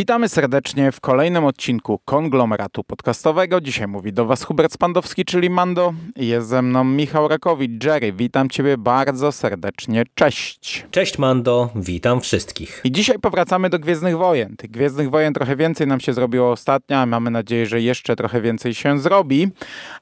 Witamy 0.00 0.28
serdecznie 0.28 0.92
w 0.92 1.00
kolejnym 1.00 1.44
odcinku 1.44 2.00
konglomeratu 2.04 2.84
podcastowego. 2.84 3.60
Dzisiaj 3.60 3.88
mówi 3.88 4.12
do 4.12 4.26
Was 4.26 4.44
Hubert 4.44 4.72
Spandowski, 4.72 5.24
czyli 5.24 5.50
Mando. 5.50 5.92
Jest 6.16 6.48
ze 6.48 6.62
mną 6.62 6.84
Michał 6.84 7.28
Rakowicz. 7.28 7.84
Jerry, 7.84 8.12
witam 8.12 8.48
Ciebie 8.48 8.78
bardzo 8.78 9.32
serdecznie. 9.32 10.02
Cześć. 10.14 10.86
Cześć 10.90 11.18
Mando, 11.18 11.70
witam 11.74 12.20
wszystkich. 12.20 12.80
I 12.84 12.92
dzisiaj 12.92 13.18
powracamy 13.18 13.70
do 13.70 13.78
Gwiezdnych 13.78 14.16
Wojen. 14.16 14.56
Tych 14.56 14.70
Gwiezdnych 14.70 15.10
Wojen 15.10 15.34
trochę 15.34 15.56
więcej 15.56 15.86
nam 15.86 16.00
się 16.00 16.12
zrobiło 16.12 16.50
ostatnio, 16.50 16.96
a 16.96 17.06
mamy 17.06 17.30
nadzieję, 17.30 17.66
że 17.66 17.80
jeszcze 17.80 18.16
trochę 18.16 18.40
więcej 18.40 18.74
się 18.74 18.98
zrobi. 18.98 19.48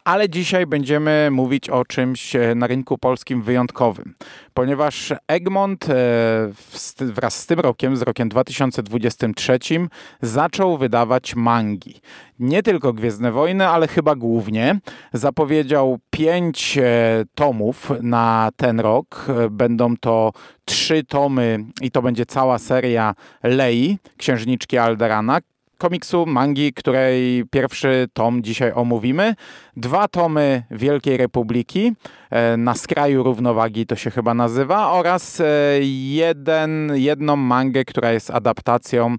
Ale 0.04 0.28
dzisiaj 0.28 0.66
będziemy 0.66 1.28
mówić 1.30 1.70
o 1.70 1.84
czymś 1.84 2.36
e, 2.36 2.54
na 2.54 2.66
rynku 2.66 2.98
polskim 2.98 3.42
wyjątkowym. 3.42 4.14
Ponieważ 4.54 5.12
Egmont 5.28 5.90
e, 5.90 5.94
wraz 7.00 7.38
z 7.38 7.46
tym 7.46 7.60
rokiem, 7.60 7.96
z 7.96 8.02
rokiem 8.02 8.28
2023, 8.28 9.58
zaczął 10.22 10.78
wydawać 10.78 11.34
mangi. 11.34 12.00
Nie 12.38 12.62
tylko 12.62 12.92
Gwiezdne 12.92 13.32
Wojny, 13.32 13.68
ale 13.68 13.88
chyba 13.88 14.14
głównie. 14.14 14.80
Zapowiedział 15.12 15.98
pięć 16.10 16.78
e, 16.78 17.24
tomów 17.34 17.92
na 18.02 18.50
ten 18.56 18.80
rok. 18.80 19.26
Będą 19.50 19.96
to 19.96 20.32
trzy 20.64 21.04
tomy 21.04 21.64
i 21.80 21.90
to 21.90 22.02
będzie 22.02 22.26
cała 22.26 22.58
seria 22.58 23.14
Lei, 23.42 23.98
Księżniczki 24.16 24.78
Alderana 24.78 25.40
komiksu, 25.78 26.26
mangi, 26.26 26.72
której 26.72 27.44
pierwszy 27.50 28.08
tom 28.12 28.42
dzisiaj 28.42 28.72
omówimy. 28.74 29.34
Dwa 29.76 30.08
tomy 30.08 30.62
Wielkiej 30.70 31.16
Republiki, 31.16 31.92
e, 32.30 32.56
na 32.56 32.74
skraju 32.74 33.22
równowagi 33.22 33.86
to 33.86 33.96
się 33.96 34.10
chyba 34.10 34.34
nazywa, 34.34 34.92
oraz 34.92 35.40
e, 35.40 35.44
jeden, 36.10 36.92
jedną 36.94 37.36
mangę, 37.36 37.84
która 37.84 38.12
jest 38.12 38.30
adaptacją 38.30 39.16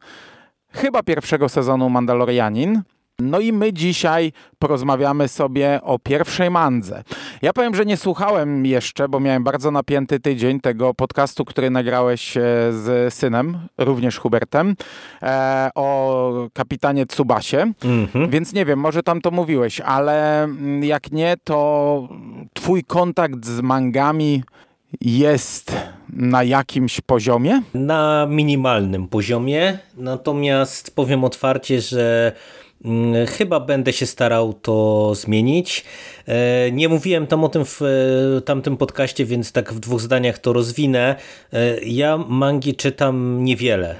chyba 0.72 1.03
pierwszego 1.03 1.50
sezonu 1.50 1.89
Mandalorianin. 1.89 2.81
No 3.20 3.39
i 3.39 3.53
my 3.53 3.73
dzisiaj 3.73 4.31
porozmawiamy 4.59 5.28
sobie 5.28 5.80
o 5.84 6.00
pierwszej 6.00 6.50
mandze. 6.50 7.03
Ja 7.42 7.53
powiem, 7.53 7.75
że 7.75 7.86
nie 7.86 7.98
słuchałem 7.98 8.66
jeszcze, 8.66 9.09
bo 9.09 9.20
miałem 9.20 9.44
bardzo 9.44 9.72
napięty 9.72 10.20
tydzień 10.20 10.59
tego 10.59 10.94
podcastu, 10.94 11.45
który 11.45 11.70
nagrałeś 11.70 12.38
e, 12.38 12.42
z 12.72 13.14
synem, 13.14 13.58
również 13.78 14.17
Hubertem, 14.17 14.75
e, 15.22 15.70
o 15.75 16.47
kapitanie 16.53 17.06
Tsubasie. 17.06 17.73
Mhm. 17.84 18.30
Więc 18.30 18.53
nie 18.53 18.66
wiem, 18.66 18.80
może 18.80 19.03
tam 19.03 19.22
to 19.22 19.31
mówiłeś, 19.31 19.81
ale 19.81 20.44
mm, 20.44 20.84
jak 20.84 21.12
nie, 21.12 21.36
to 21.44 22.09
twój 22.53 22.84
kontakt 22.84 23.45
z 23.45 23.62
mangami 23.62 24.44
jest 25.01 25.75
na 26.13 26.43
jakimś 26.43 27.01
poziomie? 27.01 27.61
Na 27.73 28.27
minimalnym 28.29 29.07
poziomie, 29.07 29.79
natomiast 29.97 30.95
powiem 30.95 31.23
otwarcie, 31.23 31.81
że 31.81 32.31
mm, 32.85 33.27
Chyba 33.27 33.59
będę 33.59 33.93
się 33.93 34.05
starał 34.05 34.53
to 34.53 35.11
zmienić. 35.15 35.85
E, 36.27 36.71
nie 36.71 36.89
mówiłem 36.89 37.27
tam 37.27 37.43
o 37.43 37.49
tym 37.49 37.65
w 37.65 37.81
e, 37.81 38.41
tamtym 38.41 38.77
podcaście, 38.77 39.25
więc 39.25 39.51
tak 39.51 39.73
w 39.73 39.79
dwóch 39.79 40.01
zdaniach 40.01 40.37
to 40.37 40.53
rozwinę. 40.53 41.15
E, 41.53 41.79
ja 41.79 42.17
mangi 42.17 42.75
czytam 42.75 43.43
niewiele. 43.43 43.95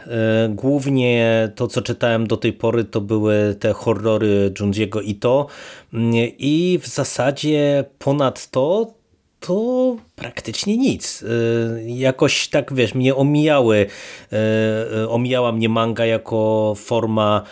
Głównie 0.49 1.51
to, 1.55 1.67
co 1.67 1.81
czytałem 1.81 2.27
do 2.27 2.37
tej 2.37 2.53
pory, 2.53 2.83
to 2.83 3.01
były 3.01 3.55
te 3.59 3.73
horrory 3.73 4.53
Junjiego 4.59 5.01
Ito 5.01 5.47
mm, 5.93 6.13
i 6.37 6.79
w 6.81 6.87
zasadzie 6.87 7.85
ponad 7.99 8.49
to 8.49 8.98
to 9.39 9.95
praktycznie 10.15 10.77
nic. 10.77 11.21
Y, 11.21 11.83
jakoś 11.87 12.47
tak, 12.47 12.73
wiesz, 12.73 12.95
mnie 12.95 13.15
omijały, 13.15 13.77
y, 13.77 14.97
y, 15.03 15.09
omijała 15.09 15.51
mnie 15.51 15.69
manga 15.69 16.05
jako 16.05 16.73
forma 16.77 17.44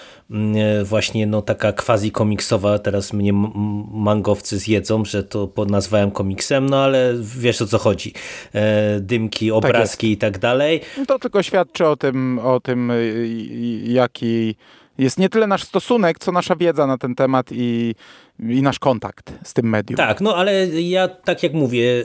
właśnie 0.84 1.28
no 1.28 1.42
taka 1.42 1.74
quasi 1.74 2.12
komiksowa, 2.12 2.80
teraz 2.80 3.14
mnie 3.14 3.34
mangowcy 3.94 4.58
zjedzą, 4.58 5.06
że 5.06 5.24
to 5.24 5.50
nazwałem 5.70 6.12
komiksem, 6.12 6.70
no 6.70 6.84
ale 6.84 7.14
wiesz 7.22 7.62
o 7.62 7.68
co 7.68 7.78
chodzi. 7.78 8.14
Dymki, 9.00 9.48
tak 9.48 9.56
obrazki 9.56 10.18
tak 10.18 10.30
i 10.30 10.32
tak 10.32 10.42
dalej. 10.42 10.82
To 11.08 11.20
tylko 11.20 11.44
świadczy 11.44 11.86
o 11.86 11.96
tym, 11.96 12.40
o 12.40 12.60
tym 12.60 12.92
jaki 13.84 14.56
jest 14.98 15.20
nie 15.20 15.30
tyle 15.30 15.48
nasz 15.48 15.64
stosunek, 15.64 16.20
co 16.20 16.32
nasza 16.32 16.56
wiedza 16.56 16.88
na 16.88 16.98
ten 16.98 17.16
temat 17.16 17.48
i 17.52 17.96
i 18.40 18.62
nasz 18.62 18.80
kontakt 18.80 19.34
z 19.44 19.54
tym 19.54 19.70
medium. 19.70 19.98
Tak, 19.98 20.22
no 20.22 20.36
ale 20.36 20.68
ja 20.68 21.08
tak 21.08 21.44
jak 21.44 21.54
mówię, 21.54 22.04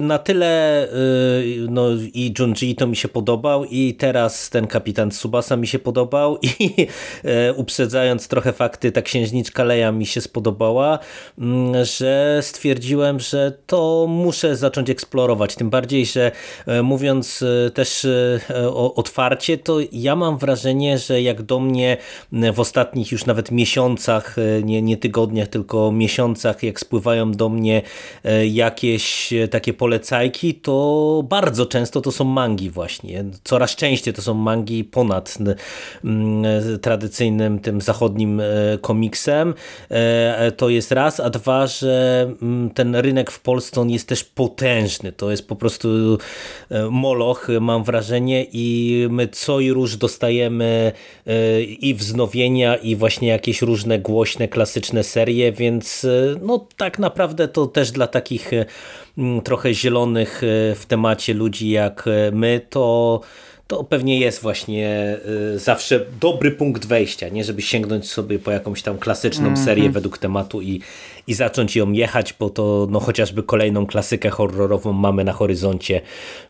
na 0.00 0.18
tyle 0.18 0.84
y, 0.88 1.66
no 1.68 1.90
i 2.14 2.34
Junji 2.38 2.74
to 2.74 2.86
mi 2.86 2.96
się 2.96 3.08
podobał 3.08 3.64
i 3.64 3.94
teraz 3.94 4.50
ten 4.50 4.66
kapitan 4.66 5.10
Tsubasa 5.10 5.56
mi 5.56 5.66
się 5.66 5.78
podobał 5.78 6.38
i 6.42 6.72
y, 7.48 7.54
uprzedzając 7.54 8.28
trochę 8.28 8.52
fakty, 8.52 8.92
ta 8.92 9.02
księżniczka 9.02 9.64
Leia 9.64 9.92
mi 9.92 10.06
się 10.06 10.20
spodobała, 10.20 10.98
mm, 11.38 11.84
że 11.84 12.38
stwierdziłem, 12.42 13.20
że 13.20 13.52
to 13.66 14.06
muszę 14.08 14.56
zacząć 14.56 14.90
eksplorować, 14.90 15.54
tym 15.54 15.70
bardziej, 15.70 16.06
że 16.06 16.32
y, 16.68 16.82
mówiąc 16.82 17.44
też 17.74 18.06
otwarcie, 18.94 19.58
to 19.58 19.78
ja 19.92 20.16
mam 20.16 20.38
wrażenie, 20.38 20.98
że 20.98 21.22
jak 21.22 21.42
do 21.42 21.60
mnie 21.60 21.96
w 22.52 22.60
ostatnich 22.60 23.12
już 23.12 23.26
nawet 23.26 23.50
miesiącach, 23.50 24.36
nie, 24.62 24.82
nie 24.82 24.96
tygodniach, 24.96 25.48
tylko 25.48 25.59
tylko 25.60 25.92
miesiącach, 25.92 26.62
jak 26.62 26.80
spływają 26.80 27.32
do 27.32 27.48
mnie 27.48 27.82
e, 28.24 28.46
jakieś 28.46 29.32
e, 29.32 29.48
takie 29.48 29.72
polecajki, 29.72 30.54
to 30.54 31.24
bardzo 31.28 31.66
często 31.66 32.00
to 32.00 32.12
są 32.12 32.24
mangi 32.24 32.70
właśnie. 32.70 33.24
Coraz 33.44 33.76
częściej 33.76 34.14
to 34.14 34.22
są 34.22 34.34
mangi 34.34 34.84
ponad 34.84 35.38
tradycyjnym 36.82 37.58
tym 37.58 37.80
zachodnim 37.80 38.40
e, 38.40 38.44
komiksem. 38.80 39.54
To 40.56 40.68
jest 40.68 40.92
raz, 40.92 41.20
a 41.20 41.30
dwa, 41.30 41.66
że 41.66 42.30
ten 42.74 42.96
rynek 42.96 43.30
w 43.30 43.40
Polsce 43.40 43.80
on 43.80 43.90
jest 43.90 44.08
też 44.08 44.24
potężny. 44.24 45.12
To 45.12 45.30
jest 45.30 45.48
po 45.48 45.56
prostu 45.56 45.88
moloch, 46.90 47.48
mam 47.60 47.84
wrażenie 47.84 48.46
i 48.52 49.06
my 49.10 49.28
co 49.28 49.60
i 49.60 49.70
róż 49.70 49.96
dostajemy 49.96 50.92
i 51.80 51.94
wznowienia 51.94 52.76
i 52.76 52.96
właśnie 52.96 53.28
jakieś 53.28 53.62
różne 53.62 53.98
głośne, 53.98 54.48
klasyczne 54.48 55.04
serie, 55.04 55.49
więc 55.52 56.04
e, 56.04 56.36
no 56.42 56.66
tak 56.76 56.98
naprawdę 56.98 57.48
to 57.48 57.66
też 57.66 57.90
dla 57.90 58.06
takich 58.06 58.52
e, 58.52 58.64
trochę 59.44 59.74
zielonych 59.74 60.42
e, 60.44 60.74
w 60.74 60.86
temacie 60.86 61.34
ludzi 61.34 61.70
jak 61.70 62.04
my, 62.32 62.60
to 62.70 63.20
to 63.66 63.84
pewnie 63.84 64.20
jest 64.20 64.42
właśnie 64.42 65.18
zawsze 65.56 66.06
dobry 66.20 66.50
punkt 66.50 66.86
wejścia, 66.86 67.28
nie 67.28 67.44
żeby 67.44 67.62
sięgnąć 67.62 68.10
sobie 68.10 68.38
po 68.38 68.50
jakąś 68.50 68.82
tam 68.82 68.98
klasyczną 68.98 69.46
mm 69.46 69.56
-hmm. 69.56 69.64
serię 69.64 69.90
według 69.90 70.18
tematu 70.18 70.62
i, 70.62 70.80
i 71.26 71.34
zacząć 71.34 71.76
ją 71.76 71.92
jechać, 71.92 72.34
bo 72.38 72.50
to 72.50 72.86
no, 72.90 73.00
chociażby 73.00 73.42
kolejną 73.42 73.86
klasykę 73.86 74.30
horrorową 74.30 74.92
mamy 74.92 75.24
na 75.24 75.32
horyzoncie, 75.32 76.00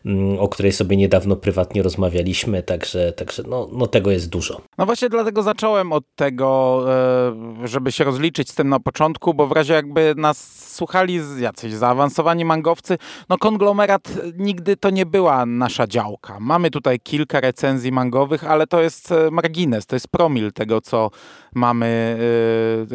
mm, 0.05 0.39
o 0.39 0.47
której 0.47 0.71
sobie 0.71 0.97
niedawno 0.97 1.35
prywatnie 1.35 1.83
rozmawialiśmy, 1.83 2.63
także, 2.63 3.13
także 3.13 3.43
no, 3.47 3.69
no 3.71 3.87
tego 3.87 4.11
jest 4.11 4.29
dużo. 4.29 4.61
No 4.77 4.85
właśnie 4.85 5.09
dlatego 5.09 5.43
zacząłem 5.43 5.93
od 5.93 6.03
tego, 6.15 6.81
e, 7.63 7.67
żeby 7.67 7.91
się 7.91 8.03
rozliczyć 8.03 8.49
z 8.49 8.55
tym 8.55 8.69
na 8.69 8.79
początku, 8.79 9.33
bo 9.33 9.47
w 9.47 9.51
razie 9.51 9.73
jakby 9.73 10.13
nas 10.17 10.71
słuchali 10.75 11.19
jacyś 11.39 11.73
zaawansowani 11.73 12.45
mangowcy, 12.45 12.97
no 13.29 13.37
konglomerat 13.37 14.13
nigdy 14.37 14.77
to 14.77 14.89
nie 14.89 15.05
była 15.05 15.45
nasza 15.45 15.87
działka. 15.87 16.37
Mamy 16.39 16.71
tutaj 16.71 16.99
kilka 16.99 17.39
recenzji 17.39 17.91
mangowych, 17.91 18.43
ale 18.43 18.67
to 18.67 18.81
jest 18.81 19.11
e, 19.11 19.31
margines, 19.31 19.85
to 19.85 19.95
jest 19.95 20.07
promil 20.07 20.51
tego, 20.53 20.81
co 20.81 21.09
mamy, 21.55 22.17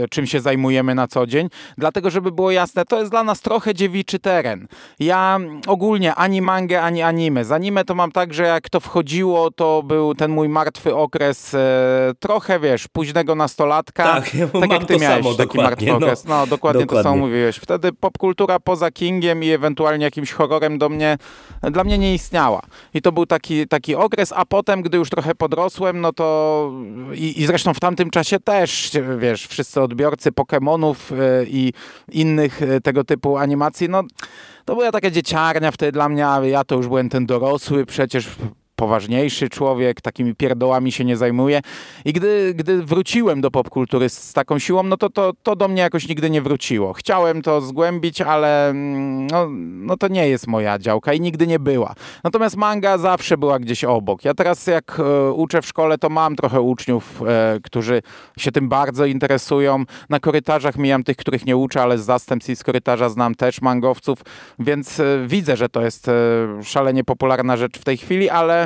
e, 0.03 0.09
czym 0.09 0.27
się 0.27 0.41
zajmujemy 0.41 0.95
na 0.95 1.07
co 1.07 1.27
dzień. 1.27 1.49
Dlatego, 1.79 2.11
żeby 2.11 2.33
było 2.33 2.51
jasne, 2.51 2.85
to 2.85 2.99
jest 2.99 3.11
dla 3.11 3.25
nas 3.25 3.41
trochę 3.41 3.75
dziewiczy 3.75 4.19
teren. 4.19 4.69
Ja 4.99 5.39
ogólnie 5.67 6.15
ani 6.15 6.43
mangę, 6.43 6.83
ani 6.83 7.03
anime. 7.03 7.45
Z 7.45 7.53
anime 7.53 7.85
to 7.85 7.95
mam 7.95 8.13
tak, 8.13 8.35
że 8.35 8.43
jak 8.43 8.71
to 8.71 8.81
wchodziło, 8.81 9.51
to 9.51 9.83
był 9.83 10.15
ten 10.15 10.31
mój 10.31 10.49
martwy 10.49 10.95
okres 10.95 11.55
e, 11.55 11.59
trochę, 12.21 12.61
wiesz, 12.61 12.89
późnego 12.89 13.35
nastolatka. 13.35 14.05
Tak, 14.05 14.35
ja 14.35 14.47
tak 14.61 14.71
jak 14.71 14.85
ty 14.85 14.97
miałeś 14.97 15.25
samo, 15.25 15.35
taki 15.37 15.59
martwy 15.59 15.87
no, 15.87 15.97
okres. 15.97 16.25
No, 16.25 16.47
dokładnie, 16.47 16.81
dokładnie 16.81 16.87
to 16.87 17.03
samo 17.03 17.17
mówiłeś. 17.17 17.57
Wtedy 17.57 17.93
popkultura 17.93 18.61
poza 18.61 18.91
Kingiem 18.91 19.45
i 19.45 19.51
ewentualnie 19.51 20.05
jakimś 20.05 20.33
horrorem 20.33 20.79
do 20.79 20.89
mnie, 20.89 21.19
dla 21.63 21.85
mnie 21.85 21.99
nie 21.99 22.15
istniała. 22.15 22.63
I 22.95 23.03
to 23.03 23.13
był 23.13 23.27
taki, 23.27 23.69
taki 23.69 23.95
okres, 23.95 24.33
a 24.37 24.45
potem, 24.45 24.83
gdy 24.83 24.99
już 24.99 25.11
trochę 25.11 25.35
podrosłem, 25.35 26.01
no 26.01 26.13
to 26.13 26.73
i, 27.15 27.43
i 27.43 27.47
zresztą 27.47 27.75
w 27.75 27.81
tamtym 27.81 28.11
czasie 28.11 28.41
też, 28.47 28.91
wiesz, 29.19 29.47
wszyscy 29.47 29.81
odbiorcy 29.81 30.33
Pokémonów 30.33 30.95
e, 31.13 31.45
i 31.45 31.73
innych 32.13 32.63
e, 32.63 32.81
tego 32.81 33.05
typu 33.05 33.37
animacji, 33.37 33.89
no 33.89 34.03
to 34.65 34.75
była 34.75 34.93
taka 34.93 35.11
dzieciarnia 35.11 35.71
wtedy 35.71 35.93
dla 35.93 36.09
mnie, 36.09 36.27
ale 36.27 36.49
ja 36.49 36.65
to 36.65 36.75
już 36.75 36.87
byłem 36.87 37.09
ten 37.09 37.27
dorosły, 37.27 37.87
przecież 37.87 38.29
poważniejszy 38.77 39.49
człowiek, 39.49 40.01
takimi 40.01 40.35
pierdołami 40.35 40.93
się 40.93 41.05
nie 41.05 41.17
zajmuje. 41.17 41.61
I 42.05 42.13
gdy, 42.13 42.55
gdy 42.55 42.83
wróciłem 42.83 43.41
do 43.41 43.51
popkultury 43.51 44.09
z 44.09 44.33
taką 44.33 44.59
siłą, 44.59 44.83
no 44.83 44.97
to, 44.97 45.11
to 45.11 45.33
to 45.43 45.57
do 45.57 45.69
mnie 45.69 45.83
jakoś 45.83 46.09
nigdy 46.09 46.31
nie 46.31 46.43
wróciło. 46.43 46.93
Chciałem 46.93 47.43
to 47.43 47.61
zgłębić, 47.61 48.21
ale 48.21 48.71
mm, 48.71 49.27
no, 49.27 49.47
no 49.87 49.97
to 49.97 50.09
nie 50.09 50.29
jest 50.29 50.47
moja 50.47 50.79
działka 50.79 51.13
i 51.13 51.21
nigdy 51.21 51.47
nie 51.47 51.59
była. 51.59 51.95
Natomiast 52.25 52.57
manga 52.57 52.99
zawsze 52.99 53.39
była 53.39 53.59
gdzieś 53.59 53.85
obok. 53.85 54.25
Ja 54.25 54.35
teraz 54.35 54.67
jak 54.67 55.01
e, 55.01 55.33
uczę 55.33 55.63
w 55.63 55.67
szkole, 55.67 55.99
to 55.99 56.09
mam 56.09 56.37
trochę 56.37 56.61
uczniów, 56.61 57.23
e, 57.27 57.59
którzy 57.63 58.03
się 58.39 58.53
tym 58.53 58.69
bardzo 58.69 59.07
interesują. 59.07 59.85
Na 60.09 60.21
korytarzach 60.21 60.77
mijam 60.77 61.05
tych, 61.05 61.17
których 61.17 61.47
nie 61.47 61.57
uczę, 61.57 61.83
ale 61.83 61.99
z 61.99 62.05
zastępstw 62.05 62.59
z 62.59 62.65
korytarza 62.65 63.09
znam 63.09 63.35
też 63.35 63.61
mangowców, 63.61 64.19
więc 64.59 65.01
e, 65.01 65.05
widzę, 65.27 65.57
że 65.57 65.69
to 65.69 65.83
jest 65.83 66.09
e, 66.09 66.13
szalenie 66.63 67.05
popularna 67.05 67.57
rzecz 67.57 67.79
w 67.79 67.85
tej 67.85 67.97
chwili, 67.97 68.31
ale 68.31 68.66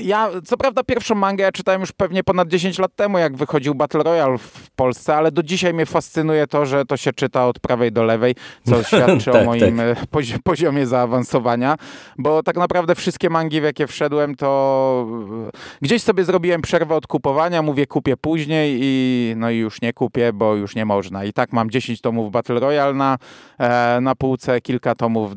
ja, 0.00 0.30
co 0.44 0.56
prawda 0.56 0.82
pierwszą 0.84 1.14
mangę 1.14 1.44
ja 1.44 1.52
czytałem 1.52 1.80
już 1.80 1.92
pewnie 1.92 2.24
ponad 2.24 2.48
10 2.48 2.78
lat 2.78 2.94
temu, 2.96 3.18
jak 3.18 3.36
wychodził 3.36 3.74
Battle 3.74 4.02
Royale 4.02 4.38
w 4.38 4.70
Polsce, 4.70 5.16
ale 5.16 5.32
do 5.32 5.42
dzisiaj 5.42 5.74
mnie 5.74 5.86
fascynuje 5.86 6.46
to, 6.46 6.66
że 6.66 6.84
to 6.84 6.96
się 6.96 7.12
czyta 7.12 7.46
od 7.46 7.58
prawej 7.58 7.92
do 7.92 8.04
lewej, 8.04 8.34
co 8.70 8.82
świadczy 8.96 9.30
Tak, 9.30 9.42
o 9.42 9.44
moim 9.44 9.76
tak. 9.76 9.86
e, 9.86 10.06
pozi- 10.10 10.38
poziomie 10.44 10.86
zaawansowania, 10.86 11.76
bo 12.18 12.42
tak 12.42 12.56
naprawdę 12.56 12.94
wszystkie 12.94 13.30
mangi, 13.30 13.60
w 13.60 13.64
jakie 13.64 13.86
wszedłem, 13.86 14.34
to 14.34 15.06
e, 15.46 15.50
gdzieś 15.82 16.02
sobie 16.02 16.24
zrobiłem 16.24 16.62
przerwę 16.62 16.94
od 16.94 17.06
kupowania, 17.06 17.62
mówię 17.62 17.86
kupię 17.86 18.16
później 18.16 18.78
i 18.82 19.34
no 19.36 19.50
i 19.50 19.56
już 19.56 19.82
nie 19.82 19.92
kupię, 19.92 20.32
bo 20.32 20.54
już 20.54 20.74
nie 20.74 20.84
można. 20.84 21.24
I 21.24 21.32
tak 21.32 21.52
mam 21.52 21.70
10 21.70 22.00
tomów 22.00 22.30
Battle 22.30 22.60
Royale 22.60 22.94
na, 22.94 23.18
e, 23.58 24.00
na 24.00 24.14
półce, 24.14 24.60
kilka 24.60 24.94
tomów 24.94 25.32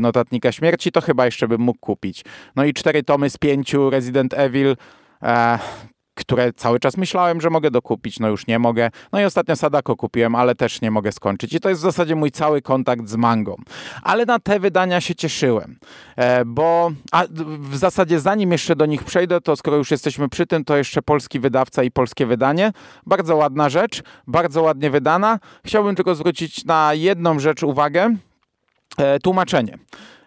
Notatnika 0.00 0.52
Śmierci, 0.52 0.92
to 0.92 1.00
chyba 1.00 1.24
jeszcze 1.24 1.48
bym 1.48 1.60
mógł 1.60 1.78
kupić. 1.78 2.24
No 2.56 2.64
i 2.64 2.74
cztery 2.74 3.02
tomy 3.02 3.30
z 3.30 3.38
pięciu 3.38 3.90
Resident 3.98 4.34
Evil, 4.34 4.76
e, 5.22 5.58
które 6.14 6.52
cały 6.52 6.80
czas 6.80 6.96
myślałem, 6.96 7.40
że 7.40 7.50
mogę 7.50 7.70
dokupić, 7.70 8.20
no 8.20 8.28
już 8.28 8.46
nie 8.46 8.58
mogę. 8.58 8.90
No 9.12 9.20
i 9.20 9.24
ostatnio 9.24 9.56
Sadako 9.56 9.96
kupiłem, 9.96 10.34
ale 10.34 10.54
też 10.54 10.80
nie 10.80 10.90
mogę 10.90 11.12
skończyć. 11.12 11.52
I 11.52 11.60
to 11.60 11.68
jest 11.68 11.80
w 11.80 11.82
zasadzie 11.82 12.14
mój 12.14 12.30
cały 12.30 12.62
kontakt 12.62 13.08
z 13.08 13.16
mangą. 13.16 13.56
Ale 14.02 14.24
na 14.24 14.38
te 14.38 14.60
wydania 14.60 15.00
się 15.00 15.14
cieszyłem, 15.14 15.76
e, 16.16 16.44
bo 16.44 16.90
a 17.12 17.24
w 17.58 17.76
zasadzie 17.76 18.20
zanim 18.20 18.52
jeszcze 18.52 18.76
do 18.76 18.86
nich 18.86 19.04
przejdę, 19.04 19.40
to 19.40 19.56
skoro 19.56 19.76
już 19.76 19.90
jesteśmy 19.90 20.28
przy 20.28 20.46
tym, 20.46 20.64
to 20.64 20.76
jeszcze 20.76 21.02
polski 21.02 21.40
wydawca 21.40 21.82
i 21.82 21.90
polskie 21.90 22.26
wydanie. 22.26 22.72
Bardzo 23.06 23.36
ładna 23.36 23.68
rzecz, 23.68 24.02
bardzo 24.26 24.62
ładnie 24.62 24.90
wydana. 24.90 25.38
Chciałbym 25.64 25.96
tylko 25.96 26.14
zwrócić 26.14 26.64
na 26.64 26.94
jedną 26.94 27.38
rzecz 27.38 27.62
uwagę. 27.62 28.16
E, 28.98 29.18
tłumaczenie. 29.18 29.78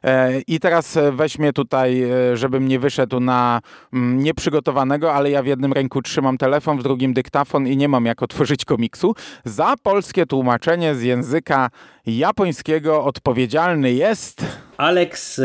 E, 0.03 0.39
I 0.47 0.59
teraz 0.59 0.97
e, 0.97 1.11
weźmie 1.11 1.53
tutaj, 1.53 2.03
e, 2.03 2.37
żebym 2.37 2.67
nie 2.67 2.79
wyszedł 2.79 3.19
na 3.19 3.61
mm, 3.93 4.19
nieprzygotowanego, 4.19 5.13
ale 5.13 5.29
ja 5.29 5.43
w 5.43 5.45
jednym 5.45 5.73
ręku 5.73 6.01
trzymam 6.01 6.37
telefon, 6.37 6.77
w 6.77 6.83
drugim 6.83 7.13
dyktafon 7.13 7.67
i 7.67 7.77
nie 7.77 7.87
mam 7.87 8.05
jak 8.05 8.23
otworzyć 8.23 8.65
komiksu. 8.65 9.15
Za 9.45 9.73
polskie 9.83 10.25
tłumaczenie 10.25 10.95
z 10.95 11.03
języka 11.03 11.69
japońskiego 12.05 13.03
odpowiedzialny 13.03 13.93
jest... 13.93 14.45
Alex 14.77 15.41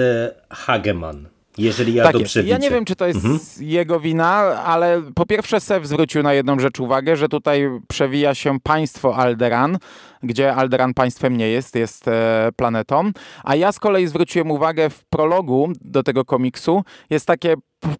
Hageman, 0.50 1.28
jeżeli 1.58 1.94
ja 1.94 2.04
tak 2.04 2.12
dobrze 2.12 2.40
jest. 2.40 2.48
Ja 2.48 2.56
widzę. 2.56 2.68
nie 2.68 2.74
wiem, 2.74 2.84
czy 2.84 2.96
to 2.96 3.06
jest 3.06 3.60
jego 3.60 4.00
wina, 4.00 4.32
ale 4.64 5.02
po 5.14 5.26
pierwsze 5.26 5.60
Sev 5.60 5.86
zwrócił 5.86 6.22
na 6.22 6.32
jedną 6.32 6.58
rzecz 6.58 6.80
uwagę, 6.80 7.16
że 7.16 7.28
tutaj 7.28 7.68
przewija 7.88 8.34
się 8.34 8.60
państwo 8.60 9.16
Alderan, 9.16 9.78
gdzie 10.22 10.54
Alderan 10.54 10.94
państwem 10.94 11.36
nie 11.36 11.48
jest, 11.48 11.74
jest 11.74 12.08
e, 12.08 12.48
planetą. 12.56 13.10
A 13.44 13.56
ja 13.56 13.72
z 13.72 13.78
kolei 13.78 14.06
zwróciłem 14.06 14.50
uwagę 14.50 14.90
w 14.90 15.04
prologu 15.04 15.72
do 15.80 16.02
tego 16.02 16.24
komiksu, 16.24 16.82
jest 17.10 17.26
takie 17.26 17.54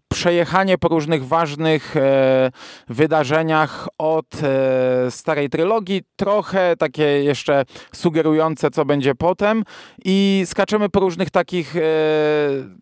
przejechanie 0.07 0.77
po 0.77 0.87
różnych 0.87 1.27
ważnych 1.27 1.97
e, 1.97 2.51
wydarzeniach 2.87 3.87
od 3.97 4.25
e, 4.43 5.11
starej 5.11 5.49
trylogii, 5.49 6.01
trochę 6.15 6.75
takie 6.77 7.03
jeszcze 7.03 7.65
sugerujące, 7.93 8.71
co 8.71 8.85
będzie 8.85 9.15
potem 9.15 9.63
i 10.05 10.43
skaczemy 10.45 10.89
po 10.89 10.99
różnych 10.99 11.29
takich, 11.29 11.75
e, 11.75 11.81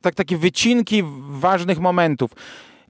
tak, 0.02 0.16
takie 0.16 0.38
wycinki 0.38 1.04
ważnych 1.30 1.80
momentów. 1.80 2.32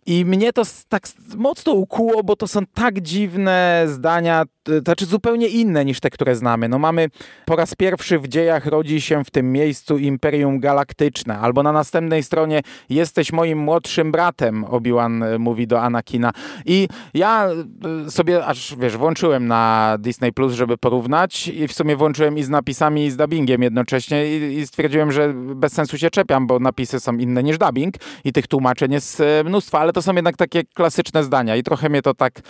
I 0.06 0.26
mnie 0.26 0.54
to 0.54 0.64
tak 0.90 1.08
mocno 1.36 1.74
ukuło, 1.74 2.24
bo 2.24 2.36
to 2.36 2.48
są 2.48 2.60
tak 2.74 3.02
dziwne 3.02 3.84
zdania, 3.88 4.44
t- 4.66 4.80
znaczy 4.80 5.06
zupełnie 5.06 5.48
inne 5.48 5.86
niż 5.86 6.00
te, 6.00 6.10
które 6.10 6.36
znamy. 6.36 6.70
No 6.70 6.80
mamy 6.80 7.08
po 7.46 7.56
raz 7.56 7.76
pierwszy 7.76 8.20
w 8.20 8.28
dziejach 8.28 8.66
rodzi 8.66 9.02
się 9.02 9.24
w 9.24 9.32
tym 9.32 9.52
miejscu 9.52 9.98
Imperium 9.98 10.60
Galaktyczne, 10.60 11.40
albo 11.40 11.64
na 11.64 11.72
następnej 11.72 12.24
stronie 12.24 12.62
jesteś 12.90 13.32
moim 13.32 13.60
młodszym 13.60 14.12
bratem, 14.12 14.64
Obi-Wan 14.64 15.24
e, 15.24 15.38
mówi 15.40 15.68
do 15.68 15.82
Anakina. 15.82 16.32
I 16.66 16.88
ja 17.14 17.48
e, 18.06 18.12
sobie 18.12 18.46
aż, 18.46 18.76
wiesz, 18.76 18.98
włączyłem 18.98 19.48
na 19.48 19.96
Disney 20.00 20.34
Plus, 20.34 20.54
żeby 20.54 20.78
porównać 20.78 21.48
i 21.48 21.68
w 21.68 21.74
sumie 21.74 21.96
włączyłem 21.96 22.38
i 22.38 22.44
z 22.44 22.50
napisami 22.50 23.06
i 23.06 23.12
z 23.12 23.18
dubbingiem 23.18 23.64
jednocześnie 23.64 24.38
i, 24.38 24.58
i 24.58 24.68
stwierdziłem, 24.68 25.12
że 25.12 25.34
bez 25.36 25.74
sensu 25.74 25.98
się 25.98 26.10
czepiam, 26.10 26.48
bo 26.48 26.60
napisy 26.60 27.00
są 27.00 27.18
inne 27.18 27.44
niż 27.44 27.58
dubbing 27.58 27.96
i 28.24 28.34
tych 28.34 28.48
tłumaczeń 28.48 28.92
jest 28.92 29.24
mnóstwo, 29.46 29.80
ale 29.80 29.94
to 29.94 30.02
są 30.02 30.16
jednak 30.16 30.38
takie 30.38 30.64
klasyczne 30.64 31.24
zdania 31.24 31.56
i 31.56 31.64
trochę 31.64 31.90
mnie 31.90 32.02
to 32.02 32.14
tak 32.14 32.42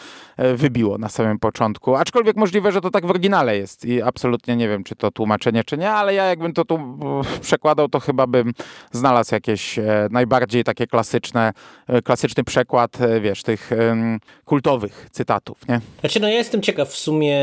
wybiło 0.56 0.98
na 0.98 1.10
samym 1.10 1.40
początku. 1.40 1.96
Aczkolwiek 2.06 2.38
możliwe, 2.38 2.72
że 2.72 2.82
to 2.82 2.90
tak 2.90 3.06
w 3.06 3.10
oryginale 3.10 3.58
jest 3.58 3.86
i 3.86 4.02
absolutnie 4.02 4.56
nie 4.56 4.68
wiem, 4.68 4.84
czy 4.84 4.96
to 4.96 5.12
tłumaczenie, 5.12 5.64
czy 5.64 5.78
nie, 5.78 5.92
ale 5.92 6.14
ja 6.14 6.26
jakbym 6.26 6.54
to 6.54 6.66
tu 6.66 6.76
e, 6.76 7.40
przekładał, 7.42 7.90
to 7.90 8.00
chyba 8.00 8.28
bym 8.28 8.54
znalazł 8.92 9.36
jakieś 9.36 9.80
e, 9.80 10.08
najbardziej 10.12 10.64
takie 10.64 10.88
klasyczne, 10.88 11.54
e, 11.88 12.02
klasyczny 12.02 12.44
przekład, 12.44 12.98
wiesz, 13.22 13.44
tych 13.44 13.70
kultowych 14.46 15.08
cytatów, 15.12 15.68
nie? 15.70 15.82
Znaczy, 16.00 16.20
no 16.20 16.28
ja 16.28 16.34
jestem 16.34 16.62
ciekaw 16.62 16.90
w 16.90 16.98
sumie, 16.98 17.42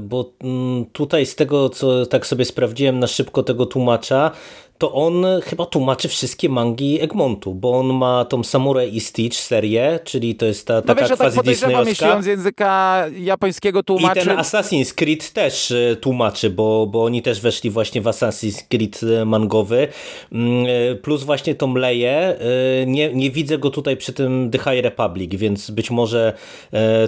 bo 0.00 0.32
mm, 0.40 0.86
tutaj 0.86 1.26
z 1.26 1.34
tego, 1.34 1.68
co 1.68 2.06
tak 2.06 2.26
sobie 2.26 2.44
sprawdziłem 2.44 2.98
na 2.98 3.06
szybko 3.06 3.42
tego 3.42 3.66
tłumacza, 3.66 4.30
to 4.78 4.92
on 4.92 5.26
chyba 5.44 5.66
tłumaczy 5.66 6.08
wszystkie 6.08 6.48
mangi 6.48 7.00
Egmontu, 7.00 7.54
bo 7.54 7.78
on 7.78 7.86
ma 7.86 8.24
tą 8.24 8.44
Samurai 8.44 8.96
i 8.96 9.00
Stitch 9.00 9.36
serię, 9.36 9.98
czyli 10.04 10.34
to 10.34 10.46
jest 10.46 10.66
ta 10.66 10.74
No 10.74 10.82
taka 10.82 11.00
wiesz, 11.00 11.08
że 11.08 11.16
tak 11.16 11.32
podejrzewam, 11.34 11.88
jeśli 11.88 12.06
on 12.06 12.22
z 12.22 12.26
języka 12.26 13.04
japońskiego 13.18 13.80
I 13.80 13.84
tłumaczy... 13.84 14.26
ten 14.26 14.36
Assassin's 14.36 14.94
Creed 14.94 15.32
też 15.32 15.70
e, 15.70 15.96
tłumaczy, 15.96 16.50
bo, 16.50 16.86
bo 16.86 17.04
oni 17.04 17.22
też 17.22 17.40
weszli 17.40 17.70
właśnie 17.70 18.00
w 18.00 18.04
Assassin's 18.04 18.62
Creed 18.68 19.00
e, 19.02 19.24
mangowy. 19.24 19.88
Mm, 20.32 20.66
e, 20.92 20.94
Plus 20.94 21.24
właśnie 21.24 21.54
tą 21.54 21.74
Leję. 21.74 22.38
Nie, 22.86 23.14
nie 23.14 23.30
widzę 23.30 23.58
go 23.58 23.70
tutaj 23.70 23.96
przy 23.96 24.12
tym 24.12 24.50
The 24.50 24.58
High 24.58 24.82
Republic, 24.82 25.34
więc 25.34 25.70
być 25.70 25.90
może 25.90 26.32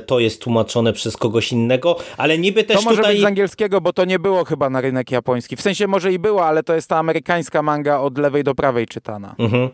to 0.06 0.20
jest 0.20 0.42
tłumaczone 0.42 0.92
przez 0.92 1.16
kogoś 1.16 1.52
innego, 1.52 1.96
ale 2.16 2.38
niby 2.38 2.64
też 2.64 2.76
To 2.76 2.82
może 2.82 2.96
tutaj... 2.96 3.14
być 3.14 3.22
z 3.22 3.26
angielskiego, 3.26 3.80
bo 3.80 3.92
to 3.92 4.04
nie 4.04 4.18
było 4.18 4.44
chyba 4.44 4.70
na 4.70 4.80
rynek 4.80 5.10
japoński. 5.10 5.56
W 5.56 5.60
sensie 5.60 5.86
może 5.86 6.12
i 6.12 6.18
było, 6.18 6.46
ale 6.46 6.62
to 6.62 6.74
jest 6.74 6.88
ta 6.88 6.98
amerykańska 6.98 7.59
manga 7.62 8.00
od 8.00 8.18
lewej 8.18 8.44
do 8.44 8.54
prawej 8.54 8.86
czytana. 8.86 9.34
Mhm. 9.38 9.68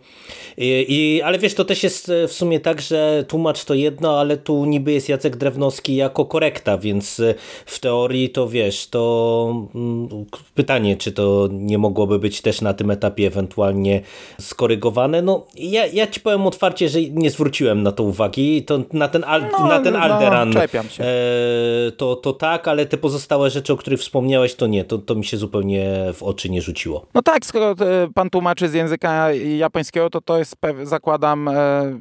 I, 0.56 0.86
I, 0.88 1.22
ale 1.22 1.38
wiesz, 1.38 1.54
to 1.54 1.64
też 1.64 1.82
jest 1.82 2.08
e, 2.08 2.28
w 2.28 2.32
sumie 2.32 2.60
tak, 2.60 2.80
że 2.80 3.24
tłumacz 3.28 3.64
to 3.64 3.74
jedno, 3.74 4.20
ale 4.20 4.36
tu 4.36 4.64
niby 4.64 4.92
jest 4.92 5.08
Jacek 5.08 5.36
Drewnowski 5.36 5.96
jako 5.96 6.24
korekta, 6.24 6.78
więc 6.78 7.20
e, 7.20 7.34
w 7.66 7.78
teorii 7.78 8.30
to 8.30 8.48
wiesz, 8.48 8.88
to 8.88 9.66
mm, 9.74 10.08
pytanie, 10.54 10.96
czy 10.96 11.12
to 11.12 11.48
nie 11.52 11.78
mogłoby 11.78 12.18
być 12.18 12.40
też 12.40 12.60
na 12.60 12.74
tym 12.74 12.90
etapie 12.90 13.26
ewentualnie 13.26 14.00
skorygowane. 14.40 15.22
No, 15.22 15.46
ja, 15.54 15.86
ja 15.86 16.06
ci 16.06 16.20
powiem 16.20 16.46
otwarcie, 16.46 16.88
że 16.88 17.02
nie 17.02 17.30
zwróciłem 17.30 17.82
na 17.82 17.92
to 17.92 18.02
uwagi. 18.02 18.62
To 18.64 18.78
na 18.92 19.08
ten, 19.08 19.24
al, 19.24 19.42
No, 19.52 19.66
na 19.66 19.80
ten 19.80 19.92
no, 19.92 19.98
Alderan 19.98 20.54
e, 20.56 21.92
to, 21.96 22.16
to 22.16 22.32
tak, 22.32 22.68
ale 22.68 22.86
te 22.86 22.96
pozostałe 22.96 23.50
rzeczy, 23.50 23.72
o 23.72 23.76
których 23.76 24.00
wspomniałeś, 24.00 24.54
to 24.54 24.66
nie. 24.66 24.84
To, 24.84 24.98
to 24.98 25.14
mi 25.14 25.24
się 25.24 25.36
zupełnie 25.36 26.12
w 26.14 26.22
oczy 26.22 26.50
nie 26.50 26.62
rzuciło. 26.62 27.06
No 27.14 27.22
tak, 27.22 27.46
skoro 27.46 27.74
pan 28.14 28.30
tłumaczy 28.30 28.68
z 28.68 28.74
języka 28.74 29.32
japońskiego, 29.32 30.10
to 30.10 30.20
to 30.20 30.38
jest, 30.38 30.56
zakładam, 30.82 31.48
e, 31.48 31.52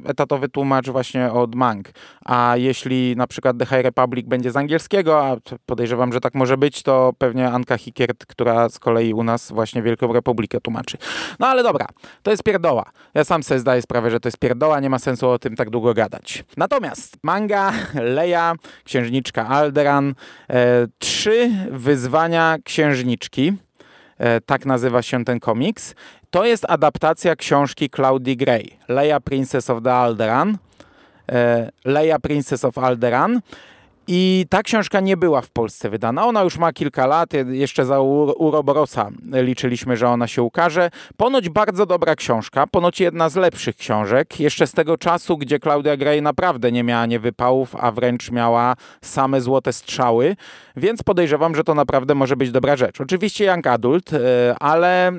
etatowy 0.04 0.48
tłumacz 0.48 0.88
właśnie 0.88 1.32
od 1.32 1.54
mang. 1.54 1.88
A 2.24 2.54
jeśli 2.56 3.16
na 3.16 3.26
przykład 3.26 3.58
The 3.58 3.66
High 3.66 3.82
Republic 3.82 4.26
będzie 4.26 4.50
z 4.50 4.56
angielskiego, 4.56 5.26
a 5.26 5.36
podejrzewam, 5.66 6.12
że 6.12 6.20
tak 6.20 6.34
może 6.34 6.56
być, 6.56 6.82
to 6.82 7.12
pewnie 7.18 7.50
Anka 7.50 7.78
Hikiert, 7.78 8.26
która 8.26 8.68
z 8.68 8.78
kolei 8.78 9.12
u 9.14 9.22
nas 9.22 9.52
właśnie 9.52 9.82
Wielką 9.82 10.12
Republikę 10.12 10.60
tłumaczy. 10.60 10.98
No 11.38 11.46
ale 11.46 11.62
dobra, 11.62 11.86
to 12.22 12.30
jest 12.30 12.42
pierdoła. 12.42 12.84
Ja 13.14 13.24
sam 13.24 13.42
sobie 13.42 13.60
zdaję 13.60 13.82
sprawę, 13.82 14.10
że 14.10 14.20
to 14.20 14.28
jest 14.28 14.38
pierdoła, 14.38 14.80
nie 14.80 14.90
ma 14.90 14.98
sensu 14.98 15.28
o 15.28 15.38
tym 15.38 15.56
tak 15.56 15.70
długo 15.70 15.94
gadać. 15.94 16.44
Natomiast 16.56 17.16
manga 17.22 17.72
Leia, 18.16 18.54
księżniczka 18.84 19.48
Alderan, 19.48 20.14
e, 20.50 20.86
trzy 20.98 21.50
wyzwania 21.70 22.56
księżniczki. 22.64 23.65
E, 24.18 24.40
tak 24.40 24.66
nazywa 24.66 25.02
się 25.02 25.24
ten 25.24 25.40
komiks. 25.40 25.94
To 26.30 26.44
jest 26.44 26.66
adaptacja 26.68 27.36
książki 27.36 27.90
Claudii 27.90 28.36
Gray, 28.36 28.70
Leia 28.88 29.20
Princess 29.20 29.70
of 29.70 29.82
the 29.82 29.94
Alderan. 29.94 30.58
E, 31.32 31.70
Leia 31.84 32.18
Princess 32.18 32.64
of 32.64 32.78
Alderan. 32.78 33.40
I 34.08 34.46
ta 34.50 34.62
książka 34.62 35.00
nie 35.00 35.16
była 35.16 35.40
w 35.40 35.50
Polsce 35.50 35.90
wydana. 35.90 36.26
Ona 36.26 36.42
już 36.42 36.58
ma 36.58 36.72
kilka 36.72 37.06
lat. 37.06 37.30
Jeszcze 37.46 37.84
za 37.84 38.00
Uroborosa 38.00 39.10
liczyliśmy, 39.32 39.96
że 39.96 40.08
ona 40.08 40.26
się 40.26 40.42
ukaże. 40.42 40.90
Ponoć 41.16 41.48
bardzo 41.48 41.86
dobra 41.86 42.16
książka, 42.16 42.66
ponoć 42.66 43.00
jedna 43.00 43.28
z 43.28 43.36
lepszych 43.36 43.76
książek. 43.76 44.40
Jeszcze 44.40 44.66
z 44.66 44.72
tego 44.72 44.98
czasu, 44.98 45.38
gdzie 45.38 45.58
Claudia 45.58 45.96
Gray 45.96 46.22
naprawdę 46.22 46.72
nie 46.72 46.84
miała 46.84 47.06
niewypałów, 47.06 47.76
a 47.80 47.92
wręcz 47.92 48.30
miała 48.30 48.74
same 49.02 49.40
złote 49.40 49.72
strzały. 49.72 50.36
Więc 50.76 51.02
podejrzewam, 51.02 51.54
że 51.54 51.64
to 51.64 51.74
naprawdę 51.74 52.14
może 52.14 52.36
być 52.36 52.50
dobra 52.50 52.76
rzecz. 52.76 53.00
Oczywiście 53.00 53.44
Young 53.44 53.66
Adult, 53.66 54.12
e, 54.12 54.18
ale 54.60 55.12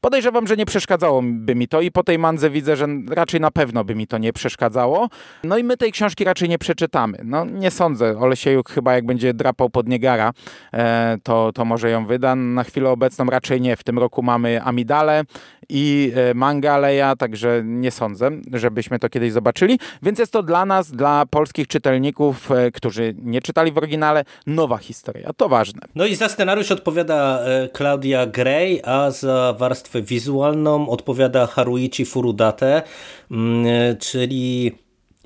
Podejrzewam, 0.00 0.46
że 0.46 0.56
nie 0.56 0.66
przeszkadzałoby 0.66 1.54
mi 1.54 1.68
to 1.68 1.80
i 1.80 1.90
po 1.90 2.04
tej 2.04 2.18
mandze 2.18 2.50
widzę, 2.50 2.76
że 2.76 2.86
raczej 3.10 3.40
na 3.40 3.50
pewno 3.50 3.84
by 3.84 3.94
mi 3.94 4.06
to 4.06 4.18
nie 4.18 4.32
przeszkadzało. 4.32 5.08
No 5.44 5.58
i 5.58 5.64
my 5.64 5.76
tej 5.76 5.92
książki 5.92 6.24
raczej 6.24 6.48
nie 6.48 6.58
przeczytamy. 6.58 7.18
No 7.24 7.44
nie 7.44 7.70
sądzę. 7.70 8.18
Olesiejuk 8.18 8.70
chyba 8.70 8.94
jak 8.94 9.06
będzie 9.06 9.34
drapał 9.34 9.70
pod 9.70 9.88
Niegara, 9.88 10.32
e, 10.72 11.18
to, 11.22 11.52
to 11.52 11.64
może 11.64 11.90
ją 11.90 12.06
wyda. 12.06 12.34
Na 12.34 12.64
chwilę 12.64 12.90
obecną 12.90 13.24
raczej 13.26 13.60
nie. 13.60 13.76
W 13.76 13.84
tym 13.84 13.98
roku 13.98 14.22
mamy 14.22 14.62
Amidale 14.62 15.24
i 15.70 16.12
e, 16.14 16.34
Manga 16.34 16.72
Aleja, 16.72 17.16
także 17.16 17.62
nie 17.64 17.90
sądzę, 17.90 18.30
żebyśmy 18.52 18.98
to 18.98 19.08
kiedyś 19.08 19.32
zobaczyli. 19.32 19.78
Więc 20.02 20.18
jest 20.18 20.32
to 20.32 20.42
dla 20.42 20.66
nas, 20.66 20.90
dla 20.90 21.26
polskich 21.26 21.68
czytelników, 21.68 22.50
e, 22.50 22.70
którzy 22.70 23.14
nie 23.22 23.42
czytali 23.42 23.72
w 23.72 23.78
oryginale, 23.78 24.24
nowa 24.46 24.78
historia. 24.78 25.30
To 25.36 25.48
ważne. 25.48 25.80
No 25.94 26.06
i 26.06 26.14
za 26.14 26.28
scenariusz 26.28 26.72
odpowiada 26.72 27.40
Claudia 27.76 28.26
Gray, 28.26 28.80
a 28.84 29.10
za 29.10 29.54
warstwę 29.58 29.80
warstwę 29.80 30.02
wizualną 30.02 30.88
odpowiada 30.88 31.46
Haruichi 31.46 32.04
Furudate, 32.04 32.82
mm, 33.30 33.96
czyli 33.98 34.72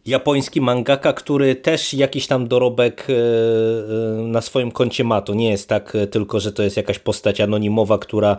japoński 0.07 0.61
mangaka, 0.61 1.13
który 1.13 1.57
też 1.57 1.95
jakiś 1.95 2.27
tam 2.27 2.49
dorobek 2.49 3.07
e, 3.09 3.13
e, 3.13 4.23
na 4.23 4.41
swoim 4.41 4.71
koncie 4.71 5.05
ma. 5.05 5.23
To 5.23 5.35
nie 5.35 5.51
jest 5.51 5.69
tak 5.69 5.97
e, 5.97 6.07
tylko, 6.07 6.41
że 6.41 6.53
to 6.53 6.63
jest 6.63 6.77
jakaś 6.77 6.99
postać 6.99 7.41
anonimowa, 7.41 7.99
która 7.99 8.37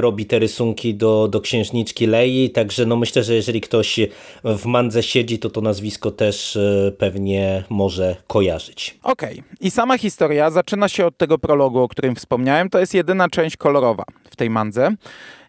robi 0.00 0.26
te 0.26 0.38
rysunki 0.38 0.94
do, 0.94 1.28
do 1.28 1.40
księżniczki 1.40 2.06
Lei, 2.06 2.50
także 2.50 2.86
no 2.86 2.96
myślę, 2.96 3.24
że 3.24 3.34
jeżeli 3.34 3.60
ktoś 3.60 4.00
w 4.44 4.64
mandze 4.64 5.02
siedzi, 5.02 5.38
to 5.38 5.50
to 5.50 5.60
nazwisko 5.60 6.10
też 6.10 6.58
pewnie 6.98 7.64
może 7.68 8.16
kojarzyć. 8.26 8.98
Okej. 9.02 9.32
Okay. 9.32 9.44
I 9.60 9.70
sama 9.70 9.98
historia 9.98 10.50
zaczyna 10.50 10.88
się 10.88 11.06
od 11.06 11.16
tego 11.16 11.38
prologu, 11.38 11.82
o 11.82 11.88
którym 11.88 12.14
wspomniałem. 12.14 12.70
To 12.70 12.78
jest 12.78 12.94
jedyna 12.94 13.28
część 13.28 13.56
kolorowa 13.56 14.04
w 14.34 14.36
tej 14.36 14.50
mandze. 14.50 14.90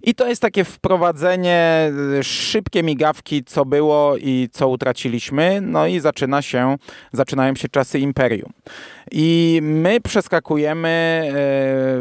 I 0.01 0.15
to 0.15 0.27
jest 0.27 0.41
takie 0.41 0.63
wprowadzenie, 0.63 1.91
y, 2.19 2.23
szybkie 2.23 2.83
migawki, 2.83 3.43
co 3.43 3.65
było 3.65 4.17
i 4.17 4.49
co 4.51 4.67
utraciliśmy. 4.67 5.61
No 5.61 5.87
i 5.87 5.99
zaczyna 5.99 6.41
się, 6.41 6.75
zaczynają 7.11 7.55
się 7.55 7.69
czasy 7.69 7.99
Imperium. 7.99 8.53
I 9.11 9.59
my 9.63 10.01
przeskakujemy 10.01 11.21
y, 11.27 11.31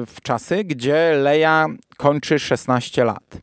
w 0.06 0.16
czasy, 0.22 0.64
gdzie 0.64 1.12
Leia 1.12 1.66
kończy 1.96 2.38
16 2.38 3.04
lat. 3.04 3.38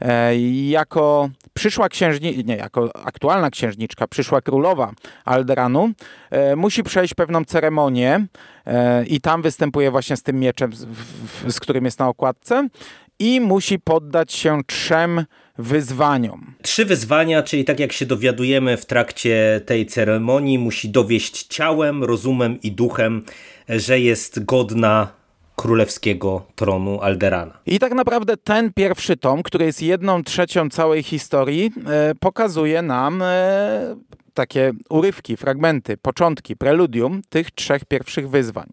E, 0.00 0.40
jako 0.68 1.30
przyszła 1.54 1.88
księżniczka, 1.88 2.42
nie, 2.44 2.56
jako 2.56 2.90
aktualna 3.06 3.50
księżniczka, 3.50 4.06
przyszła 4.06 4.40
królowa 4.40 4.92
Alderanu, 5.24 5.92
e, 6.30 6.56
musi 6.56 6.82
przejść 6.82 7.14
pewną 7.14 7.44
ceremonię 7.44 8.26
e, 8.66 9.04
i 9.04 9.20
tam 9.20 9.42
występuje 9.42 9.90
właśnie 9.90 10.16
z 10.16 10.22
tym 10.22 10.40
mieczem, 10.40 10.72
z 11.48 11.60
którym 11.60 11.84
jest 11.84 11.98
na 11.98 12.08
okładce 12.08 12.68
i 13.18 13.40
musi 13.40 13.78
poddać 13.78 14.32
się 14.32 14.60
trzem 14.66 15.24
wyzwaniom. 15.58 16.54
Trzy 16.62 16.84
wyzwania, 16.84 17.42
czyli 17.42 17.64
tak 17.64 17.80
jak 17.80 17.92
się 17.92 18.06
dowiadujemy 18.06 18.76
w 18.76 18.86
trakcie 18.86 19.60
tej 19.66 19.86
ceremonii, 19.86 20.58
musi 20.58 20.88
dowieść 20.88 21.46
ciałem, 21.46 22.04
rozumem 22.04 22.58
i 22.62 22.72
duchem, 22.72 23.24
że 23.68 24.00
jest 24.00 24.44
godna 24.44 25.19
królewskiego 25.60 26.42
tronu 26.54 27.00
Alderana. 27.00 27.58
I 27.66 27.78
tak 27.78 27.94
naprawdę 27.94 28.36
ten 28.36 28.72
pierwszy 28.72 29.16
tom, 29.16 29.42
który 29.42 29.64
jest 29.64 29.82
jedną 29.82 30.22
trzecią 30.24 30.68
całej 30.68 31.02
historii, 31.02 31.72
e, 31.86 32.14
pokazuje 32.14 32.82
nam 32.82 33.22
e, 33.22 33.96
takie 34.34 34.72
urywki, 34.90 35.36
fragmenty, 35.36 35.96
początki, 35.96 36.56
preludium 36.56 37.22
tych 37.28 37.50
trzech 37.50 37.84
pierwszych 37.84 38.30
wyzwań. 38.30 38.66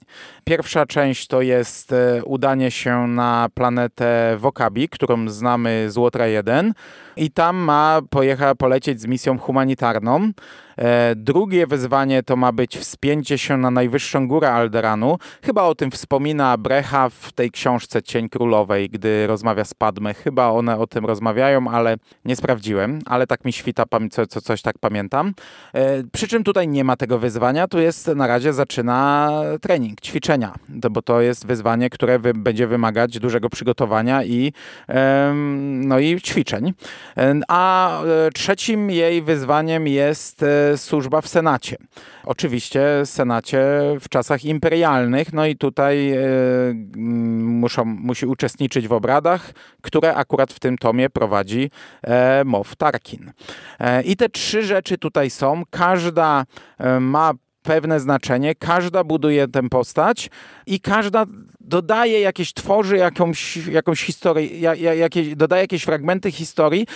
Pierwsza 0.46 0.86
część 0.86 1.28
to 1.28 1.42
jest 1.42 1.94
e, 1.94 2.22
udanie 2.26 2.72
się 2.72 3.08
na 3.08 3.50
planetę 3.54 4.38
Wokabi, 4.40 4.90
którą 4.90 5.30
znamy 5.30 5.86
z 5.92 5.98
Łotra 5.98 6.28
1 6.28 6.74
i 7.18 7.32
tam 7.32 7.56
ma 7.56 8.02
pojechać, 8.10 8.58
polecieć 8.58 9.02
z 9.02 9.06
misją 9.06 9.38
humanitarną. 9.38 10.32
E, 10.78 11.16
drugie 11.16 11.68
wyzwanie 11.68 12.24
to 12.24 12.36
ma 12.36 12.52
być 12.52 12.78
wspięcie 12.78 13.38
się 13.38 13.58
na 13.58 13.72
najwyższą 13.72 14.28
górę 14.28 14.52
Alderanu. 14.52 15.18
Chyba 15.42 15.64
o 15.64 15.76
tym 15.76 15.92
wspomina 15.92 16.58
Brecha 16.58 17.10
w 17.10 17.32
tej 17.32 17.52
książce 17.52 18.04
Cień 18.04 18.30
Królowej, 18.30 18.90
gdy 18.90 19.28
rozmawia 19.28 19.66
z 19.66 19.74
Padme. 19.74 20.14
Chyba 20.14 20.50
one 20.50 20.78
o 20.78 20.88
tym 20.88 21.06
rozmawiają, 21.06 21.68
ale 21.68 21.98
nie 22.26 22.36
sprawdziłem, 22.36 23.00
ale 23.06 23.28
tak 23.28 23.46
mi 23.46 23.54
świta, 23.54 23.84
co, 24.12 24.28
co 24.28 24.42
coś 24.42 24.62
tak 24.62 24.78
pamiętam. 24.80 25.34
E, 25.74 26.04
przy 26.12 26.28
czym 26.28 26.44
tutaj 26.44 26.68
nie 26.68 26.84
ma 26.84 26.96
tego 26.96 27.20
wyzwania, 27.20 27.68
tu 27.68 27.80
jest 27.80 28.08
na 28.08 28.28
razie 28.28 28.54
zaczyna 28.54 29.30
trening, 29.62 30.02
ćwiczenia, 30.02 30.54
bo 30.92 31.02
to 31.02 31.22
jest 31.22 31.48
wyzwanie, 31.48 31.90
które 31.90 32.20
wy, 32.20 32.34
będzie 32.34 32.68
wymagać 32.68 33.20
dużego 33.20 33.50
przygotowania 33.50 34.24
i, 34.24 34.54
no 35.82 36.00
i 36.00 36.22
ćwiczeń. 36.22 36.74
E, 37.18 37.40
a 37.48 38.02
trzecim 38.34 38.92
jej 38.92 39.22
wyzwaniem 39.22 39.88
jest 39.88 40.46
służba 40.76 41.22
w 41.22 41.28
Senacie. 41.28 41.78
Oczywiście 42.28 42.82
w 43.06 43.10
Senacie 43.10 43.60
w 44.02 44.10
czasach 44.10 44.46
imperialnych, 44.46 45.34
no 45.34 45.46
i 45.46 45.56
tutaj 45.56 46.12
e, 46.12 46.20
muszą, 46.96 47.86
musi 47.86 48.26
uczestniczyć 48.26 48.88
w 48.88 48.94
obradach, 48.94 49.52
które 49.82 50.16
akurat 50.16 50.54
w 50.54 50.60
tym 50.60 50.78
tomie 50.78 51.10
prowadzi 51.10 51.72
e, 52.04 52.44
Moff 52.46 52.76
Tarkin. 52.76 53.32
E, 53.80 54.02
I 54.02 54.16
te 54.16 54.30
trzy 54.30 54.64
rzeczy 54.64 54.98
tutaj 54.98 55.30
są. 55.38 55.64
Każda 55.70 56.46
ma 57.00 57.34
pewne 57.68 58.00
znaczenie, 58.00 58.56
każda 58.56 59.04
buduje 59.04 59.48
tę 59.48 59.70
postać 59.70 60.30
i 60.66 60.80
każda 60.80 61.26
dodaje 61.60 62.20
jakieś, 62.20 62.54
tworzy 62.54 62.98
jakąś, 62.98 63.58
jakąś 63.58 64.04
historię, 64.04 64.76
jakieś, 64.96 65.36
dodaje 65.36 65.62
jakieś 65.62 65.84
fragmenty 65.84 66.32
historii, 66.32 66.88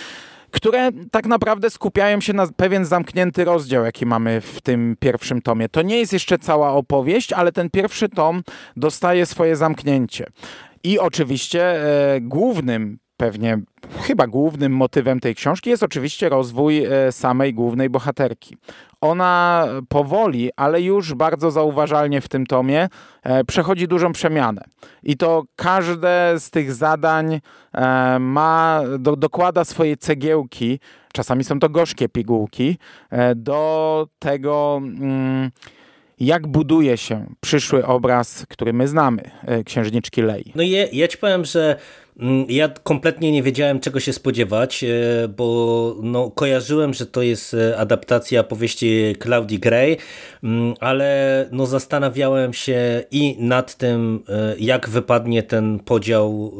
które 0.50 0.90
tak 1.10 1.26
naprawdę 1.26 1.70
skupiają 1.70 2.20
się 2.20 2.32
na 2.32 2.46
pewien 2.56 2.84
zamknięty 2.84 3.44
rozdział, 3.44 3.84
jaki 3.84 4.06
mamy 4.06 4.40
w 4.40 4.60
tym 4.60 4.96
pierwszym 5.00 5.42
tomie. 5.42 5.68
To 5.68 5.82
nie 5.82 5.98
jest 5.98 6.12
jeszcze 6.12 6.38
cała 6.38 6.72
opowieść, 6.72 7.32
ale 7.32 7.52
ten 7.52 7.70
pierwszy 7.70 8.08
tom 8.08 8.42
dostaje 8.76 9.26
swoje 9.26 9.56
zamknięcie. 9.56 10.26
I 10.84 10.98
oczywiście 10.98 11.62
e, 11.64 12.20
głównym 12.20 12.98
pewnie 13.22 13.58
chyba 14.00 14.26
głównym 14.26 14.72
motywem 14.72 15.20
tej 15.20 15.34
książki 15.34 15.70
jest 15.70 15.82
oczywiście 15.82 16.28
rozwój 16.28 16.84
e, 16.84 17.12
samej 17.12 17.54
głównej 17.54 17.90
bohaterki. 17.90 18.56
Ona 19.00 19.66
powoli, 19.88 20.50
ale 20.56 20.82
już 20.82 21.14
bardzo 21.14 21.50
zauważalnie 21.50 22.20
w 22.20 22.28
tym 22.28 22.46
tomie 22.46 22.88
e, 23.22 23.44
przechodzi 23.44 23.88
dużą 23.88 24.12
przemianę. 24.12 24.64
I 25.02 25.16
to 25.16 25.42
każde 25.56 26.34
z 26.38 26.50
tych 26.50 26.74
zadań 26.74 27.40
e, 27.72 28.18
ma, 28.18 28.82
do, 28.98 29.16
dokłada 29.16 29.64
swoje 29.64 29.96
cegiełki, 29.96 30.80
czasami 31.12 31.44
są 31.44 31.58
to 31.58 31.68
gorzkie 31.68 32.08
pigułki, 32.08 32.78
do 33.36 34.06
tego 34.18 34.80
mm, 34.82 35.50
jak 36.20 36.46
buduje 36.46 36.96
się 36.96 37.26
przyszły 37.40 37.86
obraz, 37.86 38.46
który 38.48 38.72
my 38.72 38.88
znamy, 38.88 39.30
księżniczki 39.64 40.22
Lei. 40.22 40.52
No 40.54 40.62
ja, 40.62 40.86
ja 40.92 41.08
ci 41.08 41.18
powiem, 41.18 41.44
że 41.44 41.76
ja 42.48 42.68
kompletnie 42.68 43.32
nie 43.32 43.42
wiedziałem 43.42 43.80
czego 43.80 44.00
się 44.00 44.12
spodziewać, 44.12 44.84
e, 44.84 45.28
bo 45.28 45.96
no, 46.02 46.30
kojarzyłem, 46.30 46.94
że 46.94 47.06
to 47.06 47.22
jest 47.22 47.54
e, 47.54 47.78
adaptacja 47.78 48.42
powieści 48.42 49.16
Claudii 49.22 49.58
Gray, 49.58 49.96
mm, 50.42 50.74
ale 50.80 51.48
no, 51.52 51.66
zastanawiałem 51.66 52.52
się 52.52 53.04
i 53.10 53.36
nad 53.38 53.74
tym, 53.74 54.24
e, 54.28 54.54
jak 54.58 54.88
wypadnie 54.88 55.42
ten 55.42 55.78
podział 55.78 56.52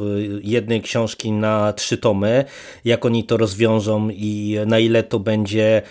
jednej 0.42 0.82
książki 0.82 1.32
na 1.32 1.72
trzy 1.72 1.98
tomy, 1.98 2.44
jak 2.84 3.04
oni 3.04 3.24
to 3.24 3.36
rozwiążą 3.36 4.08
i 4.10 4.56
na 4.66 4.78
ile 4.78 5.02
to 5.02 5.20
będzie 5.20 5.76
mm, 5.76 5.82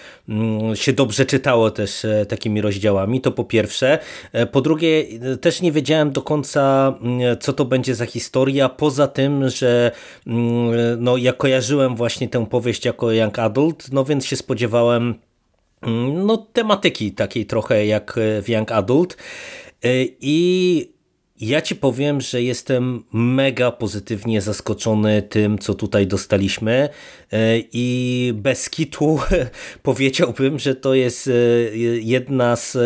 się 0.73 0.93
dobrze 0.93 1.25
czytało 1.25 1.71
też 1.71 2.05
takimi 2.29 2.61
rozdziałami, 2.61 3.21
to 3.21 3.31
po 3.31 3.43
pierwsze. 3.43 3.99
Po 4.51 4.61
drugie, 4.61 5.05
też 5.41 5.61
nie 5.61 5.71
wiedziałem 5.71 6.11
do 6.11 6.21
końca, 6.21 6.93
co 7.39 7.53
to 7.53 7.65
będzie 7.65 7.95
za 7.95 8.05
historia, 8.05 8.69
poza 8.69 9.07
tym, 9.07 9.49
że 9.49 9.91
mm, 10.27 11.03
no, 11.03 11.17
ja 11.17 11.33
kojarzyłem 11.33 11.95
właśnie 11.95 12.29
tę 12.29 12.45
powieść 12.45 12.85
jako 12.85 13.11
young 13.11 13.39
adult, 13.39 13.91
no 13.91 14.05
więc 14.05 14.25
się 14.25 14.35
spodziewałem 14.35 15.15
mm, 15.81 16.25
no, 16.25 16.37
tematyki 16.37 17.11
takiej 17.11 17.45
trochę 17.45 17.85
jak 17.85 18.19
w 18.41 18.49
young 18.49 18.71
adult 18.71 19.17
e, 19.83 19.87
i 20.21 21.00
ja 21.41 21.61
ci 21.61 21.75
powiem, 21.75 22.21
że 22.21 22.41
jestem 22.43 23.03
mega 23.13 23.71
pozytywnie 23.71 24.41
zaskoczony 24.41 25.21
tym, 25.21 25.59
co 25.59 25.73
tutaj 25.73 26.07
dostaliśmy 26.07 26.89
e, 27.31 27.37
i 27.73 28.31
bez 28.35 28.69
kitu 28.69 29.19
powiedziałbym, 29.83 30.59
że 30.59 30.75
to 30.75 30.93
jest 30.93 31.27
e, 31.27 31.31
jedna 31.99 32.55
z 32.55 32.77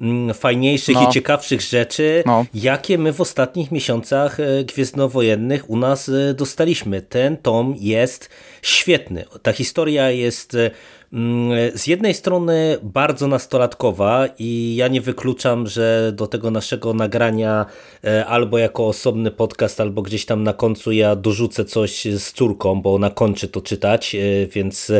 mm, 0.00 0.34
fajniejszych 0.34 0.94
no. 0.94 1.08
i 1.08 1.12
ciekawszych 1.12 1.60
rzeczy, 1.60 2.22
no. 2.26 2.46
jakie 2.54 2.98
my 2.98 3.12
w 3.12 3.20
ostatnich 3.20 3.72
miesiącach 3.72 4.40
e, 4.40 4.64
Gwiezdnowojennych 4.64 5.70
u 5.70 5.76
nas 5.76 6.10
dostaliśmy. 6.34 7.02
Ten 7.02 7.36
tom 7.36 7.74
jest 7.78 8.30
świetny. 8.62 9.24
Ta 9.42 9.52
historia 9.52 10.10
jest 10.10 10.56
z 11.74 11.86
jednej 11.86 12.14
strony 12.14 12.78
bardzo 12.82 13.26
nastolatkowa 13.26 14.28
i 14.38 14.76
ja 14.76 14.88
nie 14.88 15.00
wykluczam, 15.00 15.66
że 15.66 16.12
do 16.14 16.26
tego 16.26 16.50
naszego 16.50 16.94
nagrania 16.94 17.66
e, 18.04 18.26
albo 18.26 18.58
jako 18.58 18.86
osobny 18.86 19.30
podcast, 19.30 19.80
albo 19.80 20.02
gdzieś 20.02 20.26
tam 20.26 20.42
na 20.42 20.52
końcu 20.52 20.92
ja 20.92 21.16
dorzucę 21.16 21.64
coś 21.64 22.04
z 22.04 22.32
córką, 22.32 22.82
bo 22.82 22.94
ona 22.94 23.10
kończy 23.10 23.48
to 23.48 23.60
czytać, 23.60 24.14
e, 24.14 24.18
więc 24.46 24.92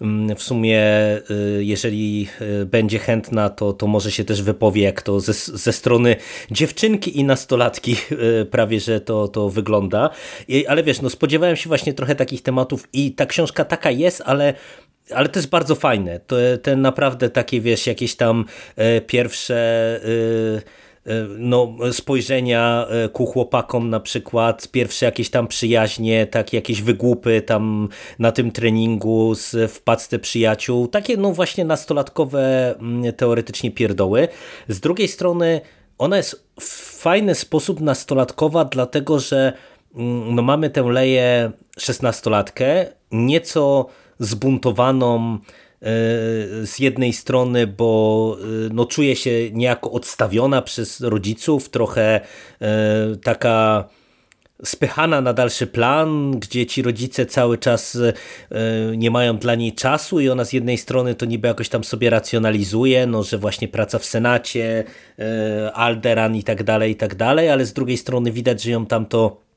mm, 0.00 0.36
w 0.36 0.42
sumie 0.42 0.80
e, 0.80 1.22
jeżeli 1.58 2.28
będzie 2.66 2.98
chętna, 2.98 3.50
to, 3.50 3.72
to 3.72 3.86
może 3.86 4.10
się 4.10 4.24
też 4.24 4.42
wypowie, 4.42 4.82
jak 4.82 5.02
to 5.02 5.20
ze, 5.20 5.32
ze 5.32 5.72
strony 5.72 6.16
dziewczynki 6.50 7.18
i 7.18 7.24
nastolatki 7.24 7.96
prawie, 8.50 8.80
że 8.80 9.00
to, 9.00 9.28
to 9.28 9.48
wygląda. 9.48 10.10
Ale 10.68 10.82
wiesz, 10.82 11.02
no 11.02 11.10
spodziewałem 11.10 11.56
się 11.56 11.68
właśnie 11.68 11.94
trochę 11.94 12.14
takich 12.14 12.42
tematów 12.42 12.88
i 12.92 13.12
ta 13.12 13.26
książka 13.26 13.64
taka 13.64 13.90
jest, 13.90 14.22
ale 14.26 14.54
ale 15.14 15.28
to 15.28 15.38
jest 15.38 15.48
bardzo 15.48 15.74
fajne. 15.74 16.20
To, 16.20 16.36
te 16.62 16.76
naprawdę 16.76 17.30
takie, 17.30 17.60
wiesz, 17.60 17.86
jakieś 17.86 18.16
tam 18.16 18.44
e, 18.76 19.00
pierwsze 19.00 19.56
e, 21.06 21.10
e, 21.12 21.26
no, 21.38 21.76
spojrzenia 21.92 22.86
ku 23.12 23.26
chłopakom 23.26 23.90
na 23.90 24.00
przykład, 24.00 24.68
pierwsze 24.68 25.06
jakieś 25.06 25.30
tam 25.30 25.46
przyjaźnie, 25.48 26.26
takie 26.26 26.56
jakieś 26.56 26.82
wygłupy 26.82 27.42
tam 27.42 27.88
na 28.18 28.32
tym 28.32 28.50
treningu 28.50 29.34
z, 29.34 29.72
w 29.72 29.82
przyjaciół, 30.20 30.88
takie 30.88 31.16
no 31.16 31.32
właśnie 31.32 31.64
nastolatkowe 31.64 32.74
mm, 32.78 33.12
teoretycznie 33.12 33.70
pierdoły. 33.70 34.28
Z 34.68 34.80
drugiej 34.80 35.08
strony 35.08 35.60
ona 35.98 36.16
jest 36.16 36.46
w 36.60 37.00
fajny 37.00 37.34
sposób 37.34 37.80
nastolatkowa, 37.80 38.64
dlatego 38.64 39.18
że 39.18 39.52
mm, 39.94 40.34
no, 40.34 40.42
mamy 40.42 40.70
tę 40.70 40.82
leję 40.82 41.50
szesnastolatkę, 41.78 42.86
nieco 43.12 43.86
zbuntowaną 44.20 45.34
e, 45.34 45.38
z 46.66 46.78
jednej 46.78 47.12
strony, 47.12 47.66
bo 47.66 48.36
e, 48.40 48.44
no, 48.72 48.86
czuje 48.86 49.16
się 49.16 49.30
niejako 49.52 49.90
odstawiona 49.90 50.62
przez 50.62 51.00
rodziców, 51.00 51.68
trochę 51.68 52.20
e, 52.60 53.16
taka 53.22 53.88
spychana 54.64 55.20
na 55.20 55.32
dalszy 55.32 55.66
plan, 55.66 56.30
gdzie 56.30 56.66
ci 56.66 56.82
rodzice 56.82 57.26
cały 57.26 57.58
czas 57.58 57.98
nie 58.96 59.10
mają 59.10 59.36
dla 59.36 59.54
niej 59.54 59.72
czasu 59.72 60.20
i 60.20 60.28
ona 60.28 60.44
z 60.44 60.52
jednej 60.52 60.78
strony 60.78 61.14
to 61.14 61.26
niby 61.26 61.48
jakoś 61.48 61.68
tam 61.68 61.84
sobie 61.84 62.10
racjonalizuje, 62.10 63.06
no, 63.06 63.22
że 63.22 63.38
właśnie 63.38 63.68
praca 63.68 63.98
w 63.98 64.04
Senacie, 64.04 64.84
Alderan 65.74 66.36
i 66.36 66.44
tak 66.44 66.62
dalej, 66.62 66.92
i 66.92 66.96
tak 66.96 67.14
dalej, 67.14 67.50
ale 67.50 67.66
z 67.66 67.72
drugiej 67.72 67.96
strony 67.96 68.32
widać, 68.32 68.62
że 68.62 68.70
ją 68.70 68.86
tam 68.86 69.06
to 69.06 69.49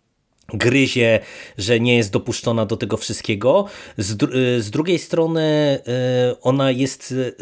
gryzie, 0.48 1.20
że 1.58 1.80
nie 1.80 1.98
jest 1.98 2.12
dopuszczona 2.12 2.66
do 2.66 2.78
tego 2.78 2.98
wszystkiego. 2.98 3.66
Z, 3.98 4.16
dru 4.16 4.32
z 4.60 4.70
drugiej 4.70 5.00
strony 5.00 5.80
y, 6.32 6.42
ona 6.42 6.72
jest 6.72 7.12
y, 7.12 7.36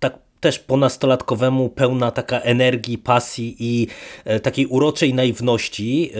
tak 0.00 0.18
też 0.40 0.58
po 0.58 0.76
nastolatkowemu 0.76 1.68
pełna 1.68 2.10
taka 2.10 2.40
energii, 2.40 2.98
pasji 2.98 3.56
i 3.58 3.86
y, 4.30 4.40
takiej 4.40 4.66
uroczej 4.66 5.14
naiwności 5.14 6.12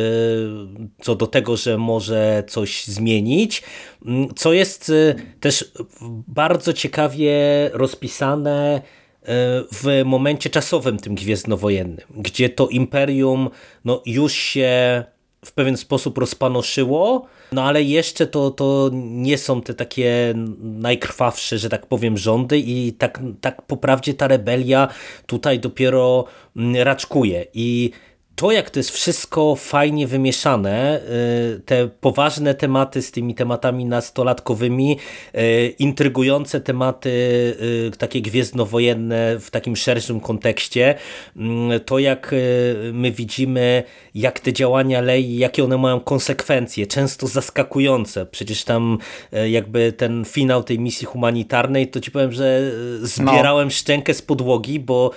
co 1.02 1.14
do 1.14 1.26
tego, 1.26 1.56
że 1.56 1.78
może 1.78 2.44
coś 2.48 2.84
zmienić, 2.84 3.62
mm, 4.06 4.28
co 4.34 4.52
jest 4.52 4.92
też 5.40 5.72
bardzo 6.28 6.72
ciekawie 6.72 7.34
rozpisane 7.72 8.82
w 9.72 10.02
momencie 10.04 10.50
czasowym 10.50 10.98
tym 10.98 11.14
gwiezdnowojennym, 11.14 12.06
gdzie 12.16 12.48
to 12.48 12.68
imperium 12.68 13.50
no, 13.84 14.02
już 14.06 14.32
się 14.32 15.04
w 15.44 15.52
pewien 15.52 15.76
sposób 15.76 16.18
rozpanoszyło, 16.18 17.26
no 17.52 17.64
ale 17.64 17.82
jeszcze 17.82 18.26
to, 18.26 18.50
to 18.50 18.90
nie 18.92 19.38
są 19.38 19.62
te 19.62 19.74
takie 19.74 20.34
najkrwawsze, 20.60 21.58
że 21.58 21.68
tak 21.68 21.86
powiem, 21.86 22.18
rządy 22.18 22.58
i 22.58 22.92
tak, 22.92 23.20
tak 23.40 23.62
po 23.62 23.76
prawdzie 23.76 24.14
ta 24.14 24.28
rebelia 24.28 24.88
tutaj 25.26 25.58
dopiero 25.58 26.24
mm, 26.56 26.76
raczkuje. 26.82 27.46
I 27.54 27.90
to, 28.36 28.52
jak 28.52 28.70
to 28.70 28.78
jest 28.78 28.90
wszystko 28.90 29.56
fajnie 29.56 30.06
wymieszane, 30.06 31.00
y, 31.56 31.60
te 31.60 31.88
poważne 31.88 32.54
tematy 32.54 33.02
z 33.02 33.10
tymi 33.10 33.34
tematami 33.34 33.84
nastolatkowymi, 33.84 34.98
y, 35.34 35.74
intrygujące 35.78 36.60
tematy 36.60 37.10
y, 37.10 37.90
takie 37.98 38.22
gwiezdnowojenne 38.22 39.38
w 39.40 39.50
takim 39.50 39.76
szerszym 39.76 40.20
kontekście, 40.20 40.94
to 41.86 41.98
jak 41.98 42.34
my 42.92 43.12
widzimy, 43.12 43.82
jak 44.14 44.40
te 44.40 44.52
działania 44.52 45.00
Lei, 45.00 45.36
jakie 45.36 45.64
one 45.64 45.78
mają 45.78 46.00
konsekwencje, 46.00 46.86
często 46.86 47.26
zaskakujące. 47.26 48.26
Przecież 48.26 48.64
tam 48.64 48.98
jakby 49.48 49.92
ten 49.92 50.24
finał 50.24 50.64
tej 50.64 50.78
misji 50.78 51.06
humanitarnej, 51.06 51.88
to 51.88 52.00
ci 52.00 52.10
powiem, 52.10 52.32
że 52.32 52.72
zbierałem 53.02 53.68
no. 53.68 53.70
szczękę 53.70 54.14
z 54.14 54.22
podłogi, 54.22 54.80
bo 54.80 55.10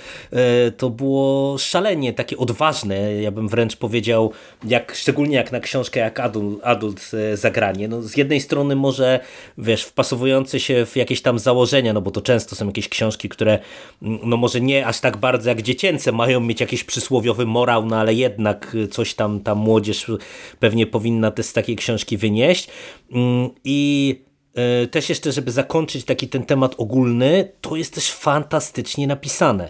to 0.77 0.89
było 0.89 1.57
szalenie 1.57 2.13
takie 2.13 2.37
odważne 2.37 3.04
ja 3.13 3.31
bym 3.31 3.47
wręcz 3.47 3.75
powiedział, 3.75 4.31
jak, 4.63 4.95
szczególnie 4.95 5.35
jak 5.35 5.51
na 5.51 5.59
książkę 5.59 5.99
jak 5.99 6.19
adult, 6.19 6.59
adult 6.63 7.11
e, 7.13 7.37
zagranie. 7.37 7.87
No, 7.87 8.01
z 8.01 8.17
jednej 8.17 8.41
strony 8.41 8.75
może, 8.75 9.19
wiesz, 9.57 9.83
wpasowujące 9.83 10.59
się 10.59 10.85
w 10.85 10.95
jakieś 10.95 11.21
tam 11.21 11.39
założenia, 11.39 11.93
no 11.93 12.01
bo 12.01 12.11
to 12.11 12.21
często 12.21 12.55
są 12.55 12.65
jakieś 12.65 12.89
książki, 12.89 13.29
które 13.29 13.59
mm, 14.01 14.19
no 14.23 14.37
może 14.37 14.61
nie 14.61 14.87
aż 14.87 14.99
tak 14.99 15.17
bardzo 15.17 15.49
jak 15.49 15.61
dziecięce 15.61 16.11
mają 16.11 16.39
mieć 16.39 16.61
jakiś 16.61 16.83
przysłowiowy 16.83 17.45
morał, 17.45 17.85
no 17.85 17.99
ale 17.99 18.13
jednak 18.13 18.77
coś 18.91 19.13
tam 19.13 19.39
ta 19.39 19.55
młodzież 19.55 20.11
pewnie 20.59 20.87
powinna 20.87 21.31
też 21.31 21.45
z 21.45 21.53
takiej 21.53 21.75
książki 21.75 22.17
wynieść. 22.17 22.67
Mm, 23.11 23.49
I 23.63 24.21
e, 24.55 24.87
też 24.87 25.09
jeszcze, 25.09 25.31
żeby 25.31 25.51
zakończyć 25.51 26.05
taki 26.05 26.27
ten 26.27 26.43
temat 26.43 26.75
ogólny, 26.77 27.51
to 27.61 27.75
jest 27.75 27.93
też 27.93 28.11
fantastycznie 28.11 29.07
napisane. 29.07 29.69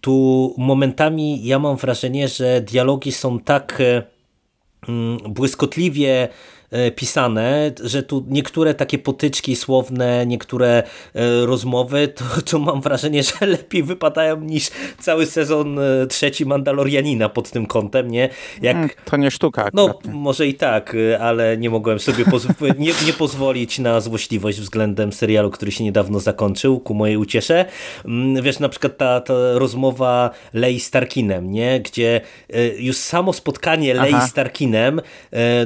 Tu 0.00 0.54
momentami 0.58 1.46
ja 1.46 1.58
mam 1.58 1.76
wrażenie, 1.76 2.28
że 2.28 2.60
dialogi 2.60 3.12
są 3.12 3.38
tak 3.38 3.80
e, 3.80 4.02
mm, 4.88 5.18
błyskotliwie 5.28 6.28
pisane, 6.96 7.72
że 7.84 8.02
tu 8.02 8.24
niektóre 8.28 8.74
takie 8.74 8.98
potyczki 8.98 9.56
słowne, 9.56 10.26
niektóre 10.26 10.82
e, 11.14 11.46
rozmowy, 11.46 12.08
to, 12.08 12.24
to 12.50 12.58
mam 12.58 12.80
wrażenie, 12.80 13.22
że 13.22 13.46
lepiej 13.56 13.82
wypadają 13.82 14.40
niż 14.40 14.70
cały 14.98 15.26
sezon 15.26 15.78
e, 15.78 16.06
trzeci 16.06 16.46
Mandalorianina 16.46 17.28
pod 17.28 17.50
tym 17.50 17.66
kątem, 17.66 18.10
nie? 18.10 18.28
Jak, 18.62 18.76
hmm, 18.76 18.90
to 19.04 19.16
nie 19.16 19.30
sztuka 19.30 19.70
No, 19.74 19.98
może 20.12 20.46
i 20.46 20.54
tak, 20.54 20.96
ale 21.20 21.56
nie 21.56 21.70
mogłem 21.70 21.98
sobie 21.98 22.24
nie, 22.78 22.92
nie 23.06 23.12
pozwolić 23.18 23.78
na 23.78 24.00
złośliwość 24.00 24.60
względem 24.60 25.12
serialu, 25.12 25.50
który 25.50 25.72
się 25.72 25.84
niedawno 25.84 26.20
zakończył, 26.20 26.80
ku 26.80 26.94
mojej 26.94 27.16
uciesze. 27.16 27.64
Mm, 28.04 28.42
wiesz, 28.42 28.58
na 28.58 28.68
przykład 28.68 28.96
ta, 28.96 29.20
ta 29.20 29.34
rozmowa 29.54 30.30
Lei 30.54 30.80
z 30.80 30.90
Tarkinem, 30.90 31.50
nie? 31.50 31.80
Gdzie 31.80 32.20
już 32.78 32.96
samo 32.96 33.32
spotkanie 33.32 33.94
Lei 33.94 34.14
Aha. 34.14 34.26
z 34.26 34.32
Tarkinem, 34.32 35.00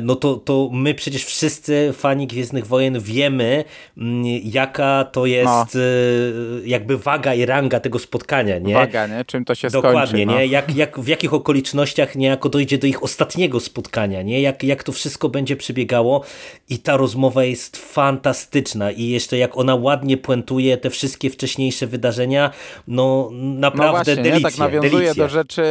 no 0.00 0.16
to, 0.16 0.34
to 0.34 0.68
my 0.72 0.89
my 0.90 0.94
przecież 0.94 1.24
wszyscy 1.24 1.92
fani 1.92 2.26
Gwiezdnych 2.26 2.66
Wojen 2.66 3.00
wiemy, 3.00 3.64
mm, 3.98 4.24
jaka 4.44 5.04
to 5.12 5.26
jest 5.26 5.74
no. 5.74 5.80
Y, 5.80 6.62
jakby 6.64 6.98
waga 6.98 7.34
i 7.34 7.46
ranga 7.46 7.80
tego 7.80 7.98
spotkania, 7.98 8.58
nie? 8.58 8.74
Waga, 8.74 9.06
nie? 9.06 9.24
Czym 9.24 9.44
to 9.44 9.54
się 9.54 9.68
Dokładnie, 9.68 10.06
skończy. 10.06 10.26
No. 10.26 10.38
nie? 10.38 10.46
Jak, 10.46 10.76
jak, 10.76 11.00
w 11.00 11.06
jakich 11.06 11.34
okolicznościach 11.34 12.16
niejako 12.16 12.48
dojdzie 12.48 12.78
do 12.78 12.86
ich 12.86 13.02
ostatniego 13.02 13.60
spotkania, 13.60 14.22
nie? 14.22 14.40
Jak, 14.40 14.62
jak 14.62 14.82
to 14.82 14.92
wszystko 14.92 15.28
będzie 15.28 15.56
przebiegało 15.56 16.24
i 16.68 16.78
ta 16.78 16.96
rozmowa 16.96 17.44
jest 17.44 17.76
fantastyczna 17.76 18.90
i 18.90 19.08
jeszcze 19.08 19.38
jak 19.38 19.56
ona 19.56 19.74
ładnie 19.74 20.16
puentuje 20.16 20.76
te 20.76 20.90
wszystkie 20.90 21.30
wcześniejsze 21.30 21.86
wydarzenia, 21.86 22.50
no 22.88 23.30
naprawdę 23.32 23.86
no 23.86 23.90
właśnie, 24.04 24.16
delicja, 24.16 24.50
Tak 24.50 24.58
nawiązuje 24.58 24.90
delicja. 24.90 25.24
do 25.24 25.28
rzeczy 25.28 25.62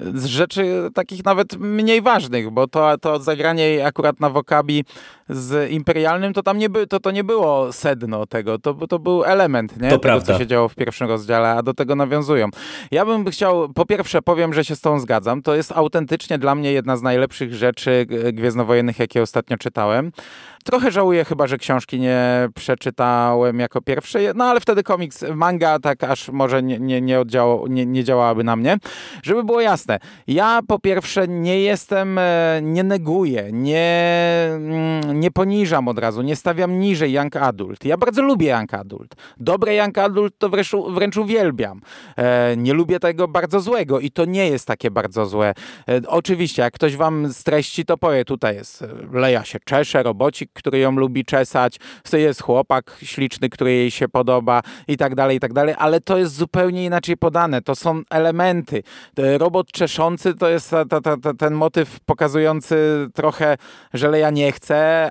z 0.00 0.24
rzeczy 0.24 0.88
takich 0.94 1.24
nawet 1.24 1.58
mniej 1.58 2.02
ważnych, 2.02 2.50
bo 2.50 2.68
to, 2.68 2.98
to 2.98 3.20
zagranie 3.20 3.86
akurat 3.86 4.20
na 4.20 4.30
Wokabi 4.30 4.84
z 5.32 5.70
Imperialnym, 5.70 6.32
to 6.32 6.42
tam 6.42 6.58
nie, 6.58 6.70
by, 6.70 6.86
to, 6.86 7.00
to 7.00 7.10
nie 7.10 7.24
było 7.24 7.72
sedno 7.72 8.26
tego, 8.26 8.58
to, 8.58 8.74
to 8.74 8.98
był 8.98 9.24
element, 9.24 9.72
nie? 9.72 9.90
To 9.90 9.98
tego, 9.98 9.98
prawda. 9.98 10.32
co 10.32 10.38
się 10.38 10.46
działo 10.46 10.68
w 10.68 10.74
pierwszym 10.74 11.08
rozdziale, 11.08 11.50
a 11.50 11.62
do 11.62 11.74
tego 11.74 11.96
nawiązują. 11.96 12.48
Ja 12.90 13.04
bym 13.04 13.24
chciał, 13.24 13.68
po 13.68 13.86
pierwsze 13.86 14.22
powiem, 14.22 14.54
że 14.54 14.64
się 14.64 14.76
z 14.76 14.80
tą 14.80 14.98
zgadzam, 14.98 15.42
to 15.42 15.54
jest 15.54 15.72
autentycznie 15.72 16.38
dla 16.38 16.54
mnie 16.54 16.72
jedna 16.72 16.96
z 16.96 17.02
najlepszych 17.02 17.54
rzeczy 17.54 18.06
gwiezdnowojennych, 18.32 18.98
jakie 18.98 19.22
ostatnio 19.22 19.56
czytałem. 19.56 20.12
Trochę 20.64 20.90
żałuję 20.90 21.24
chyba, 21.24 21.46
że 21.46 21.58
książki 21.58 22.00
nie 22.00 22.48
przeczytałem 22.54 23.58
jako 23.58 23.80
pierwsze, 23.80 24.18
no 24.34 24.44
ale 24.44 24.60
wtedy 24.60 24.82
komiks, 24.82 25.24
manga 25.34 25.78
tak 25.78 26.04
aż 26.04 26.28
może 26.28 26.62
nie, 26.62 26.78
nie, 26.78 27.00
nie, 27.00 27.24
nie, 27.68 27.86
nie 27.86 28.04
działałaby 28.04 28.44
na 28.44 28.56
mnie. 28.56 28.76
Żeby 29.22 29.44
było 29.44 29.60
jasne, 29.60 29.98
ja 30.26 30.60
po 30.68 30.78
pierwsze 30.78 31.28
nie 31.28 31.60
jestem, 31.60 32.18
e, 32.18 32.60
nie 32.62 32.84
neguję, 32.84 33.48
nie, 33.52 34.48
mm, 34.54 35.20
nie 35.22 35.30
poniżam 35.30 35.88
od 35.88 35.98
razu, 35.98 36.22
nie 36.22 36.36
stawiam 36.36 36.78
niżej 36.78 37.12
Young 37.12 37.36
Adult. 37.36 37.84
Ja 37.84 37.96
bardzo 37.96 38.22
lubię 38.22 38.50
Young 38.50 38.74
Adult. 38.74 39.14
Dobre 39.36 39.74
Young 39.74 39.98
Adult 39.98 40.38
to 40.38 40.48
wręcz, 40.48 40.72
wręcz 40.88 41.16
uwielbiam. 41.16 41.80
E, 42.16 42.56
nie 42.56 42.72
lubię 42.72 43.00
tego 43.00 43.28
bardzo 43.28 43.60
złego 43.60 44.00
i 44.00 44.10
to 44.10 44.24
nie 44.24 44.48
jest 44.48 44.66
takie 44.66 44.90
bardzo 44.90 45.26
złe. 45.26 45.54
E, 45.88 46.00
oczywiście, 46.06 46.62
jak 46.62 46.74
ktoś 46.74 46.96
wam 46.96 47.32
streści, 47.32 47.84
to 47.84 47.96
powie, 47.98 48.24
tutaj 48.24 48.54
jest 48.54 48.84
Leja 49.12 49.44
się 49.44 49.58
czesze, 49.64 50.02
robocik, 50.02 50.50
który 50.52 50.78
ją 50.78 50.92
lubi 50.92 51.24
czesać, 51.24 51.76
jest 52.12 52.42
chłopak 52.42 52.96
śliczny, 53.02 53.48
który 53.48 53.72
jej 53.72 53.90
się 53.90 54.08
podoba 54.08 54.62
i 54.88 54.96
tak 54.96 55.14
dalej, 55.14 55.36
i 55.36 55.40
tak 55.40 55.52
dalej, 55.52 55.74
ale 55.78 56.00
to 56.00 56.18
jest 56.18 56.34
zupełnie 56.34 56.84
inaczej 56.84 57.16
podane. 57.16 57.62
To 57.62 57.74
są 57.74 58.02
elementy. 58.10 58.82
Robot 59.38 59.72
czeszący 59.72 60.34
to 60.34 60.48
jest 60.48 60.70
ta, 60.70 60.84
ta, 60.84 61.16
ta, 61.16 61.34
ten 61.34 61.54
motyw 61.54 62.00
pokazujący 62.00 62.76
trochę, 63.14 63.56
że 63.94 64.08
Leja 64.08 64.30
nie 64.30 64.52
chce, 64.52 65.10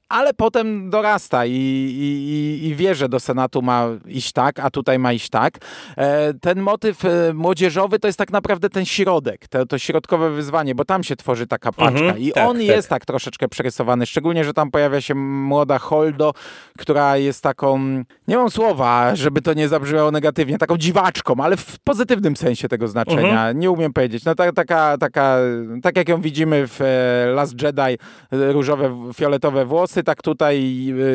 ale 0.11 0.33
potem 0.33 0.89
dorasta 0.89 1.45
i, 1.45 1.51
i, 1.51 2.67
i 2.67 2.75
wie, 2.75 2.95
że 2.95 3.09
do 3.09 3.19
Senatu 3.19 3.61
ma 3.61 3.87
iść 4.07 4.31
tak, 4.31 4.59
a 4.59 4.69
tutaj 4.69 4.99
ma 4.99 5.13
iść 5.13 5.29
tak. 5.29 5.53
E, 5.97 6.33
ten 6.33 6.59
motyw 6.59 7.05
e, 7.05 7.33
młodzieżowy 7.33 7.99
to 7.99 8.07
jest 8.07 8.17
tak 8.17 8.31
naprawdę 8.31 8.69
ten 8.69 8.85
środek, 8.85 9.47
to, 9.47 9.65
to 9.65 9.79
środkowe 9.79 10.29
wyzwanie, 10.29 10.75
bo 10.75 10.85
tam 10.85 11.03
się 11.03 11.15
tworzy 11.15 11.47
taka 11.47 11.71
paczka 11.71 11.99
mhm, 11.99 12.19
i 12.19 12.31
tak, 12.31 12.49
on 12.49 12.57
tak. 12.57 12.65
jest 12.65 12.89
tak 12.89 13.05
troszeczkę 13.05 13.47
przerysowany, 13.47 14.05
szczególnie, 14.05 14.43
że 14.43 14.53
tam 14.53 14.71
pojawia 14.71 15.01
się 15.01 15.15
młoda 15.15 15.79
Holdo, 15.79 16.33
która 16.77 17.17
jest 17.17 17.43
taką, 17.43 17.79
nie 18.27 18.37
mam 18.37 18.49
słowa, 18.49 19.15
żeby 19.15 19.41
to 19.41 19.53
nie 19.53 19.67
zabrzmiało 19.67 20.11
negatywnie, 20.11 20.57
taką 20.57 20.77
dziwaczką, 20.77 21.35
ale 21.43 21.57
w 21.57 21.79
pozytywnym 21.79 22.35
sensie 22.35 22.67
tego 22.67 22.87
znaczenia, 22.87 23.29
mhm. 23.29 23.59
nie 23.59 23.71
umiem 23.71 23.93
powiedzieć. 23.93 24.25
No 24.25 24.35
ta, 24.35 24.51
taka, 24.51 24.97
taka, 24.97 25.37
tak 25.83 25.97
jak 25.97 26.09
ją 26.09 26.21
widzimy 26.21 26.67
w 26.67 26.81
e, 26.81 27.31
Last 27.33 27.61
Jedi, 27.61 27.97
różowe, 28.31 29.11
fioletowe 29.13 29.65
włosy, 29.65 30.00
tak 30.03 30.21
tutaj 30.21 30.57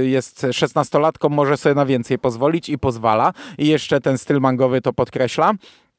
y, 0.03 0.09
jest 0.09 0.43
16-latką, 0.43 1.29
może 1.29 1.57
sobie 1.57 1.75
na 1.75 1.87
więcej 1.87 2.19
pozwolić 2.19 2.69
i 2.69 2.79
pozwala. 2.79 3.33
I 3.59 3.67
jeszcze 3.67 4.01
ten 4.01 4.19
styl 4.19 4.41
mangowy 4.41 4.81
to 4.81 4.93
podkreśla. 4.93 5.53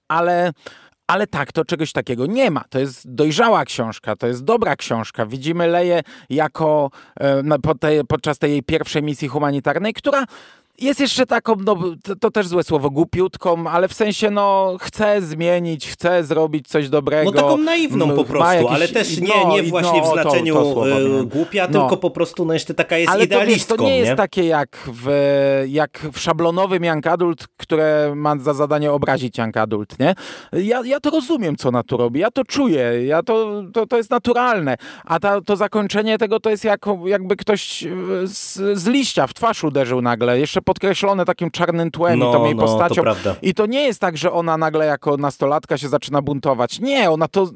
Ale 0.07 0.51
ale 1.07 1.27
tak, 1.27 1.51
to 1.51 1.65
czegoś 1.65 1.91
takiego 1.91 2.25
nie 2.25 2.51
ma. 2.51 2.63
To 2.69 2.79
jest 2.79 3.13
dojrzała 3.13 3.65
książka, 3.65 4.15
to 4.15 4.27
jest 4.27 4.43
dobra 4.43 4.75
książka. 4.75 5.25
Widzimy 5.25 5.67
Leję 5.67 6.01
jako 6.29 6.91
e, 7.19 7.43
podczas 8.07 8.37
tej 8.37 8.51
jej 8.51 8.63
pierwszej 8.63 9.03
misji 9.03 9.27
humanitarnej, 9.27 9.93
która 9.93 10.25
jest 10.81 10.99
jeszcze 10.99 11.25
taką, 11.25 11.55
no, 11.65 11.77
to, 12.19 12.31
też 12.31 12.47
złe 12.47 12.63
słowo, 12.63 12.89
głupiutką, 12.89 13.69
ale 13.69 13.87
w 13.87 13.93
sensie, 13.93 14.31
no, 14.31 14.77
chce 14.81 15.21
zmienić, 15.21 15.87
chce 15.87 16.23
zrobić 16.23 16.67
coś 16.67 16.89
dobrego. 16.89 17.31
No 17.31 17.41
taką 17.41 17.57
naiwną 17.57 18.15
po 18.15 18.23
prostu, 18.23 18.53
jakiś, 18.53 18.71
ale 18.71 18.87
też 18.87 19.21
nie, 19.21 19.27
no, 19.27 19.55
nie 19.55 19.63
właśnie 19.63 20.01
no, 20.01 20.09
w 20.09 20.13
znaczeniu 20.13 20.53
to, 20.53 20.63
to 20.63 20.71
słowo, 20.71 21.19
e, 21.19 21.23
głupia, 21.25 21.67
no. 21.71 21.79
tylko 21.79 21.97
po 21.97 22.11
prostu, 22.11 22.45
no 22.45 22.53
jeszcze 22.53 22.73
taka 22.73 22.97
jest 22.97 23.11
ale 23.11 23.23
idealistką. 23.23 23.75
To, 23.75 23.83
wiesz, 23.83 23.87
to 23.87 23.89
nie, 23.89 23.89
nie, 23.89 23.97
jest 23.97 24.15
takie 24.15 24.43
jak 24.43 24.89
w, 24.93 25.09
jak 25.67 25.99
w 26.13 26.19
szablonowym 26.19 26.83
Young 26.83 27.07
Adult, 27.07 27.47
które 27.57 28.13
ma 28.15 28.37
za 28.37 28.53
zadanie 28.53 28.91
obrazić 28.91 29.37
Young 29.37 29.57
Adult, 29.57 29.99
nie? 29.99 30.15
Ja, 30.53 30.81
ja 30.85 30.99
to 30.99 31.09
rozumiem, 31.09 31.55
co 31.55 31.69
ona 31.69 31.83
tu 31.83 31.97
robi, 31.97 32.19
ja 32.19 32.31
to 32.31 32.43
czuję, 32.43 33.05
ja 33.05 33.23
to, 33.23 33.63
to, 33.73 33.87
to 33.87 33.97
jest 33.97 34.09
naturalne, 34.09 34.77
a 35.05 35.19
ta, 35.19 35.41
to 35.41 35.55
zakończenie 35.55 36.17
tego 36.17 36.39
to 36.39 36.49
jest 36.49 36.63
jak, 36.63 36.85
jakby 37.05 37.35
ktoś 37.35 37.85
z, 38.23 38.79
z 38.79 38.87
liścia 38.87 39.27
w 39.27 39.33
twarz 39.33 39.63
uderzył 39.63 40.01
nagle, 40.01 40.39
jeszcze 40.39 40.61
podkreślone 40.67 41.25
takim 41.25 41.51
czarnym 41.51 41.91
tłem 41.91 42.19
no, 42.19 42.29
i 42.29 42.33
tą 42.33 42.45
jej 42.45 42.55
no, 42.55 42.61
postacią. 42.61 43.03
To 43.03 43.35
I 43.41 43.53
to 43.53 43.65
nie 43.65 43.81
jest 43.81 44.01
tak, 44.01 44.17
że 44.17 44.31
ona 44.31 44.57
nagle 44.57 44.85
jako 44.85 45.17
nastolatka 45.17 45.77
się 45.77 45.89
zaczyna 45.89 46.21
buntować. 46.21 46.79
Nie, 46.79 47.11
ona 47.11 47.27
to 47.27 47.49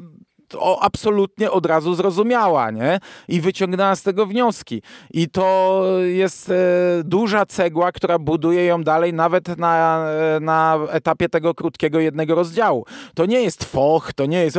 o, 0.57 0.79
absolutnie 0.83 1.51
od 1.51 1.65
razu 1.65 1.95
zrozumiała, 1.95 2.71
nie? 2.71 2.99
I 3.27 3.41
wyciągnęła 3.41 3.95
z 3.95 4.03
tego 4.03 4.25
wnioski. 4.25 4.81
I 5.13 5.29
to 5.29 5.83
jest 6.03 6.49
e, 6.49 6.53
duża 7.03 7.45
cegła, 7.45 7.91
która 7.91 8.19
buduje 8.19 8.65
ją 8.65 8.83
dalej 8.83 9.13
nawet 9.13 9.57
na, 9.57 10.05
e, 10.35 10.39
na 10.39 10.79
etapie 10.89 11.29
tego 11.29 11.53
krótkiego 11.53 11.99
jednego 11.99 12.35
rozdziału. 12.35 12.85
To 13.15 13.25
nie 13.25 13.41
jest 13.41 13.63
foch, 13.63 14.13
to 14.13 14.25
nie 14.25 14.43
jest 14.43 14.57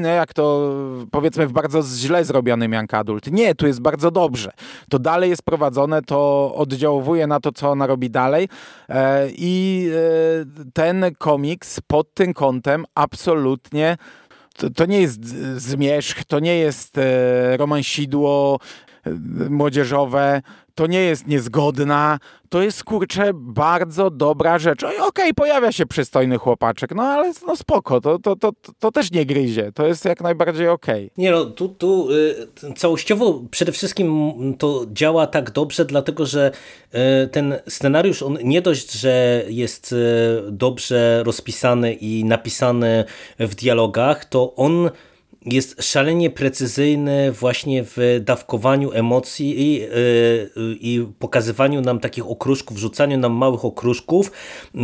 nie, 0.00 0.08
jak 0.08 0.34
to 0.34 0.74
powiedzmy 1.10 1.46
w 1.46 1.52
bardzo 1.52 1.82
źle 1.82 2.24
zrobionym 2.24 2.72
Young 2.72 2.94
Adult. 2.94 3.26
Nie, 3.26 3.54
tu 3.54 3.66
jest 3.66 3.80
bardzo 3.80 4.10
dobrze. 4.10 4.50
To 4.90 4.98
dalej 4.98 5.30
jest 5.30 5.42
prowadzone, 5.42 6.02
to 6.02 6.52
oddziałuje 6.54 7.26
na 7.26 7.40
to, 7.40 7.52
co 7.52 7.70
ona 7.70 7.86
robi 7.86 8.10
dalej 8.10 8.48
e, 8.88 9.28
i 9.30 9.88
e, 9.90 10.70
ten 10.72 11.04
komiks 11.18 11.80
pod 11.80 12.14
tym 12.14 12.34
kątem 12.34 12.84
absolutnie 12.94 13.96
to, 14.52 14.70
to 14.70 14.86
nie 14.86 15.00
jest 15.00 15.24
zmierzch, 15.56 16.24
to 16.24 16.40
nie 16.40 16.56
jest 16.56 16.98
e, 16.98 17.56
romansidło 17.56 18.58
młodzieżowe, 19.50 20.42
to 20.74 20.86
nie 20.86 21.00
jest 21.00 21.26
niezgodna, 21.26 22.18
to 22.48 22.62
jest 22.62 22.84
kurczę 22.84 23.30
bardzo 23.34 24.10
dobra 24.10 24.58
rzecz. 24.58 24.82
Okej, 24.82 25.00
okay, 25.00 25.34
pojawia 25.34 25.72
się 25.72 25.86
przystojny 25.86 26.38
chłopaczek, 26.38 26.94
no 26.94 27.02
ale 27.02 27.32
no 27.46 27.56
spoko, 27.56 28.00
to, 28.00 28.18
to, 28.18 28.36
to, 28.36 28.52
to 28.78 28.92
też 28.92 29.10
nie 29.10 29.26
gryzie, 29.26 29.72
to 29.72 29.86
jest 29.86 30.04
jak 30.04 30.20
najbardziej 30.20 30.68
okej. 30.68 31.04
Okay. 31.04 31.24
Nie 31.24 31.30
no, 31.30 31.44
tu, 31.44 31.68
tu 31.68 32.08
y, 32.10 32.74
całościowo 32.76 33.42
przede 33.50 33.72
wszystkim 33.72 34.32
to 34.58 34.86
działa 34.92 35.26
tak 35.26 35.50
dobrze, 35.50 35.84
dlatego 35.84 36.26
że 36.26 36.52
y, 36.94 37.28
ten 37.28 37.54
scenariusz, 37.68 38.22
on 38.22 38.38
nie 38.44 38.62
dość, 38.62 38.92
że 38.92 39.44
jest 39.48 39.92
y, 39.92 39.96
dobrze 40.50 41.22
rozpisany 41.24 41.92
i 41.94 42.24
napisany 42.24 43.04
w 43.38 43.54
dialogach, 43.54 44.24
to 44.24 44.54
on 44.56 44.90
jest 45.46 45.82
szalenie 45.82 46.30
precyzyjny 46.30 47.32
właśnie 47.32 47.84
w 47.84 48.20
dawkowaniu 48.20 48.92
emocji 48.92 49.54
i, 49.60 49.82
y, 49.82 50.50
i, 50.80 51.06
pokazywaniu 51.18 51.80
nam 51.80 52.00
takich 52.00 52.26
okruszków, 52.26 52.78
rzucaniu 52.78 53.18
nam 53.18 53.32
małych 53.32 53.64
okruszków, 53.64 54.32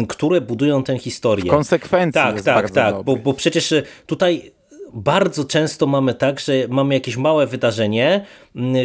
które 0.09 0.41
budują 0.41 0.83
tę 0.83 0.99
historię. 0.99 1.45
W 1.45 1.49
konsekwencji 1.49 2.23
Tak, 2.23 2.43
tak, 2.43 2.71
tak, 2.71 3.03
bo, 3.03 3.17
bo 3.17 3.35
przecież 3.35 3.75
tutaj 4.07 4.53
bardzo 4.95 5.45
często 5.45 5.87
mamy 5.87 6.15
tak, 6.15 6.41
że 6.41 6.53
mamy 6.69 6.95
jakieś 6.95 7.17
małe 7.17 7.47
wydarzenie, 7.47 8.27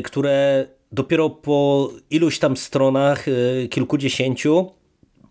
które 0.04 0.68
dopiero 0.92 1.30
po 1.30 1.90
iluś 2.10 2.40
tam 2.40 2.58
stronach, 2.58 3.28
y, 3.28 3.68
kilkudziesięciu, 3.72 4.72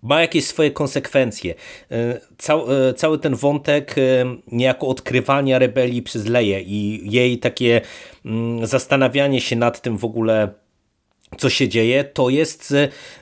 ma 0.03 0.21
jakieś 0.21 0.47
swoje 0.47 0.71
konsekwencje. 0.71 1.55
E, 1.91 2.21
e, 2.49 2.95
cały 2.95 3.19
ten 3.19 3.35
wątek 3.35 3.99
e, 3.99 4.03
niejako 4.53 4.89
odkrywania 4.89 5.59
rebelii 5.59 6.03
przez 6.03 6.27
Leję 6.27 6.61
i 6.61 7.11
jej 7.13 7.39
takie 7.39 7.81
mm, 8.25 8.67
zastanawianie 8.67 9.41
się 9.41 9.57
nad 9.57 9.81
tym 9.81 9.99
w 9.99 10.05
ogóle 10.05 10.62
co 11.39 11.51
się 11.51 11.69
dzieje, 11.69 12.05
to 12.05 12.29
jest 12.29 12.75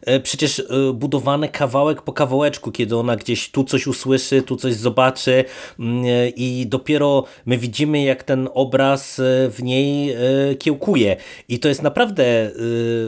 e, 0.06 0.20
przecież 0.20 0.58
e, 0.60 0.92
budowane 0.94 1.48
kawałek 1.48 2.02
po 2.02 2.12
kawałeczku, 2.12 2.72
kiedy 2.72 2.96
ona 2.96 3.16
gdzieś 3.16 3.50
tu 3.50 3.64
coś 3.64 3.86
usłyszy, 3.86 4.42
tu 4.42 4.56
coś 4.56 4.74
zobaczy 4.74 5.44
mm, 5.78 6.04
e, 6.04 6.28
i 6.28 6.66
dopiero 6.66 7.24
my 7.46 7.58
widzimy, 7.58 8.02
jak 8.02 8.22
ten 8.22 8.48
obraz 8.54 9.20
w 9.50 9.62
niej 9.62 10.16
kiełkuje. 10.58 11.16
I 11.48 11.58
to 11.58 11.68
jest 11.68 11.82
naprawdę 11.82 12.50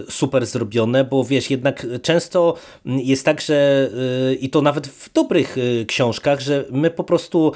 super 0.09 0.47
zrobione, 0.47 1.05
bo 1.05 1.25
wiesz, 1.25 1.51
jednak 1.51 1.87
często 2.03 2.57
mm, 2.87 3.01
jest 3.01 3.25
tak, 3.25 3.41
że 3.41 3.91
i 4.41 4.51
to 4.51 4.63
nawet 4.63 4.87
w 4.87 5.13
dobrych 5.13 5.57
książkach, 5.87 6.41
że 6.41 6.65
my 6.71 6.91
po 6.91 7.05
prostu 7.05 7.53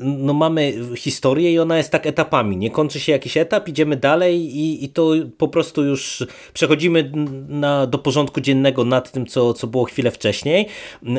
no, 0.00 0.32
mamy 0.32 0.74
historię 0.96 1.52
i 1.52 1.58
ona 1.58 1.76
jest 1.76 1.90
tak 1.90 2.06
etapami. 2.06 2.56
Nie 2.56 2.70
kończy 2.70 3.00
się 3.00 3.12
jakiś 3.12 3.36
etap, 3.36 3.68
idziemy 3.68 3.96
dalej 3.96 4.56
i, 4.58 4.84
i 4.84 4.88
to 4.88 5.12
po 5.38 5.48
prostu 5.48 5.84
już 5.84 6.26
przechodzimy 6.56 7.12
na, 7.48 7.86
do 7.86 7.98
porządku 7.98 8.40
dziennego 8.40 8.84
nad 8.84 9.12
tym, 9.12 9.26
co, 9.26 9.54
co 9.54 9.66
było 9.66 9.84
chwilę 9.84 10.10
wcześniej, 10.10 10.66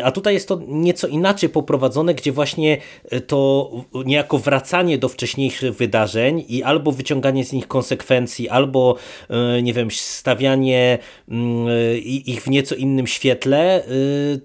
a 0.04 0.12
tutaj 0.12 0.34
jest 0.34 0.48
to 0.48 0.60
nieco 0.68 1.08
inaczej 1.08 1.50
poprowadzone, 1.50 2.14
gdzie 2.14 2.32
właśnie 2.32 2.78
to 3.28 3.72
niejako 4.06 4.38
wracanie 4.38 4.98
do 4.98 5.10
wcześniejszych 5.10 5.76
wydarzeń 5.76 6.46
i 6.50 6.64
albo 6.64 6.92
wyciąganie 6.92 7.46
z 7.46 7.54
nich 7.54 7.68
konsekwencji, 7.68 8.50
albo 8.50 8.96
nie 9.64 9.74
wiem, 9.74 9.92
stawianie 9.92 10.98
ich 12.26 12.44
w 12.44 12.50
nieco 12.50 12.76
innym 12.76 13.08
świetle, 13.08 13.84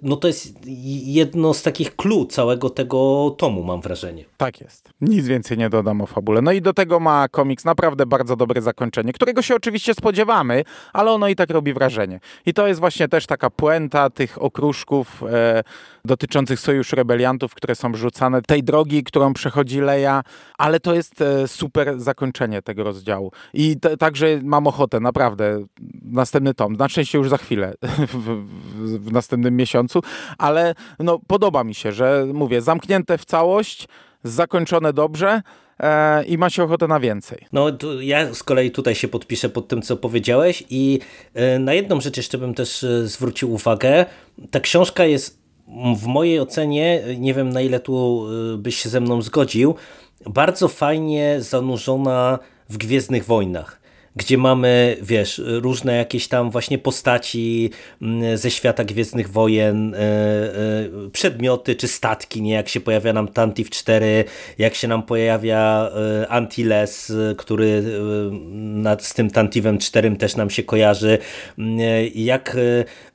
no 0.03 0.17
to 0.17 0.29
jest 0.29 0.59
jedno 1.07 1.55
z 1.55 1.63
takich 1.63 1.97
clue 1.97 2.27
całego 2.27 2.71
tego 2.71 3.31
tomu, 3.39 3.65
mam 3.65 3.81
wrażenie. 3.81 4.25
Tak 4.37 4.61
jest. 4.61 4.91
Nic 5.01 5.27
więcej 5.27 5.59
nie 5.59 5.71
dodam 5.71 6.01
o 6.01 6.07
fabule. 6.07 6.43
No 6.43 6.53
i 6.53 6.63
do 6.63 6.73
tego 6.73 7.01
ma 7.01 7.29
komiks 7.29 7.65
naprawdę 7.65 8.07
bardzo 8.07 8.37
dobre 8.37 8.63
zakończenie, 8.63 9.13
którego 9.13 9.43
się 9.43 9.55
oczywiście 9.55 9.95
spodziewamy, 9.95 10.65
ale 10.93 11.11
ono 11.11 11.29
i 11.29 11.37
tak 11.37 11.51
robi 11.51 11.75
wrażenie. 11.75 12.21
I 12.47 12.55
to 12.55 12.67
jest 12.67 12.81
właśnie 12.81 13.09
też 13.09 13.27
taka 13.27 13.51
puenta 13.51 14.11
tych 14.11 14.43
okruszków 14.43 15.23
e, 15.23 15.63
dotyczących 16.05 16.61
sojuszu 16.61 16.97
rebeliantów, 16.97 17.55
które 17.55 17.75
są 17.75 17.95
rzucane, 17.95 18.43
tej 18.43 18.63
drogi, 18.63 19.05
którą 19.05 19.33
przechodzi 19.33 19.81
Leia, 19.81 20.23
ale 20.59 20.81
to 20.81 20.95
jest 20.95 21.21
e, 21.21 21.49
super 21.49 22.01
zakończenie 22.01 22.63
tego 22.63 22.85
rozdziału. 22.85 23.33
I 23.55 23.77
także 23.99 24.27
mam 24.43 24.67
ochotę, 24.67 25.01
naprawdę, 25.01 25.65
następny 26.03 26.55
tom, 26.55 26.73
na 26.73 26.89
szczęście 26.89 27.19
już 27.19 27.29
za 27.29 27.39
chwilę, 27.39 27.75
w, 28.13 28.17
w, 28.17 29.05
w 29.05 29.13
następnym 29.13 29.57
miesiącu, 29.57 30.01
ale 30.39 30.75
no, 30.99 31.19
podoba 31.27 31.65
mi 31.65 31.75
się, 31.75 31.93
że 31.93 32.27
mówię, 32.35 32.61
zamknięte 32.61 33.19
w 33.19 33.25
całość, 33.25 33.89
zakończone 34.25 34.93
dobrze, 34.93 35.43
e, 35.83 36.25
i 36.25 36.39
ma 36.39 36.51
się 36.51 36.65
ochotę 36.65 36.89
na 36.89 37.01
więcej. 37.01 37.39
No 37.53 37.67
ja 38.01 38.35
z 38.35 38.43
kolei 38.43 38.71
tutaj 38.71 38.95
się 38.95 39.09
podpiszę 39.09 39.49
pod 39.49 39.69
tym, 39.69 39.83
co 39.83 39.97
powiedziałeś 39.97 40.65
i 40.71 41.01
e, 41.35 41.59
na 41.59 41.75
jedną 41.75 42.01
rzecz 42.01 42.17
jeszcze 42.17 42.39
bym 42.39 42.55
też 42.55 42.85
e, 42.85 43.09
zwrócił 43.09 43.53
uwagę. 43.53 44.07
Ta 44.51 44.61
książka 44.61 45.05
jest 45.05 45.43
w 45.97 46.07
mojej 46.07 46.41
ocenie, 46.41 47.03
nie 47.19 47.35
wiem 47.35 47.49
na 47.49 47.61
ile 47.61 47.81
tu 47.81 48.27
byś 48.59 48.77
się 48.77 48.89
ze 48.89 49.01
mną 49.01 49.23
zgodził, 49.23 49.75
bardzo 50.27 50.69
fajnie 50.69 51.37
zanurzona 51.39 52.39
w 52.69 52.77
Gwiezdnych 52.77 53.25
Wojnach 53.25 53.82
gdzie 54.17 54.39
mamy, 54.39 54.97
wiesz, 55.03 55.43
różne 55.45 55.97
jakieś 55.97 56.29
tam 56.29 56.51
właśnie 56.51 56.79
postaci 56.79 57.71
mm, 58.03 58.37
ze 58.37 58.51
świata 58.51 58.85
Gwiezdnych 58.85 59.31
Wojen, 59.31 59.95
e, 59.95 59.99
e, 59.99 61.11
przedmioty 61.13 61.77
czy 61.77 61.89
statki, 61.89 62.43
nie? 62.43 62.53
Jak 62.53 62.69
się 62.69 62.81
pojawia 62.81 63.13
nam 63.13 63.29
Tantif 63.29 63.71
4, 63.71 64.25
jak 64.59 64.75
się 64.75 64.89
nam 64.89 65.03
pojawia 65.03 65.91
e, 66.23 66.29
Antilles, 66.29 67.13
który 67.37 67.83
z 68.99 69.15
tym 69.15 69.31
Tantivem 69.31 69.79
4 69.79 70.17
też 70.17 70.37
nam 70.37 70.51
się 70.51 70.63
kojarzy. 70.63 71.19
Mm, 71.59 71.79
jak 72.15 72.57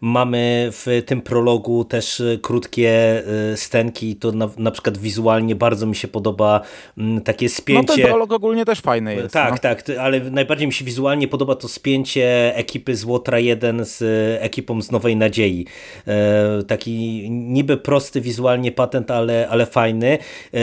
mamy 0.02 0.70
w 0.72 1.04
tym 1.06 1.22
prologu 1.22 1.86
też 1.86 2.24
krótkie 2.42 3.24
stenki, 3.56 4.16
to 4.16 4.32
na, 4.32 4.50
na 4.58 4.72
przykład 4.72 4.98
wizualnie 4.98 5.56
bardzo 5.56 5.86
mi 5.86 5.96
się 5.96 6.08
podoba 6.08 6.62
mm, 6.98 7.22
takie 7.22 7.50
spięcie. 7.50 7.88
No 7.88 7.96
ten 7.96 8.06
prolog 8.06 8.32
ogólnie 8.32 8.66
też 8.66 8.82
fajny 8.82 9.16
jest. 9.16 9.34
Tak, 9.34 9.52
no. 9.52 9.58
tak, 9.58 9.84
ale 10.00 10.20
najbardziej 10.20 10.68
mi 10.68 10.74
się 10.74 10.86
wizualnie 10.88 11.28
podoba 11.28 11.56
to 11.56 11.68
spięcie 11.68 12.56
ekipy 12.56 12.96
z 12.96 13.04
Łotra 13.04 13.40
1 13.40 13.86
z 13.86 14.04
ekipą 14.42 14.82
z 14.82 14.92
Nowej 14.92 15.16
Nadziei. 15.16 15.66
E, 16.08 16.64
taki 16.64 17.28
niby 17.30 17.78
prosty 17.78 18.22
wizualnie 18.22 18.72
patent, 18.72 19.12
ale, 19.12 19.48
ale 19.50 19.66
fajny. 19.66 20.18
E, 20.54 20.60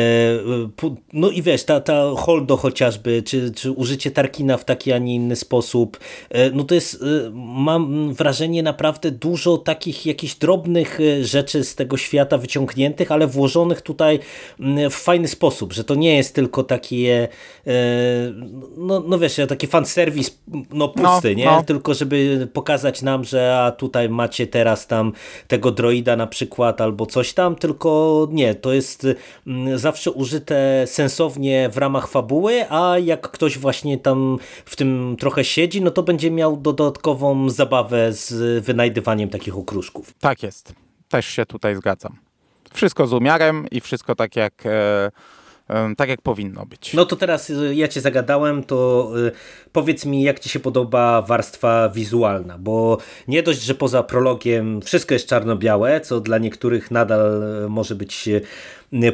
no 1.12 1.30
i 1.30 1.42
wiesz, 1.42 1.64
ta, 1.64 1.80
ta 1.80 2.10
Holdo 2.16 2.56
chociażby, 2.56 3.22
czy, 3.22 3.52
czy 3.52 3.70
użycie 3.72 4.10
Tarkina 4.10 4.56
w 4.56 4.64
taki, 4.64 4.92
a 4.92 4.98
nie 4.98 5.14
inny 5.14 5.36
sposób, 5.36 5.98
e, 6.30 6.50
no 6.50 6.64
to 6.64 6.74
jest, 6.74 7.04
mam 7.34 8.14
wrażenie 8.14 8.62
naprawdę 8.62 9.10
dużo 9.10 9.58
takich 9.58 10.06
jakichś 10.06 10.34
drobnych 10.34 10.98
rzeczy 11.22 11.64
z 11.64 11.74
tego 11.74 11.96
świata 11.96 12.38
wyciągniętych, 12.38 13.12
ale 13.12 13.26
włożonych 13.26 13.82
tutaj 13.82 14.18
w 14.90 14.94
fajny 14.94 15.28
sposób, 15.28 15.72
że 15.72 15.84
to 15.84 15.94
nie 15.94 16.16
jest 16.16 16.34
tylko 16.34 16.62
takie 16.62 17.28
no, 18.76 19.00
no 19.00 19.18
wiesz, 19.18 19.40
taki 19.48 19.66
fanserwis 19.66 20.13
serwis 20.14 20.38
no, 20.70 20.88
pusty, 20.88 21.30
no, 21.30 21.34
nie? 21.34 21.44
No. 21.44 21.62
Tylko 21.62 21.94
żeby 21.94 22.48
pokazać 22.52 23.02
nam, 23.02 23.24
że 23.24 23.58
a 23.58 23.70
tutaj 23.72 24.08
macie 24.08 24.46
teraz 24.46 24.86
tam 24.86 25.12
tego 25.48 25.70
droida 25.70 26.16
na 26.16 26.26
przykład 26.26 26.80
albo 26.80 27.06
coś 27.06 27.32
tam, 27.32 27.56
tylko 27.56 28.28
nie, 28.30 28.54
to 28.54 28.72
jest 28.72 29.06
zawsze 29.74 30.10
użyte 30.10 30.84
sensownie 30.86 31.68
w 31.72 31.78
ramach 31.78 32.08
fabuły, 32.08 32.70
a 32.70 32.98
jak 32.98 33.30
ktoś 33.30 33.58
właśnie 33.58 33.98
tam 33.98 34.38
w 34.64 34.76
tym 34.76 35.16
trochę 35.20 35.44
siedzi, 35.44 35.82
no 35.82 35.90
to 35.90 36.02
będzie 36.02 36.30
miał 36.30 36.56
dodatkową 36.56 37.50
zabawę 37.50 38.12
z 38.12 38.64
wynajdywaniem 38.64 39.28
takich 39.28 39.58
okruszków. 39.58 40.14
Tak 40.20 40.42
jest. 40.42 40.74
Też 41.08 41.26
się 41.26 41.46
tutaj 41.46 41.76
zgadzam. 41.76 42.16
Wszystko 42.74 43.06
z 43.06 43.12
umiarem 43.12 43.66
i 43.70 43.80
wszystko 43.80 44.14
tak 44.14 44.36
jak... 44.36 44.66
E 44.66 45.10
tak 45.96 46.08
jak 46.08 46.22
powinno 46.22 46.66
być. 46.66 46.94
No 46.94 47.04
to 47.06 47.16
teraz 47.16 47.50
y, 47.50 47.74
ja 47.74 47.88
cię 47.88 48.00
zagadałem, 48.00 48.64
to 48.64 49.10
y, 49.16 49.32
powiedz 49.72 50.06
mi 50.06 50.22
jak 50.22 50.40
ci 50.40 50.48
się 50.48 50.60
podoba 50.60 51.22
warstwa 51.22 51.88
wizualna, 51.88 52.58
bo 52.58 52.98
nie 53.28 53.42
dość, 53.42 53.62
że 53.62 53.74
poza 53.74 54.02
prologiem 54.02 54.80
wszystko 54.82 55.14
jest 55.14 55.28
czarno-białe, 55.28 56.00
co 56.00 56.20
dla 56.20 56.38
niektórych 56.38 56.90
nadal 56.90 57.42
y, 57.64 57.68
może 57.68 57.94
być 57.94 58.28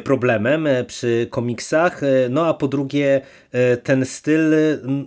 problemem 0.03 0.67
przy 0.87 1.27
komiksach, 1.29 2.01
no 2.29 2.47
a 2.47 2.53
po 2.53 2.67
drugie 2.67 3.21
ten 3.83 4.05
styl 4.05 4.53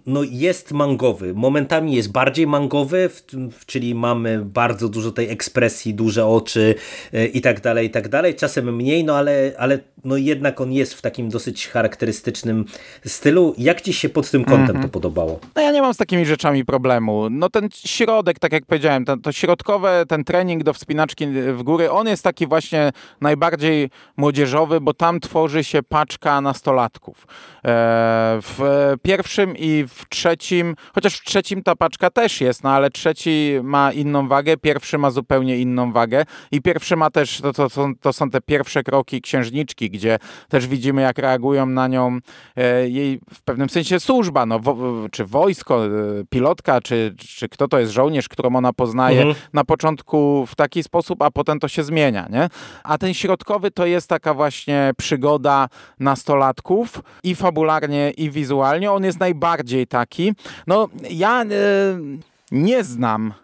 no, 0.07 0.21
jest 0.23 0.73
mangowy, 0.73 1.35
momentami 1.35 1.95
jest 1.95 2.13
bardziej 2.13 2.47
mangowy, 2.47 3.11
czyli 3.67 3.95
mamy 3.95 4.45
bardzo 4.45 4.89
dużo 4.89 5.13
tej 5.13 5.31
ekspresji, 5.31 5.95
duże 5.95 6.27
oczy 6.27 6.75
i 7.33 7.41
tak 7.41 7.61
dalej, 7.61 7.87
i 7.87 7.91
tak 7.91 8.09
dalej, 8.09 8.35
czasem 8.35 8.77
mniej, 8.77 9.05
no 9.05 9.17
ale, 9.17 9.53
ale 9.59 9.79
no 10.05 10.17
jednak 10.17 10.61
on 10.61 10.73
jest 10.73 10.95
w 10.95 11.03
takim 11.03 11.29
dosyć 11.29 11.69
charakterystycznym 11.69 12.65
stylu. 13.07 13.55
Jak 13.59 13.81
ci 13.81 13.93
się 13.93 14.09
pod 14.09 14.31
tym 14.31 14.45
kątem 14.45 14.71
mm 14.71 14.77
-hmm. 14.77 14.83
to 14.83 14.89
podobało? 14.89 15.41
No 15.57 15.63
ja 15.63 15.73
nie 15.73 15.83
mam 15.83 15.95
z 15.95 15.97
takimi 15.97 16.27
rzeczami 16.27 16.65
problemu. 16.65 17.31
No 17.31 17.51
ten 17.51 17.69
środek, 17.73 18.39
tak 18.39 18.53
jak 18.53 18.67
powiedziałem, 18.67 19.05
to, 19.05 19.17
to 19.17 19.33
środkowe, 19.33 20.05
ten 20.09 20.25
trening 20.25 20.63
do 20.63 20.73
wspinaczki 20.73 21.27
w 21.53 21.63
góry, 21.63 21.91
on 21.91 22.07
jest 22.07 22.23
taki 22.23 22.47
właśnie 22.47 22.93
najbardziej 23.21 23.91
młodzieżowy, 24.17 24.64
bo 24.81 24.95
tam 24.95 25.21
tworzy 25.21 25.65
się 25.65 25.83
paczka 25.83 26.41
nastolatków. 26.41 27.27
E, 27.65 28.39
w 28.43 28.61
pierwszym 29.03 29.57
i 29.57 29.85
w 29.89 30.09
trzecim, 30.09 30.75
chociaż 30.95 31.17
w 31.17 31.25
trzecim 31.25 31.63
ta 31.63 31.77
paczka 31.77 32.11
też 32.11 32.41
jest, 32.41 32.65
no 32.65 32.71
ale 32.71 32.91
trzeci 32.91 33.61
ma 33.63 33.93
inną 33.93 34.29
wagę, 34.29 34.57
pierwszy 34.57 34.99
ma 34.99 35.11
zupełnie 35.11 35.59
inną 35.59 35.93
wagę 35.93 36.25
i 36.51 36.63
pierwszy 36.63 36.97
ma 36.97 37.11
też, 37.11 37.41
to, 37.41 37.53
to, 37.53 37.69
to, 38.01 38.13
są 38.13 38.31
te 38.31 38.41
pierwsze 38.41 38.83
kroki 38.83 39.21
księżniczki, 39.21 39.91
gdzie 39.91 40.19
też 40.49 40.67
widzimy, 40.67 41.03
jak 41.03 41.19
reagują 41.19 41.67
na 41.67 41.89
nią 41.89 42.19
e, 42.57 42.89
jej 42.89 43.21
w 43.35 43.43
pewnym 43.43 43.69
sensie 43.69 44.01
służba, 44.01 44.47
no, 44.47 44.59
wo, 44.59 44.77
czy 45.11 45.25
wojsko, 45.25 45.87
e, 45.87 45.91
pilotka, 46.31 46.81
czy, 46.81 47.15
czy 47.19 47.49
kto 47.49 47.69
to 47.69 47.79
jest 47.79 47.93
żołnierz, 47.93 48.29
którą 48.29 48.57
ona 48.57 48.73
poznaje 48.73 49.23
mhm. 49.23 49.37
na 49.53 49.65
początku 49.65 50.47
w 50.47 50.55
taki 50.55 50.83
sposób, 50.83 51.23
a 51.23 51.31
potem 51.31 51.61
to 51.61 51.69
się 51.69 51.83
zmienia, 51.83 52.29
nie? 52.31 52.49
A 52.85 52.99
ten 52.99 53.15
środkowy 53.15 53.71
to 53.71 53.87
jest 53.87 54.09
taka 54.09 54.35
właśnie 54.35 54.54
przygoda 54.97 55.69
nastolatków 56.01 57.03
i 57.23 57.35
fabularnie, 57.35 58.11
i 58.11 58.31
wizualnie. 58.31 58.93
On 58.93 59.05
jest 59.05 59.21
najbardziej 59.21 59.87
taki. 59.87 60.33
No, 60.67 60.89
ja 61.11 61.43
e, 61.43 61.47
nie 62.53 62.85
znam 62.85 63.35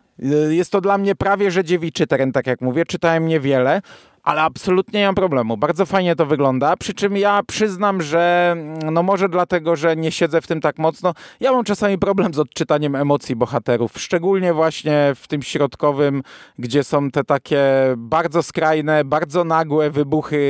jest 0.51 0.73
to 0.73 0.81
dla 0.81 0.99
mnie 0.99 1.15
prawie 1.15 1.51
że 1.51 1.65
dziewiczy 1.65 2.07
teren, 2.07 2.33
tak 2.33 2.47
jak 2.47 2.61
mówię. 2.61 2.85
Czytałem 2.85 3.27
niewiele, 3.27 3.83
ale 4.23 4.43
absolutnie 4.43 5.01
nie 5.01 5.07
mam 5.07 5.15
problemu. 5.15 5.57
Bardzo 5.57 5.87
fajnie 5.87 6.17
to 6.17 6.27
wygląda, 6.27 6.77
przy 6.77 6.95
czym 6.95 7.17
ja 7.17 7.41
przyznam, 7.47 8.03
że 8.03 8.51
mm, 8.53 8.95
no 8.95 9.03
może 9.03 9.29
dlatego, 9.29 9.77
że 9.77 9.97
nie 9.97 10.13
siedzę 10.13 10.41
w 10.41 10.47
tym 10.47 10.61
tak 10.61 10.79
mocno, 10.79 11.15
ja 11.41 11.53
mam 11.53 11.65
czasami 11.65 11.99
problem 11.99 12.35
z 12.35 12.39
odczytaniem 12.39 12.97
emocji 12.97 13.37
bohaterów, 13.37 13.93
szczególnie 13.97 14.55
właśnie 14.55 15.13
w 15.17 15.29
tym 15.29 15.43
środkowym, 15.43 16.23
gdzie 16.59 16.85
są 16.85 17.11
te 17.11 17.25
takie 17.25 17.61
bardzo 17.97 18.43
skrajne, 18.43 19.05
bardzo 19.05 19.45
nagłe 19.45 19.91
wybuchy 19.91 20.41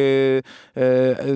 e, 0.77 0.81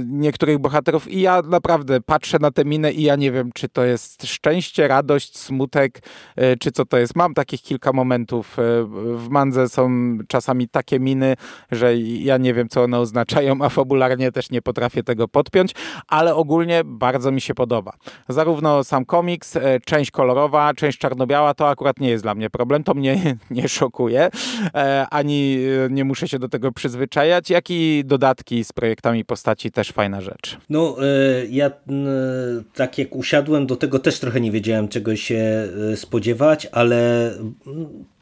niektórych 0.07 0.59
bohaterów 0.59 1.09
i 1.09 1.20
ja 1.20 1.42
naprawdę 1.42 2.01
patrzę 2.01 2.38
na 2.40 2.51
tę 2.51 2.64
minę 2.64 2.92
i 2.92 3.03
ja 3.03 3.16
nie 3.16 3.33
wiem, 3.33 3.53
czy 3.55 3.68
to 3.68 3.85
jest 3.85 4.27
szczęście, 4.27 4.88
radość, 4.88 5.38
smutek, 5.38 6.03
e, 6.37 6.57
czy 6.57 6.73
co 6.73 6.85
to 6.85 6.99
jest. 6.99 7.16
Mam 7.16 7.35
takich 7.35 7.62
kilka 7.62 7.92
momentów. 7.92 8.59
E, 8.59 8.62
w 9.16 9.29
Mandze 9.31 9.68
są 9.68 10.18
czasami 10.29 10.68
takie 10.68 11.01
miny, 11.01 11.37
że 11.70 11.94
ja 12.24 12.38
nie 12.38 12.54
wiem, 12.54 12.68
co 12.68 12.82
one 12.82 12.98
oznaczają, 12.98 13.56
a 13.62 13.68
fabularnie 13.68 14.32
też 14.32 14.50
nie 14.50 14.62
potrafię 14.62 15.02
tego 15.02 15.28
podpiąć, 15.28 15.72
ale 16.08 16.34
ogólnie 16.34 16.82
bardzo 16.84 17.32
mi 17.32 17.40
się 17.40 17.54
podoba. 17.54 17.92
Zarówno 18.28 18.84
sam 18.84 19.04
komiks, 19.04 19.56
e, 19.56 19.80
część 19.84 20.10
kolorowa, 20.10 20.74
część 20.74 20.98
czarno-biała, 20.98 21.54
to 21.54 21.68
akurat 21.68 22.00
nie 22.00 22.08
jest 22.08 22.24
dla 22.24 22.34
mnie 22.34 22.50
problem, 22.50 22.84
to 22.84 22.94
mnie 22.94 23.37
nie 23.50 23.68
szokuje, 23.68 24.28
e, 24.74 25.06
ani 25.10 25.58
e, 25.87 25.90
nie 25.90 26.04
muszę 26.04 26.28
się 26.28 26.38
do 26.38 26.48
tego 26.48 26.72
przyzwyczajać, 26.72 27.50
jak 27.50 27.70
i 27.70 28.02
dodatki 28.04 28.64
z 28.64 28.72
projektami 28.72 29.24
postaci 29.24 29.70
też 29.70 29.90
fajna 29.92 30.20
rzecz. 30.20 30.58
No, 30.70 30.96
ja 31.50 31.70
tak 32.74 32.98
jak 32.98 33.16
usiadłem 33.16 33.66
do 33.66 33.76
tego 33.76 33.98
też 33.98 34.20
trochę 34.20 34.40
nie 34.40 34.50
wiedziałem 34.50 34.88
czego 34.88 35.16
się 35.16 35.68
spodziewać, 35.94 36.68
ale 36.72 37.30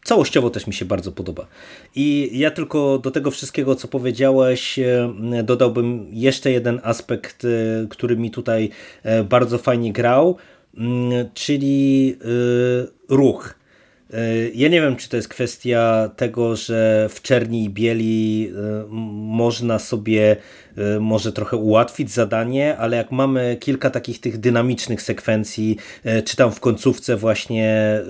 całościowo 0.05 0.51
też 0.51 0.67
mi 0.67 0.75
się 0.75 0.85
bardzo 0.85 1.13
podoba. 1.13 1.47
I 1.95 2.31
ja 2.33 2.51
tylko 2.51 2.99
do 2.99 3.11
tego 3.11 3.31
wszystkiego, 3.31 3.75
co 3.75 3.89
powiedziałeś, 3.89 4.79
e, 4.79 5.13
dodałbym 5.45 6.07
jeszcze 6.11 6.51
jeden 6.51 6.81
aspekt, 6.83 7.45
e, 7.45 7.49
który 7.89 8.17
mi 8.17 8.31
tutaj 8.31 8.71
e, 9.03 9.25
bardzo 9.25 9.59
fajnie 9.59 9.93
grał, 9.93 10.37
mm, 10.77 11.29
czyli 11.35 12.17
ruch. 13.09 13.55
Ja 14.55 14.69
nie 14.69 14.81
wiem, 14.81 14.97
czy 14.97 15.09
to 15.09 15.17
jest 15.17 15.29
kwestia 15.29 16.11
tego, 16.17 16.57
że 16.57 17.09
w 17.11 17.23
czerni 17.23 17.65
i 17.65 17.71
bieli 17.71 18.53
można 19.13 19.79
sobie 19.79 20.37
może 21.01 21.33
trochę 21.33 21.57
ułatwić 21.57 22.11
zadanie, 22.11 22.77
ale 22.77 22.97
jak 22.97 23.13
mamy 23.13 23.57
kilka 23.61 23.91
takich 23.91 24.21
tych 24.21 24.39
dynamicznych 24.39 25.03
sekwencji, 25.03 25.77
y, 26.07 26.23
czy 26.23 26.37
tam 26.37 26.53
w 26.53 26.61
końcówce 26.61 27.17
właśnie 27.17 28.01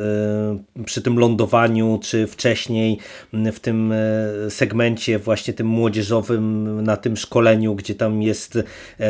y, 0.81 0.85
przy 0.85 1.03
tym 1.03 1.18
lądowaniu, 1.18 1.98
czy 2.03 2.27
wcześniej 2.27 2.98
w 3.33 3.61
tym 3.61 3.94
segmencie 4.48 5.18
właśnie 5.18 5.55
tym 5.55 5.66
młodzieżowym 5.66 6.81
na 6.85 6.96
tym 6.96 7.16
szkoleniu, 7.16 7.75
gdzie 7.75 7.94
tam 7.94 8.22
jest 8.22 8.59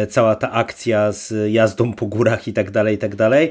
cała 0.08 0.34
ta 0.34 0.50
akcja 0.50 1.12
z 1.12 1.52
jazdą 1.52 1.92
po 1.92 2.06
górach 2.06 2.48
i 2.48 2.52
tak 2.52 2.70
dalej, 2.70 2.94
i 2.94 2.98
tak 2.98 3.16
dalej. 3.16 3.50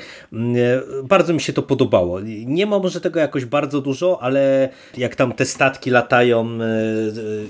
Bardzo 1.04 1.34
mi 1.34 1.42
się 1.42 1.54
to 1.54 1.64
podobało. 1.64 2.20
Nie 2.46 2.66
ma 2.66 2.80
może 2.80 3.02
tego 3.02 3.20
jakoś 3.20 3.46
bardzo 3.46 3.82
dużo, 3.82 4.24
ale 4.24 4.70
jak 4.98 5.16
tam 5.16 5.34
te 5.34 5.46
statki 5.46 5.90
latają 5.90 6.60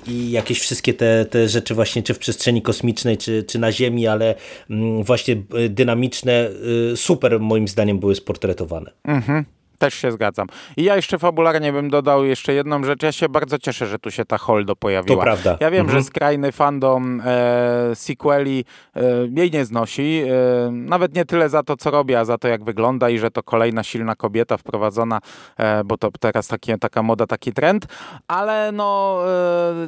i 0.08 0.32
jakieś 0.32 0.60
wszystkie 0.60 0.94
te, 0.94 1.26
te 1.26 1.50
rzeczy 1.50 1.76
właśnie, 1.76 2.04
czy 2.04 2.14
w 2.14 2.20
przestrzeni 2.20 2.41
przestrzeni 2.42 2.62
kosmicznej 2.62 3.18
czy, 3.18 3.44
czy 3.44 3.60
na 3.60 3.72
Ziemi, 3.72 4.08
ale 4.08 4.36
mm, 4.70 5.04
właśnie 5.04 5.36
y, 5.56 5.70
dynamiczne, 5.70 6.50
y, 6.94 6.98
super 6.98 7.40
moim 7.40 7.68
zdaniem 7.68 8.00
były 8.00 8.16
sportretowane. 8.16 8.92
Mhm. 9.04 9.46
Też 9.82 9.94
się 9.94 10.12
zgadzam. 10.12 10.48
I 10.78 10.84
ja 10.84 10.96
jeszcze 10.96 11.20
fabularnie 11.20 11.74
bym 11.74 11.90
dodał 11.90 12.26
jeszcze 12.26 12.54
jedną 12.54 12.84
rzecz. 12.84 13.04
Ja 13.04 13.12
się 13.12 13.30
bardzo 13.30 13.60
cieszę, 13.60 13.88
że 13.88 14.00
tu 14.00 14.12
się 14.12 14.26
ta 14.26 14.38
Holdo 14.38 14.76
pojawiła. 14.76 15.18
To 15.18 15.24
prawda. 15.24 15.58
Ja 15.60 15.72
wiem, 15.72 15.82
mhm. 15.82 16.00
że 16.00 16.04
skrajny 16.04 16.52
fandom 16.52 17.22
e, 17.26 17.96
sequeli 17.96 18.66
e, 18.96 19.02
jej 19.36 19.52
nie 19.52 19.66
znosi. 19.66 20.24
E, 20.68 20.72
nawet 20.72 21.16
nie 21.16 21.26
tyle 21.26 21.50
za 21.50 21.64
to, 21.64 21.78
co 21.78 21.92
robi, 21.92 22.16
a 22.16 22.26
za 22.26 22.38
to, 22.38 22.48
jak 22.48 22.64
wygląda 22.64 23.10
i 23.10 23.18
że 23.18 23.32
to 23.32 23.44
kolejna 23.44 23.84
silna 23.84 24.16
kobieta 24.16 24.58
wprowadzona, 24.58 25.20
e, 25.58 25.84
bo 25.84 25.98
to 25.98 26.10
teraz 26.20 26.48
taki, 26.48 26.80
taka 26.80 27.04
moda, 27.04 27.28
taki 27.28 27.54
trend. 27.54 27.86
Ale 28.28 28.72
no, 28.72 29.20
e, 29.28 29.88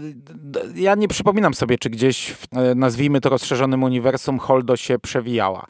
ja 0.76 0.96
nie 0.96 1.08
przypominam 1.08 1.54
sobie, 1.54 1.78
czy 1.78 1.90
gdzieś 1.90 2.32
w, 2.32 2.48
e, 2.58 2.76
nazwijmy 2.76 3.22
to 3.22 3.30
rozszerzonym 3.30 3.84
uniwersum 3.84 4.40
Holdo 4.40 4.78
się 4.78 5.00
przewijała. 5.00 5.66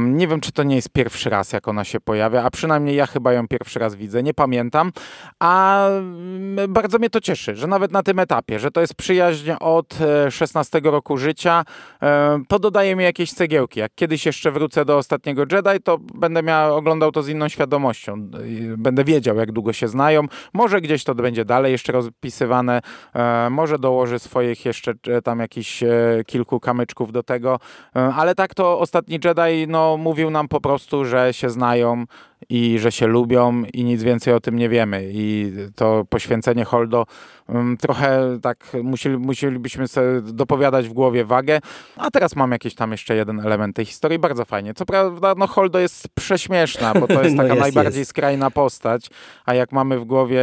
nie 0.00 0.28
wiem, 0.28 0.40
czy 0.40 0.52
to 0.52 0.62
nie 0.62 0.76
jest 0.76 0.88
pierwszy 0.88 1.30
raz, 1.30 1.52
jak 1.52 1.68
ona 1.68 1.84
się 1.84 2.00
pojawia, 2.00 2.42
a 2.42 2.50
przynajmniej 2.50 2.96
ja 2.96 3.06
chyba 3.06 3.32
ją 3.32 3.39
ją 3.40 3.48
pierwszy 3.48 3.78
raz 3.78 3.94
widzę, 3.94 4.22
nie 4.22 4.34
pamiętam, 4.34 4.92
a 5.38 5.86
mm, 5.88 6.72
bardzo 6.72 6.98
mnie 6.98 7.10
to 7.10 7.20
cieszy, 7.20 7.56
że 7.56 7.66
nawet 7.66 7.92
na 7.92 8.02
tym 8.02 8.18
etapie, 8.18 8.58
że 8.58 8.70
to 8.70 8.80
jest 8.80 8.94
przyjaźń 8.94 9.50
od 9.60 9.98
16 10.30 10.78
e, 10.78 10.90
roku 10.90 11.16
życia, 11.16 11.64
e, 12.02 12.42
to 12.48 12.58
dodaje 12.58 12.96
mi 12.96 13.04
jakieś 13.04 13.32
cegiełki. 13.32 13.80
Jak 13.80 13.94
kiedyś 13.94 14.26
jeszcze 14.26 14.50
wrócę 14.50 14.84
do 14.84 14.96
ostatniego 14.96 15.42
Jedi, 15.42 15.82
to 15.84 15.98
będę 15.98 16.42
miał, 16.42 16.76
oglądał 16.76 17.12
to 17.12 17.22
z 17.22 17.28
inną 17.28 17.48
świadomością. 17.48 18.30
Będę 18.76 19.04
wiedział, 19.04 19.36
jak 19.36 19.52
długo 19.52 19.72
się 19.72 19.88
znają. 19.88 20.22
Może 20.52 20.80
gdzieś 20.80 21.04
to 21.04 21.14
będzie 21.14 21.44
dalej 21.44 21.72
jeszcze 21.72 21.92
rozpisywane, 21.92 22.80
e, 23.14 23.50
może 23.50 23.78
dołoży 23.78 24.18
swoich 24.18 24.64
jeszcze 24.64 24.94
tam 25.24 25.40
jakichś 25.40 25.84
kilku 26.26 26.60
kamyczków 26.60 27.12
do 27.12 27.22
tego, 27.22 27.58
ale 27.94 28.34
tak 28.34 28.54
to 28.54 28.78
ostatni 28.78 29.18
Jedi 29.24 29.66
no, 29.68 29.96
mówił 29.96 30.30
nam 30.30 30.48
po 30.48 30.60
prostu, 30.60 31.04
że 31.04 31.32
się 31.32 31.50
znają, 31.50 32.04
i 32.48 32.78
że 32.78 32.92
się 32.92 33.06
lubią 33.06 33.62
i 33.74 33.84
nic 33.84 34.02
więcej 34.02 34.34
o 34.34 34.40
tym 34.40 34.56
nie 34.56 34.68
wiemy. 34.68 35.10
I 35.12 35.52
to 35.76 36.04
poświęcenie 36.08 36.64
Holdo 36.64 37.06
um, 37.48 37.76
trochę 37.76 38.38
tak 38.42 38.66
musieli, 38.82 39.18
musielibyśmy 39.18 39.88
sobie 39.88 40.20
dopowiadać 40.20 40.88
w 40.88 40.92
głowie 40.92 41.24
wagę, 41.24 41.60
a 41.96 42.10
teraz 42.10 42.36
mam 42.36 42.52
jakiś 42.52 42.74
tam 42.74 42.92
jeszcze 42.92 43.16
jeden 43.16 43.40
element 43.40 43.76
tej 43.76 43.84
historii, 43.84 44.18
bardzo 44.18 44.44
fajnie. 44.44 44.74
Co 44.74 44.86
prawda 44.86 45.34
no 45.36 45.46
Holdo 45.46 45.78
jest 45.78 46.08
prześmieszna, 46.08 46.94
bo 46.94 47.06
to 47.06 47.22
jest 47.22 47.36
taka 47.40 47.48
no 47.48 47.54
jest, 47.54 47.60
najbardziej 47.60 48.00
jest. 48.00 48.10
skrajna 48.10 48.50
postać, 48.50 49.10
a 49.46 49.54
jak 49.54 49.72
mamy 49.72 49.98
w 49.98 50.04
głowie, 50.04 50.42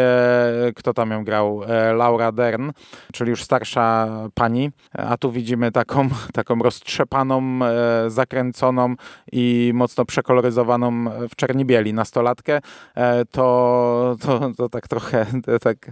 kto 0.75 0.93
tam 0.93 1.12
ją 1.12 1.23
grał? 1.23 1.63
E, 1.67 1.93
Laura 1.93 2.31
Dern, 2.31 2.71
czyli 3.13 3.29
już 3.29 3.43
starsza 3.43 4.07
pani, 4.33 4.71
a 4.93 5.17
tu 5.17 5.31
widzimy 5.31 5.71
taką, 5.71 6.10
taką 6.33 6.60
roztrzepaną, 6.60 7.60
e, 7.65 8.10
zakręconą 8.10 8.95
i 9.31 9.71
mocno 9.75 10.05
przekoloryzowaną 10.05 11.05
w 11.29 11.36
czerni 11.36 11.65
bieli 11.65 11.87
nastolatkę, 11.93 12.60
e, 12.95 13.26
to, 13.26 14.15
to, 14.21 14.52
to 14.58 14.69
tak 14.69 14.88
trochę 14.88 15.26
tak, 15.62 15.91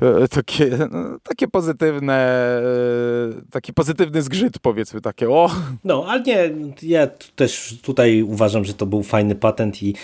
e, 0.00 0.28
takie, 0.28 0.78
no, 0.90 1.18
takie 1.22 1.48
pozytywne, 1.48 2.14
e, 2.18 3.50
taki 3.50 3.72
pozytywny 3.72 4.22
zgrzyt 4.22 4.58
powiedzmy 4.58 5.00
takie 5.00 5.30
o. 5.30 5.50
No, 5.84 6.04
ale 6.08 6.22
nie, 6.22 6.50
ja 6.82 7.06
też 7.36 7.76
tutaj 7.82 8.22
uważam, 8.22 8.64
że 8.64 8.74
to 8.74 8.86
był 8.86 9.02
fajny 9.02 9.34
patent 9.34 9.82
i 9.82 9.94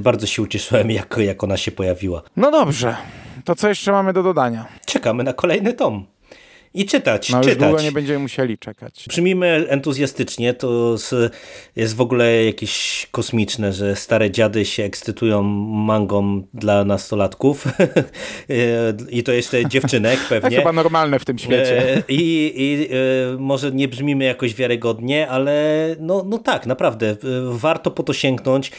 bardzo 0.00 0.26
się 0.26 0.42
ucieszyłem, 0.42 0.90
jak, 0.90 1.16
jak 1.18 1.44
ona 1.44 1.56
się 1.56 1.70
pojawiła. 1.70 2.22
No 2.36 2.50
dobrze, 2.50 2.96
to 3.44 3.54
co 3.54 3.68
jeszcze 3.68 3.92
mamy 3.92 4.12
do 4.12 4.22
dodania? 4.22 4.66
Czekamy 4.86 5.24
na 5.24 5.32
kolejny 5.32 5.72
tom. 5.72 6.06
I 6.76 6.84
czytać, 6.86 7.30
no, 7.30 7.40
czytać. 7.40 7.58
długo 7.58 7.82
nie 7.82 7.92
będziemy 7.92 8.18
musieli 8.18 8.58
czekać. 8.58 9.04
Przyjmijmy 9.08 9.66
entuzjastycznie, 9.68 10.54
to 10.54 10.96
jest 11.76 11.96
w 11.96 12.00
ogóle 12.00 12.44
jakieś 12.44 13.06
kosmiczne, 13.10 13.72
że 13.72 13.96
stare 13.96 14.30
dziady 14.30 14.64
się 14.64 14.84
ekscytują 14.84 15.42
mangą 15.42 16.42
dla 16.54 16.84
nastolatków 16.84 17.64
i 19.10 19.22
to 19.22 19.32
jeszcze 19.32 19.68
dziewczynek 19.68 20.20
pewnie. 20.28 20.50
To 20.50 20.56
chyba 20.56 20.72
normalne 20.72 21.18
w 21.18 21.24
tym 21.24 21.38
świecie. 21.38 21.96
E, 21.96 22.02
I, 22.08 22.52
i 22.56 22.88
e, 22.90 23.36
może 23.38 23.72
nie 23.72 23.88
brzmimy 23.88 24.24
jakoś 24.24 24.54
wiarygodnie, 24.54 25.28
ale 25.28 25.86
no, 26.00 26.24
no 26.26 26.38
tak, 26.38 26.66
naprawdę 26.66 27.10
e, 27.10 27.16
warto 27.48 27.90
po 27.90 28.02
to 28.02 28.12
sięgnąć. 28.12 28.72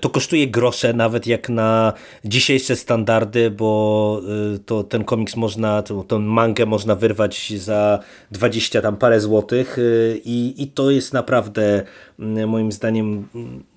To 0.00 0.10
kosztuje 0.10 0.46
grosze, 0.46 0.92
nawet 0.92 1.26
jak 1.26 1.48
na 1.48 1.92
dzisiejsze 2.24 2.76
standardy, 2.76 3.50
bo 3.50 4.20
to 4.66 4.84
ten 4.84 5.04
komiks 5.04 5.36
można, 5.36 5.82
tą 5.82 6.18
mangę 6.18 6.66
można 6.66 6.94
wyrwać 6.94 7.31
za 7.56 7.98
20 8.30 8.82
tam 8.82 8.96
parę 8.96 9.20
złotych 9.20 9.78
y, 9.78 10.20
i, 10.24 10.62
i 10.62 10.66
to 10.66 10.90
jest 10.90 11.12
naprawdę 11.12 11.82
mm, 12.18 12.48
moim 12.48 12.72
zdaniem 12.72 13.28
mm, 13.34 13.71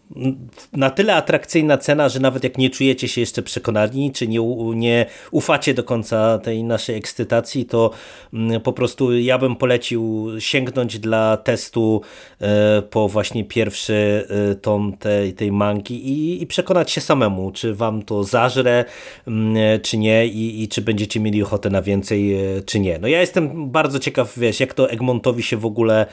na 0.73 0.89
tyle 0.89 1.15
atrakcyjna 1.15 1.77
cena, 1.77 2.09
że 2.09 2.19
nawet 2.19 2.43
jak 2.43 2.57
nie 2.57 2.69
czujecie 2.69 3.07
się 3.07 3.21
jeszcze 3.21 3.41
przekonani, 3.41 4.11
czy 4.11 4.27
nie, 4.27 4.39
nie 4.75 5.05
ufacie 5.31 5.73
do 5.73 5.83
końca 5.83 6.39
tej 6.39 6.63
naszej 6.63 6.95
ekscytacji, 6.95 7.65
to 7.65 7.91
mm, 8.33 8.61
po 8.61 8.73
prostu 8.73 9.17
ja 9.17 9.37
bym 9.37 9.55
polecił 9.55 10.27
sięgnąć 10.39 10.99
dla 10.99 11.37
testu 11.37 12.01
e, 12.41 12.81
po 12.81 13.09
właśnie 13.09 13.43
pierwszy 13.43 14.27
e, 14.51 14.55
tom 14.55 14.97
tej, 14.97 15.33
tej 15.33 15.51
mangi 15.51 16.07
i, 16.07 16.41
i 16.41 16.47
przekonać 16.47 16.91
się 16.91 17.01
samemu, 17.01 17.51
czy 17.51 17.73
wam 17.73 18.03
to 18.03 18.23
zażre, 18.23 18.85
mm, 19.27 19.81
czy 19.81 19.97
nie 19.97 20.27
i, 20.27 20.63
i 20.63 20.67
czy 20.67 20.81
będziecie 20.81 21.19
mieli 21.19 21.43
ochotę 21.43 21.69
na 21.69 21.81
więcej, 21.81 22.33
e, 22.33 22.61
czy 22.61 22.79
nie. 22.79 22.99
No 22.99 23.07
ja 23.07 23.21
jestem 23.21 23.71
bardzo 23.71 23.99
ciekaw, 23.99 24.39
wiesz, 24.39 24.59
jak 24.59 24.73
to 24.73 24.89
Egmontowi 24.89 25.43
się 25.43 25.57
w 25.57 25.65
ogóle 25.65 26.05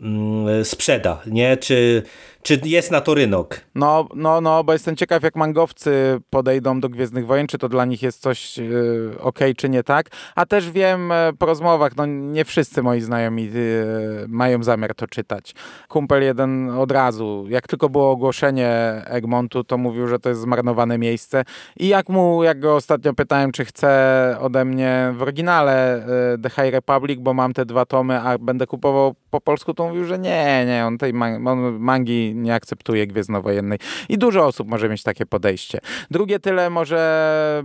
mm, 0.00 0.64
sprzeda, 0.64 1.22
nie? 1.26 1.56
Czy 1.56 2.02
czy 2.42 2.60
jest 2.64 2.90
na 2.90 3.00
to 3.00 3.14
rynek? 3.14 3.64
No, 3.74 4.08
no, 4.14 4.40
no, 4.40 4.64
bo 4.64 4.72
jestem 4.72 4.96
ciekaw, 4.96 5.22
jak 5.22 5.36
mangowcy 5.36 6.20
podejdą 6.30 6.80
do 6.80 6.88
Gwiezdnych 6.88 7.26
Wojen, 7.26 7.46
czy 7.46 7.58
to 7.58 7.68
dla 7.68 7.84
nich 7.84 8.02
jest 8.02 8.20
coś 8.20 8.58
yy, 8.58 9.14
ok, 9.20 9.38
czy 9.56 9.68
nie 9.68 9.82
tak. 9.82 10.06
A 10.34 10.46
też 10.46 10.70
wiem 10.70 11.12
e, 11.12 11.32
po 11.38 11.46
rozmowach, 11.46 11.96
no 11.96 12.06
nie 12.06 12.44
wszyscy 12.44 12.82
moi 12.82 13.00
znajomi 13.00 13.44
yy, 13.44 14.24
mają 14.28 14.62
zamiar 14.62 14.94
to 14.94 15.06
czytać. 15.06 15.54
Kumpel 15.88 16.22
jeden 16.22 16.70
od 16.70 16.92
razu, 16.92 17.46
jak 17.48 17.68
tylko 17.68 17.88
było 17.88 18.10
ogłoszenie 18.10 19.02
Egmontu, 19.04 19.64
to 19.64 19.78
mówił, 19.78 20.06
że 20.06 20.18
to 20.18 20.28
jest 20.28 20.40
zmarnowane 20.40 20.98
miejsce. 20.98 21.44
I 21.76 21.88
jak 21.88 22.08
mu, 22.08 22.42
jak 22.42 22.60
go 22.60 22.74
ostatnio 22.74 23.14
pytałem, 23.14 23.52
czy 23.52 23.64
chce 23.64 23.90
ode 24.40 24.64
mnie 24.64 25.12
w 25.16 25.22
oryginale 25.22 26.04
yy, 26.32 26.38
The 26.38 26.50
High 26.50 26.72
Republic, 26.72 27.20
bo 27.20 27.34
mam 27.34 27.52
te 27.52 27.66
dwa 27.66 27.86
tomy, 27.86 28.20
a 28.20 28.38
będę 28.38 28.66
kupował 28.66 29.14
po 29.30 29.40
polsku, 29.40 29.74
to 29.74 29.88
mówił, 29.88 30.04
że 30.04 30.18
nie, 30.18 30.64
nie, 30.66 30.86
on 30.86 30.98
tej 30.98 31.14
man 31.14 31.42
mangi 31.78 32.29
nie, 32.34 32.54
akceptuje 32.54 33.06
Gwiezdnowojennej. 33.06 33.78
I 34.08 34.18
dużo 34.18 34.46
osób 34.46 34.68
może 34.68 34.88
mieć 34.88 35.02
takie 35.02 35.26
podejście. 35.26 35.80
Drugie 36.10 36.40
tyle 36.40 36.70
może 36.70 37.62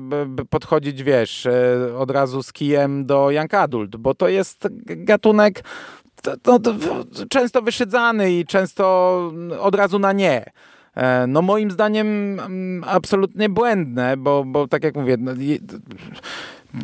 podchodzić, 0.50 1.04
wiesz, 1.04 1.46
e, 1.46 1.98
od 1.98 2.12
razu 2.12 2.44
z 2.44 2.54
kijem 2.54 3.06
do 3.06 3.32
Young 3.32 3.54
Adult, 3.54 3.96
bo 3.96 4.14
to 4.16 4.28
jest 4.28 4.68
gatunek 4.86 5.64
to, 6.42 6.60
to, 6.60 6.76
często 7.30 7.62
wyszydzany 7.62 8.32
i 8.32 8.46
często 8.46 9.34
od 9.60 9.76
razu 9.76 10.00
na 10.00 10.14
nie. 10.14 10.46
E, 10.96 11.28
no 11.28 11.42
moim 11.42 11.72
zdaniem 11.72 12.08
mm, 12.40 12.84
absolutnie 12.88 13.50
błędne, 13.50 14.18
bo, 14.18 14.44
bo 14.46 14.68
tak 14.68 14.84
jak 14.84 14.96
mówię, 14.96 15.18
no, 15.20 15.32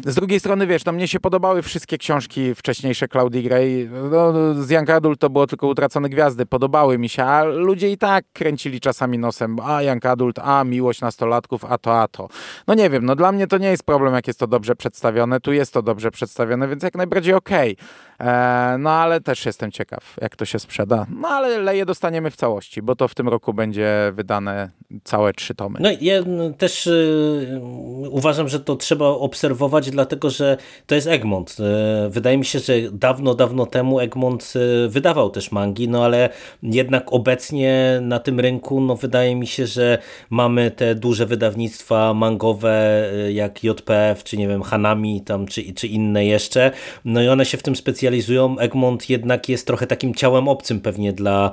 z 0.05 0.15
drugiej 0.15 0.39
strony, 0.39 0.67
wiesz, 0.67 0.85
no 0.85 0.91
mnie 0.91 1.07
się 1.07 1.19
podobały 1.19 1.61
wszystkie 1.61 1.97
książki 1.97 2.55
wcześniejsze 2.55 3.07
Claudii 3.07 3.43
Gray. 3.43 3.89
No, 4.11 4.53
z 4.53 4.69
Young 4.69 4.89
Adult 4.89 5.19
to 5.19 5.29
było 5.29 5.47
tylko 5.47 5.67
Utracone 5.67 6.09
Gwiazdy. 6.09 6.45
Podobały 6.45 6.97
mi 6.97 7.09
się, 7.09 7.23
a 7.23 7.43
ludzie 7.43 7.91
i 7.91 7.97
tak 7.97 8.25
kręcili 8.33 8.79
czasami 8.79 9.17
nosem. 9.17 9.57
A 9.63 9.83
Young 9.83 10.05
Adult, 10.05 10.39
a 10.39 10.63
miłość 10.63 11.01
nastolatków, 11.01 11.65
a 11.65 11.77
to, 11.77 12.01
a 12.01 12.07
to. 12.07 12.27
No 12.67 12.73
nie 12.73 12.89
wiem, 12.89 13.05
no 13.05 13.15
dla 13.15 13.31
mnie 13.31 13.47
to 13.47 13.57
nie 13.57 13.71
jest 13.71 13.83
problem, 13.83 14.13
jak 14.13 14.27
jest 14.27 14.39
to 14.39 14.47
dobrze 14.47 14.75
przedstawione. 14.75 15.39
Tu 15.39 15.53
jest 15.53 15.73
to 15.73 15.81
dobrze 15.81 16.11
przedstawione, 16.11 16.67
więc 16.67 16.83
jak 16.83 16.95
najbardziej 16.95 17.33
okej. 17.33 17.73
Okay. 17.73 17.85
E, 18.21 18.77
no 18.79 18.89
ale 18.89 19.21
też 19.21 19.45
jestem 19.45 19.71
ciekaw, 19.71 20.15
jak 20.21 20.35
to 20.35 20.45
się 20.45 20.59
sprzeda. 20.59 21.05
No 21.21 21.27
ale 21.27 21.57
leje 21.57 21.85
dostaniemy 21.85 22.31
w 22.31 22.35
całości, 22.35 22.81
bo 22.81 22.95
to 22.95 23.07
w 23.07 23.15
tym 23.15 23.29
roku 23.29 23.53
będzie 23.53 24.11
wydane 24.13 24.69
całe 25.03 25.33
trzy 25.33 25.55
tomy. 25.55 25.79
No 25.81 25.89
ja 26.01 26.23
też 26.57 26.87
y, 26.87 27.61
uważam, 28.09 28.47
że 28.47 28.59
to 28.59 28.75
trzeba 28.75 29.07
obserwować 29.07 29.91
dlatego 29.91 30.29
że 30.29 30.57
to 30.87 30.95
jest 30.95 31.07
Egmont. 31.07 31.57
E, 31.59 32.09
wydaje 32.09 32.37
mi 32.37 32.45
się, 32.45 32.59
że 32.59 32.73
dawno, 32.91 33.35
dawno 33.35 33.65
temu 33.65 33.99
Egmont 33.99 34.53
e, 34.55 34.89
wydawał 34.89 35.29
też 35.29 35.51
mangi, 35.51 35.89
no 35.89 36.05
ale 36.05 36.29
jednak 36.63 37.13
obecnie 37.13 37.99
na 38.01 38.19
tym 38.19 38.39
rynku, 38.39 38.81
no 38.81 38.95
wydaje 38.95 39.35
mi 39.35 39.47
się, 39.47 39.67
że 39.67 39.97
mamy 40.29 40.71
te 40.71 40.95
duże 40.95 41.25
wydawnictwa 41.25 42.13
mangowe 42.13 43.09
e, 43.13 43.31
jak 43.31 43.63
JPF, 43.63 44.23
czy 44.23 44.37
nie 44.37 44.47
wiem, 44.47 44.61
Hanami 44.61 45.21
tam, 45.21 45.45
czy, 45.45 45.73
czy 45.73 45.87
inne 45.87 46.25
jeszcze, 46.25 46.71
no 47.05 47.21
i 47.21 47.27
one 47.27 47.45
się 47.45 47.57
w 47.57 47.63
tym 47.63 47.75
specjalizują. 47.75 48.10
Egmont 48.59 49.09
jednak 49.09 49.49
jest 49.49 49.67
trochę 49.67 49.87
takim 49.87 50.13
ciałem 50.13 50.47
obcym 50.47 50.79
pewnie 50.79 51.13
dla 51.13 51.51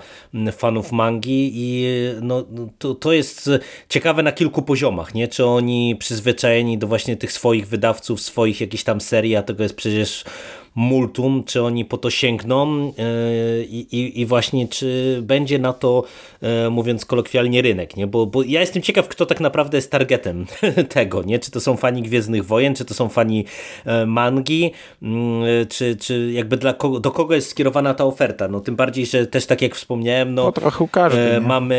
fanów 0.52 0.92
mangi 0.92 1.50
i 1.54 1.86
no, 2.22 2.44
to, 2.78 2.94
to 2.94 3.12
jest 3.12 3.50
ciekawe 3.88 4.22
na 4.22 4.32
kilku 4.32 4.62
poziomach, 4.62 5.14
nie? 5.14 5.28
Czy 5.28 5.44
oni 5.46 5.96
przyzwyczajeni 5.96 6.78
do 6.78 6.86
właśnie 6.86 7.16
tych 7.16 7.32
swoich 7.32 7.68
wydawców 7.68 8.20
swoich 8.20 8.60
jakichś 8.60 8.84
tam 8.84 9.00
serii, 9.00 9.36
a 9.36 9.42
tego 9.42 9.62
jest 9.62 9.76
przecież 9.76 10.24
multum, 10.78 11.44
czy 11.44 11.62
oni 11.62 11.84
po 11.84 11.98
to 11.98 12.10
sięgną 12.10 12.92
e, 12.98 13.62
i, 13.62 13.96
i, 13.96 14.20
i 14.20 14.26
właśnie 14.26 14.68
czy 14.68 15.18
będzie 15.22 15.58
na 15.58 15.72
to, 15.72 16.04
e, 16.42 16.70
mówiąc 16.70 17.04
kolokwialnie, 17.04 17.62
rynek, 17.62 17.96
nie? 17.96 18.06
Bo, 18.06 18.26
bo 18.26 18.42
ja 18.42 18.60
jestem 18.60 18.82
ciekaw, 18.82 19.08
kto 19.08 19.26
tak 19.26 19.40
naprawdę 19.40 19.78
jest 19.78 19.90
targetem 19.90 20.46
tego, 20.88 21.22
nie? 21.22 21.38
Czy 21.38 21.50
to 21.50 21.60
są 21.60 21.76
fani 21.76 22.02
Gwiezdnych 22.02 22.46
Wojen, 22.46 22.74
czy 22.74 22.84
to 22.84 22.94
są 22.94 23.08
fani 23.08 23.44
e, 23.84 24.06
mangi, 24.06 24.72
mm, 25.02 25.66
czy, 25.68 25.96
czy 25.96 26.32
jakby 26.32 26.56
dla 26.56 26.72
kogo, 26.72 27.00
do 27.00 27.10
kogo 27.10 27.34
jest 27.34 27.50
skierowana 27.50 27.94
ta 27.94 28.04
oferta? 28.04 28.48
No 28.48 28.60
tym 28.60 28.76
bardziej, 28.76 29.06
że 29.06 29.26
też 29.26 29.46
tak 29.46 29.62
jak 29.62 29.74
wspomniałem, 29.74 30.34
no, 30.34 30.44
no 30.44 30.52
trochę 30.52 30.88
każdy, 30.92 31.40
mamy 31.40 31.78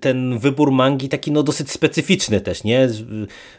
ten 0.00 0.38
wybór 0.38 0.72
mangi 0.72 1.08
taki 1.08 1.32
no 1.32 1.42
dosyć 1.42 1.70
specyficzny 1.70 2.40
też, 2.40 2.64
nie? 2.64 2.88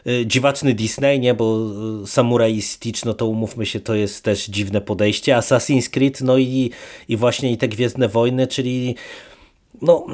Y, 0.06 0.26
dziwaczny 0.26 0.74
Disney, 0.74 1.20
nie? 1.20 1.34
Bo 1.34 1.58
y, 2.02 2.06
Samurai 2.06 2.62
Stitch, 2.62 3.04
no 3.04 3.14
to 3.14 3.26
umówmy 3.26 3.66
się, 3.66 3.80
to 3.80 3.94
jest 3.94 4.24
też 4.24 4.46
dziwne 4.46 4.80
podejście. 4.80 5.36
Assassin's 5.36 5.90
Creed, 5.90 6.20
no 6.20 6.38
i, 6.38 6.70
i 7.08 7.16
właśnie 7.16 7.52
i 7.52 7.58
te 7.58 7.68
Gwiezdne 7.68 8.08
Wojny, 8.08 8.46
czyli 8.46 8.94
no, 9.82 10.06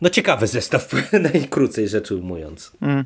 no 0.00 0.10
ciekawy 0.10 0.46
zestaw, 0.46 0.92
najkrócej 1.32 1.88
rzecz 1.88 2.10
ujmując. 2.10 2.72
Mm. 2.80 3.04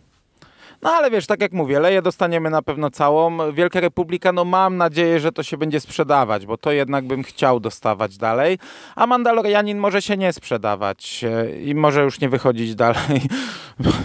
No 0.85 0.91
ale 0.91 1.11
wiesz, 1.11 1.26
tak 1.26 1.41
jak 1.41 1.53
mówię, 1.53 1.80
leję 1.80 2.03
dostaniemy 2.03 2.51
na 2.51 2.62
pewno 2.62 2.91
całą. 2.91 3.53
Wielka 3.53 3.80
Republika, 3.80 4.32
no 4.32 4.45
mam 4.45 4.76
nadzieję, 4.76 5.20
że 5.20 5.32
to 5.32 5.43
się 5.43 5.57
będzie 5.57 5.80
sprzedawać, 5.80 6.47
bo 6.47 6.57
to 6.57 6.72
jednak 6.72 7.05
bym 7.05 7.22
chciał 7.22 7.61
dostawać 7.61 8.18
dalej. 8.18 8.59
A 8.97 9.07
Mandalorianin 9.07 9.78
może 9.78 10.03
się 10.03 10.16
nie 10.16 10.32
sprzedawać 10.32 11.24
e, 11.24 11.61
i 11.61 11.74
może 11.74 12.03
już 12.03 12.20
nie 12.20 12.28
wychodzić 12.28 12.74
dalej. 12.85 13.20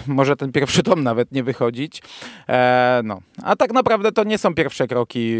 może 0.06 0.36
ten 0.36 0.52
pierwszy 0.52 0.82
tom 0.82 1.02
nawet 1.02 1.32
nie 1.32 1.42
wychodzić. 1.42 2.02
E, 2.48 3.00
no. 3.04 3.20
A 3.42 3.56
tak 3.56 3.72
naprawdę 3.72 4.12
to 4.12 4.24
nie 4.24 4.38
są 4.38 4.54
pierwsze 4.54 4.86
kroki 4.86 5.36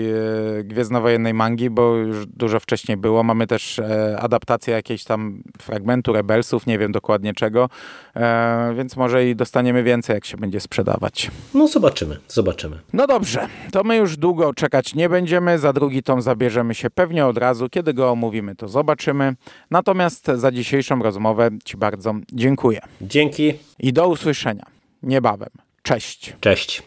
e, 0.60 0.64
Gwiezdnowojennej 0.64 1.34
mangi, 1.34 1.70
bo 1.70 1.96
już 1.96 2.26
dużo 2.26 2.60
wcześniej 2.60 2.96
było. 2.96 3.22
Mamy 3.22 3.46
też 3.46 3.78
e, 3.78 4.16
adaptację 4.20 4.74
jakiejś 4.74 5.04
tam 5.04 5.42
fragmentu 5.62 6.12
Rebelsów, 6.12 6.66
nie 6.66 6.78
wiem 6.78 6.92
dokładnie 6.92 7.34
czego, 7.34 7.68
e, 8.16 8.74
więc 8.76 8.96
może 8.96 9.28
i 9.28 9.36
dostaniemy 9.36 9.82
więcej, 9.82 10.14
jak 10.14 10.24
się 10.24 10.36
będzie 10.36 10.60
sprzedawać. 10.60 11.29
No 11.54 11.68
zobaczymy, 11.68 12.18
zobaczymy. 12.28 12.78
No 12.92 13.06
dobrze, 13.06 13.48
to 13.72 13.84
my 13.84 13.96
już 13.96 14.16
długo 14.16 14.54
czekać 14.54 14.94
nie 14.94 15.08
będziemy. 15.08 15.58
Za 15.58 15.72
drugi 15.72 16.02
tom 16.02 16.22
zabierzemy 16.22 16.74
się 16.74 16.90
pewnie 16.90 17.26
od 17.26 17.38
razu. 17.38 17.68
Kiedy 17.68 17.94
go 17.94 18.10
omówimy, 18.10 18.54
to 18.54 18.68
zobaczymy. 18.68 19.34
Natomiast 19.70 20.26
za 20.34 20.50
dzisiejszą 20.52 21.02
rozmowę 21.02 21.50
Ci 21.64 21.76
bardzo 21.76 22.14
dziękuję. 22.32 22.80
Dzięki. 23.00 23.52
I 23.78 23.92
do 23.92 24.08
usłyszenia 24.08 24.66
niebawem. 25.02 25.50
Cześć. 25.82 26.34
Cześć. 26.40 26.82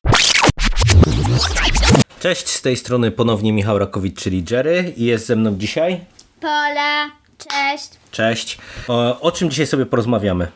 Cześć, 2.20 2.48
z 2.50 2.62
tej 2.62 2.78
strony 2.78 3.12
ponownie 3.12 3.54
Michał 3.54 3.80
Rakowicz, 3.80 4.22
czyli 4.22 4.44
Jerry 4.52 4.94
i 4.98 5.06
jest 5.06 5.26
ze 5.26 5.36
mną 5.36 5.56
dzisiaj... 5.58 6.00
Pola, 6.40 7.12
cześć. 7.38 7.90
Cześć. 8.12 8.58
O, 8.88 9.22
o 9.22 9.32
czym 9.32 9.50
dzisiaj 9.50 9.68
sobie 9.68 9.86
porozmawiamy? 9.86 10.48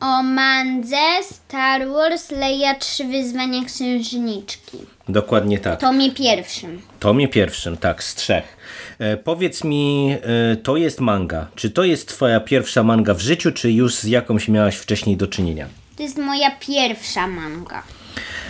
O 0.00 0.22
mandze 0.22 0.96
Star 1.22 1.88
Wars 1.88 2.30
Leia 2.30 2.74
Trzy 2.74 3.04
Wyzwania 3.04 3.64
Księżniczki. 3.64 4.78
Dokładnie 5.08 5.58
tak. 5.58 5.80
Tomie 5.80 6.10
pierwszym. 6.10 6.82
Tomie 7.00 7.28
pierwszym, 7.28 7.76
tak, 7.76 8.04
z 8.04 8.14
trzech. 8.14 8.56
E, 8.98 9.16
powiedz 9.16 9.64
mi, 9.64 10.14
e, 10.52 10.56
to 10.56 10.76
jest 10.76 11.00
manga. 11.00 11.46
Czy 11.54 11.70
to 11.70 11.84
jest 11.84 12.08
twoja 12.08 12.40
pierwsza 12.40 12.82
manga 12.82 13.14
w 13.14 13.20
życiu, 13.20 13.52
czy 13.52 13.72
już 13.72 13.94
z 13.94 14.04
jakąś 14.04 14.48
miałaś 14.48 14.76
wcześniej 14.76 15.16
do 15.16 15.26
czynienia? 15.26 15.66
To 15.96 16.02
jest 16.02 16.18
moja 16.18 16.50
pierwsza 16.50 17.26
manga. 17.26 17.82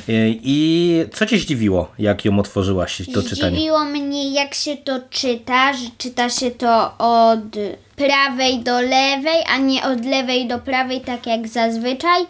E, 0.09 0.13
I 0.29 1.05
co 1.13 1.27
cię 1.27 1.39
zdziwiło, 1.39 1.93
jak 1.99 2.25
ją 2.25 2.39
otworzyłaś 2.39 3.03
do 3.03 3.23
czytania? 3.23 3.57
Zdziwiło 3.57 3.85
mnie, 3.85 4.33
jak 4.33 4.55
się 4.55 4.77
to 4.77 5.01
czyta, 5.11 5.73
że 5.73 5.87
czyta 5.99 6.31
się 6.31 6.51
to 6.51 6.99
od 6.99 7.57
prawej 8.01 8.59
do 8.59 8.81
lewej, 8.81 9.45
a 9.55 9.59
nie 9.59 9.85
od 9.85 10.05
lewej 10.05 10.49
do 10.49 10.59
prawej, 10.59 11.01
tak 11.01 11.27
jak 11.27 11.49
zazwyczaj. 11.49 12.27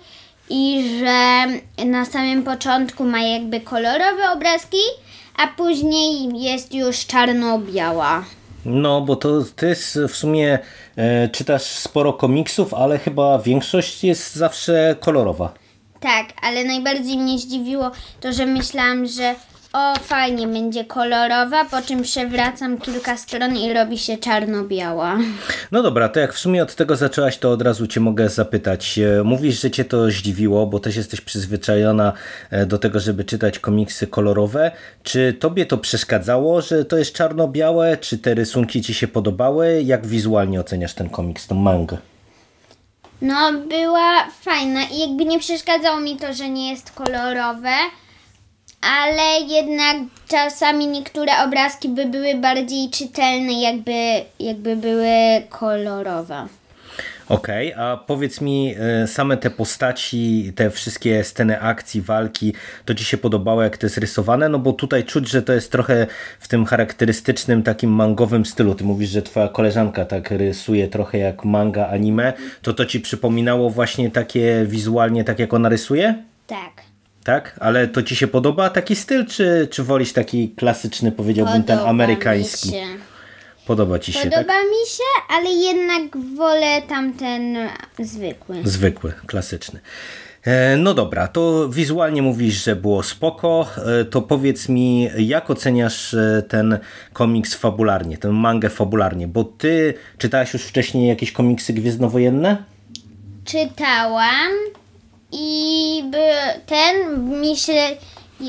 I 0.48 0.88
że 0.98 1.46
na 1.86 2.04
samym 2.04 2.42
początku 2.42 3.04
ma 3.04 3.20
jakby 3.22 3.60
kolorowe 3.60 4.30
obrazki, 4.32 4.78
a 5.36 5.46
później 5.46 6.42
jest 6.42 6.74
już 6.74 7.06
czarno-biała. 7.06 8.24
No, 8.64 9.00
bo 9.00 9.16
to 9.16 9.44
ty 9.56 9.66
jest 9.66 9.98
w 10.08 10.16
sumie 10.16 10.58
e, 10.96 11.28
czytasz 11.28 11.62
sporo 11.62 12.12
komiksów, 12.12 12.74
ale 12.74 12.98
chyba 12.98 13.38
większość 13.38 14.04
jest 14.04 14.34
zawsze 14.34 14.96
kolorowa. 15.00 15.54
Tak, 16.00 16.26
ale 16.42 16.64
najbardziej 16.64 17.18
mnie 17.18 17.38
zdziwiło 17.38 17.90
to, 18.20 18.32
że 18.32 18.46
myślałam, 18.46 19.06
że 19.06 19.34
o 19.72 19.94
fajnie, 19.98 20.46
będzie 20.46 20.84
kolorowa, 20.84 21.64
po 21.64 21.82
czym 21.82 22.02
przewracam 22.02 22.78
kilka 22.78 23.16
stron 23.16 23.56
i 23.56 23.72
robi 23.72 23.98
się 23.98 24.18
czarno-biała. 24.18 25.18
No 25.72 25.82
dobra, 25.82 26.08
to 26.08 26.20
jak 26.20 26.34
w 26.34 26.38
sumie 26.38 26.62
od 26.62 26.74
tego 26.74 26.96
zaczęłaś, 26.96 27.38
to 27.38 27.50
od 27.50 27.62
razu 27.62 27.86
cię 27.86 28.00
mogę 28.00 28.28
zapytać. 28.28 28.98
E, 28.98 29.22
mówisz, 29.24 29.60
że 29.60 29.70
cię 29.70 29.84
to 29.84 30.10
zdziwiło, 30.10 30.66
bo 30.66 30.80
też 30.80 30.96
jesteś 30.96 31.20
przyzwyczajona 31.20 32.12
e, 32.50 32.66
do 32.66 32.78
tego, 32.78 33.00
żeby 33.00 33.24
czytać 33.24 33.58
komiksy 33.58 34.06
kolorowe. 34.06 34.70
Czy 35.02 35.32
tobie 35.32 35.66
to 35.66 35.78
przeszkadzało, 35.78 36.60
że 36.60 36.84
to 36.84 36.98
jest 36.98 37.14
czarno-białe? 37.14 37.96
Czy 37.96 38.18
te 38.18 38.34
rysunki 38.34 38.82
ci 38.82 38.94
się 38.94 39.08
podobały? 39.08 39.82
Jak 39.82 40.06
wizualnie 40.06 40.60
oceniasz 40.60 40.94
ten 40.94 41.08
komiks, 41.08 41.46
tą 41.46 41.54
mangę? 41.54 41.98
No, 43.22 43.52
była 43.68 44.26
fajna 44.40 44.80
i 44.84 44.98
jakby 44.98 45.24
nie 45.24 45.38
przeszkadzało 45.38 46.00
mi 46.00 46.16
to, 46.16 46.34
że 46.34 46.50
nie 46.50 46.70
jest 46.70 46.90
kolorowe, 46.90 47.70
ale 48.80 49.40
jednak 49.48 49.96
czasami 50.28 50.86
niektóre 50.86 51.32
obrazki 51.44 51.88
by 51.88 52.06
były 52.06 52.34
bardziej 52.34 52.90
czytelne, 52.90 53.60
jakby, 53.60 54.24
jakby 54.38 54.76
były 54.76 55.42
kolorowe. 55.48 56.48
Okej, 57.28 57.74
okay, 57.74 57.84
a 57.84 57.96
powiedz 57.96 58.40
mi, 58.40 58.74
e, 58.78 59.06
same 59.06 59.36
te 59.36 59.50
postaci, 59.50 60.52
te 60.56 60.70
wszystkie 60.70 61.24
sceny 61.24 61.60
akcji, 61.60 62.02
walki, 62.02 62.54
to 62.84 62.94
Ci 62.94 63.04
się 63.04 63.16
podobało, 63.18 63.62
jak 63.62 63.78
to 63.78 63.86
jest 63.86 63.98
rysowane? 63.98 64.48
No 64.48 64.58
bo 64.58 64.72
tutaj 64.72 65.04
czuć, 65.04 65.28
że 65.28 65.42
to 65.42 65.52
jest 65.52 65.72
trochę 65.72 66.06
w 66.40 66.48
tym 66.48 66.64
charakterystycznym, 66.64 67.62
takim 67.62 67.90
mangowym 67.90 68.46
stylu. 68.46 68.74
Ty 68.74 68.84
mówisz, 68.84 69.10
że 69.10 69.22
Twoja 69.22 69.48
koleżanka 69.48 70.04
tak 70.04 70.30
rysuje 70.30 70.88
trochę 70.88 71.18
jak 71.18 71.44
manga, 71.44 71.88
anime. 71.88 72.32
To 72.62 72.72
to 72.72 72.86
Ci 72.86 73.00
przypominało 73.00 73.70
właśnie 73.70 74.10
takie 74.10 74.64
wizualnie, 74.66 75.24
tak 75.24 75.38
jak 75.38 75.54
ona 75.54 75.68
rysuje? 75.68 76.14
Tak. 76.46 76.89
Tak? 77.24 77.56
Ale 77.60 77.88
to 77.88 78.02
Ci 78.02 78.16
się 78.16 78.26
podoba 78.28 78.70
taki 78.70 78.96
styl, 78.96 79.26
czy, 79.26 79.68
czy 79.70 79.82
wolisz 79.82 80.12
taki 80.12 80.48
klasyczny, 80.48 81.12
powiedziałbym, 81.12 81.62
podoba 81.62 81.78
ten 81.80 81.88
amerykański? 81.88 82.68
Mi 82.68 82.74
się. 82.74 82.86
Podoba 83.66 83.98
ci 83.98 84.12
się, 84.12 84.20
tak? 84.20 84.30
Podoba 84.30 84.54
mi 84.60 84.86
się, 84.88 85.34
ale 85.36 85.50
jednak 85.50 86.16
wolę 86.36 86.82
tamten 86.88 87.56
zwykły. 87.98 88.56
Zwykły, 88.64 89.12
klasyczny. 89.26 89.80
E, 90.44 90.76
No 90.76 90.94
dobra, 90.94 91.28
to 91.28 91.68
wizualnie 91.68 92.22
mówisz, 92.22 92.64
że 92.64 92.76
było 92.76 93.02
spoko, 93.02 93.66
E, 94.00 94.04
to 94.04 94.22
powiedz 94.22 94.68
mi, 94.68 95.08
jak 95.18 95.50
oceniasz 95.50 96.14
e, 96.14 96.42
ten 96.48 96.78
komiks 97.12 97.54
fabularnie, 97.54 98.18
tę 98.18 98.28
mangę 98.28 98.70
fabularnie, 98.70 99.28
bo 99.28 99.44
ty 99.44 99.94
czytałaś 100.18 100.52
już 100.52 100.62
wcześniej 100.62 101.08
jakieś 101.08 101.32
komiksy 101.32 101.72
gwiezdnowojenne? 101.72 102.64
Czytałam 103.44 104.50
i 105.32 106.02
by, 106.10 106.18
ten 106.66 107.24
mi 107.40 107.56
się 107.56 107.72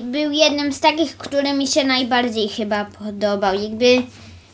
był 0.03 0.31
jednym 0.31 0.73
z 0.73 0.79
takich, 0.79 1.17
który 1.17 1.53
mi 1.53 1.67
się 1.67 1.83
najbardziej 1.83 2.49
chyba 2.49 2.85
podobał. 2.85 3.55
Jakby 3.55 3.85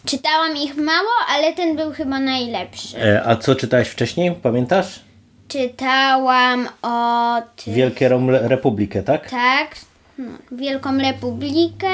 czytałam 0.05 0.57
ich 0.57 0.75
mało, 0.78 1.09
ale 1.30 1.53
ten 1.53 1.75
był 1.75 1.91
chyba 1.91 2.19
najlepszy. 2.19 2.97
E, 2.97 3.23
A 3.25 3.36
co 3.36 3.55
czytałeś 3.55 3.88
wcześniej, 3.88 4.32
pamiętasz? 4.32 4.99
Czytałam 5.47 6.67
od 6.82 7.63
Wielką 7.73 8.28
Republikę, 8.32 9.03
tak? 9.03 9.30
tak, 9.30 9.75
no, 10.17 10.32
Wielką 10.51 10.97
Republikę 10.97 11.89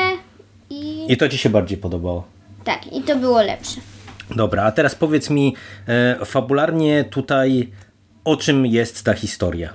i 0.70 1.06
I 1.10 1.18
to 1.18 1.30
ci 1.30 1.38
się 1.38 1.50
bardziej 1.50 1.78
podobało. 1.78 2.24
tak, 2.64 2.94
i 2.94 3.02
to 3.02 3.16
było 3.16 3.42
lepsze. 3.42 3.82
Dobra, 4.36 4.64
a 4.64 4.72
teraz 4.72 4.96
powiedz 4.96 5.30
mi 5.30 5.56
e, 5.88 6.26
fabularnie 6.26 7.04
tutaj, 7.04 7.70
o 8.26 8.36
czym 8.38 8.66
jest 8.66 9.04
ta 9.04 9.14
historia? 9.14 9.74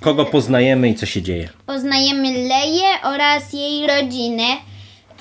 Kogo 0.00 0.24
poznajemy 0.24 0.88
i 0.88 0.94
co 0.94 1.06
się 1.06 1.22
dzieje? 1.22 1.48
Poznajemy 1.66 2.32
Leję 2.48 2.88
oraz 3.02 3.52
jej 3.52 3.86
rodzinę. 3.86 4.44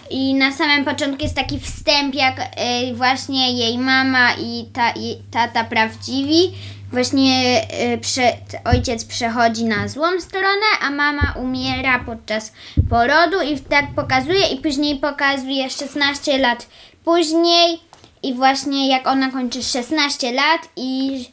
I 0.10 0.34
na 0.34 0.52
samym 0.52 0.86
początku 0.86 1.24
jest 1.24 1.36
taki 1.36 1.60
wstęp, 1.60 2.16
jak 2.16 2.40
e, 2.40 2.94
właśnie 2.94 3.54
jej 3.54 3.78
mama 3.78 4.34
i 4.34 4.66
ta, 4.74 4.92
i 4.92 5.18
tata 5.32 5.64
prawdziwi. 5.64 6.52
Właśnie 6.92 7.62
e, 7.70 7.98
prze, 7.98 8.34
ojciec 8.66 9.06
przechodzi 9.06 9.66
na 9.66 9.88
złą 9.88 10.08
stronę, 10.20 10.66
a 10.82 10.90
mama 10.90 11.34
umiera 11.36 12.00
podczas 12.00 12.54
porodu 12.90 13.42
i 13.42 13.60
tak 13.60 13.86
pokazuje 13.96 14.48
i 14.48 14.58
później 14.58 14.96
pokazuje 14.96 15.70
16 15.70 16.38
lat 16.38 16.68
później 17.06 17.80
i 18.24 18.34
właśnie 18.34 18.90
jak 18.90 19.08
ona 19.08 19.32
kończy 19.32 19.64
16 19.64 20.32
lat 20.32 20.70
i 20.76 21.26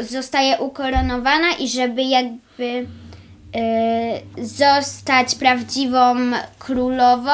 zostaje 0.00 0.58
ukoronowana 0.58 1.46
i 1.60 1.68
żeby 1.68 2.02
jakby 2.02 2.86
y, 4.38 4.44
zostać 4.44 5.34
prawdziwą 5.34 6.14
królową, 6.58 7.30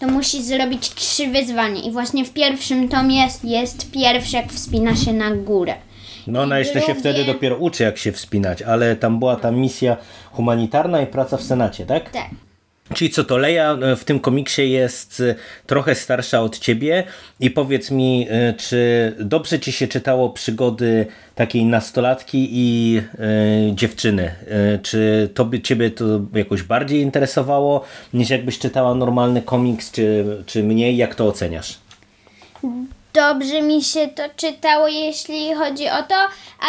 to 0.00 0.06
musi 0.08 0.42
zrobić 0.42 0.94
trzy 0.94 1.26
wyzwania. 1.26 1.82
I 1.82 1.90
właśnie 1.90 2.24
w 2.24 2.32
pierwszym 2.32 2.88
tomie 2.88 3.22
jest, 3.22 3.44
jest 3.44 3.90
pierwszy, 3.90 4.36
jak 4.36 4.52
wspina 4.52 4.96
się 4.96 5.12
na 5.12 5.30
górę. 5.30 5.74
No 6.26 6.42
ona 6.42 6.56
I 6.56 6.58
jeszcze 6.58 6.80
się 6.80 6.86
drugie- 6.86 7.00
wtedy 7.00 7.24
dopiero 7.24 7.56
uczy 7.56 7.82
jak 7.82 7.98
się 7.98 8.12
wspinać, 8.12 8.62
ale 8.62 8.96
tam 8.96 9.18
była 9.18 9.36
ta 9.36 9.50
misja 9.50 9.96
humanitarna 10.32 11.00
i 11.02 11.06
praca 11.06 11.36
w 11.36 11.42
Senacie, 11.42 11.86
tak? 11.86 12.10
Tak. 12.10 12.28
Czyli 12.94 13.10
co 13.10 13.24
to 13.24 13.36
Leja 13.36 13.72
e, 13.72 13.96
w 13.96 14.04
tym 14.04 14.20
komiksie 14.20 14.70
jest 14.70 15.20
e, 15.20 15.34
trochę 15.66 15.94
starsza 15.94 16.40
od 16.40 16.58
ciebie 16.58 17.04
i 17.40 17.50
powiedz 17.50 17.90
mi, 17.90 18.26
e, 18.30 18.54
czy 18.54 19.12
dobrze 19.20 19.60
ci 19.60 19.72
się 19.72 19.88
czytało 19.88 20.30
przygody 20.30 21.06
takiej 21.34 21.64
nastolatki 21.64 22.48
i 22.52 22.98
e, 22.98 23.74
dziewczyny? 23.74 24.34
E, 24.48 24.78
Czy 24.78 25.30
to 25.34 25.44
by 25.44 25.60
ciebie 25.60 25.90
to 25.90 26.04
jakoś 26.34 26.62
bardziej 26.62 27.00
interesowało 27.00 27.84
niż 28.14 28.30
jakbyś 28.30 28.58
czytała 28.58 28.94
normalny 28.94 29.42
komiks, 29.42 29.90
czy, 29.90 30.24
czy 30.46 30.62
mniej? 30.62 30.96
Jak 30.96 31.14
to 31.14 31.26
oceniasz? 31.26 31.78
Dobrze 33.14 33.62
mi 33.62 33.82
się 33.82 34.08
to 34.08 34.22
czytało, 34.36 34.88
jeśli 34.88 35.54
chodzi 35.54 35.88
o 35.88 36.02
to, 36.02 36.14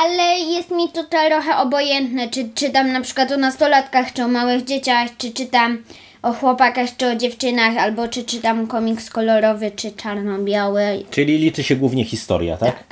ale 0.04 0.40
jest 0.40 0.72
mi 0.72 0.90
to 0.90 1.04
trochę 1.04 1.58
obojętne, 1.58 2.30
czy 2.30 2.50
czytam 2.56 2.92
na 2.92 3.02
przykład 3.02 3.32
o 3.32 3.38
nastolatkach, 3.38 4.14
czy 4.14 4.24
o 4.24 4.28
małych 4.28 4.64
dzieciach, 4.64 5.10
czy 5.18 5.32
czytam 5.34 5.84
o 6.22 6.34
chłopakach, 6.34 6.90
czy 6.98 7.08
o 7.08 7.16
dziewczynach, 7.16 7.78
albo 7.78 8.08
czy 8.08 8.24
czytam 8.24 8.68
komiks 8.68 9.10
kolorowy, 9.10 9.72
czy 9.72 9.92
czarno-biały. 9.92 10.84
Czyli 11.12 11.38
liczy 11.38 11.64
się 11.64 11.76
głównie 11.76 12.06
historia, 12.06 12.58
tak? 12.58 12.84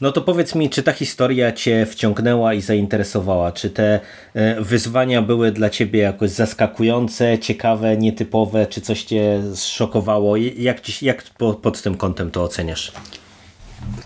No 0.00 0.12
to 0.12 0.20
powiedz 0.20 0.54
mi, 0.54 0.70
czy 0.70 0.82
ta 0.82 0.92
historia 0.92 1.52
Cię 1.52 1.86
wciągnęła 1.86 2.54
i 2.54 2.60
zainteresowała? 2.60 3.52
Czy 3.52 3.70
te 3.70 4.00
e, 4.34 4.60
wyzwania 4.60 5.22
były 5.22 5.52
dla 5.52 5.70
Ciebie 5.70 6.00
jakoś 6.00 6.30
zaskakujące, 6.30 7.38
ciekawe, 7.38 7.96
nietypowe? 7.96 8.66
Czy 8.66 8.80
coś 8.80 9.02
Cię 9.02 9.42
zszokowało? 9.54 10.36
Jak, 10.36 10.80
ci, 10.80 11.06
jak 11.06 11.22
po, 11.22 11.54
pod 11.54 11.82
tym 11.82 11.96
kątem 11.96 12.30
to 12.30 12.42
oceniasz? 12.42 12.92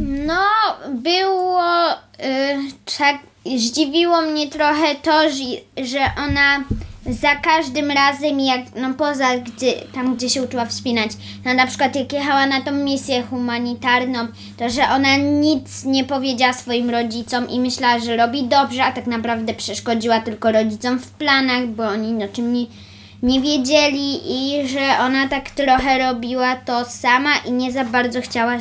No, 0.00 0.42
było 0.88 1.92
y, 1.92 1.94
tak, 2.98 3.16
zdziwiło 3.56 4.22
mnie 4.22 4.48
trochę 4.48 4.94
to, 4.94 5.22
że 5.84 6.00
ona 6.26 6.64
za 7.06 7.36
każdym 7.36 7.90
razem, 7.90 8.40
jak 8.40 8.60
no 8.76 8.94
poza 8.94 9.36
gdzie, 9.36 9.72
tam, 9.94 10.16
gdzie 10.16 10.30
się 10.30 10.42
uczyła 10.42 10.66
wspinać, 10.66 11.10
no 11.44 11.54
na 11.54 11.66
przykład 11.66 11.96
jak 11.96 12.12
jechała 12.12 12.46
na 12.46 12.60
tą 12.60 12.72
misję 12.72 13.22
humanitarną, 13.22 14.18
to 14.56 14.70
że 14.70 14.82
ona 14.82 15.16
nic 15.16 15.84
nie 15.84 16.04
powiedziała 16.04 16.52
swoim 16.52 16.90
rodzicom 16.90 17.48
i 17.48 17.60
myślała, 17.60 17.98
że 17.98 18.16
robi 18.16 18.44
dobrze, 18.44 18.84
a 18.84 18.92
tak 18.92 19.06
naprawdę 19.06 19.54
przeszkodziła 19.54 20.20
tylko 20.20 20.52
rodzicom 20.52 20.98
w 20.98 21.10
planach, 21.10 21.66
bo 21.66 21.88
oni 21.88 22.24
o 22.24 22.28
czym 22.28 22.52
nie, 22.52 22.66
nie 23.22 23.40
wiedzieli 23.40 24.20
i 24.24 24.68
że 24.68 24.98
ona 25.00 25.28
tak 25.28 25.50
trochę 25.50 25.98
robiła 25.98 26.56
to 26.56 26.84
sama 26.84 27.36
i 27.48 27.52
nie 27.52 27.72
za 27.72 27.84
bardzo 27.84 28.20
chciała 28.20 28.58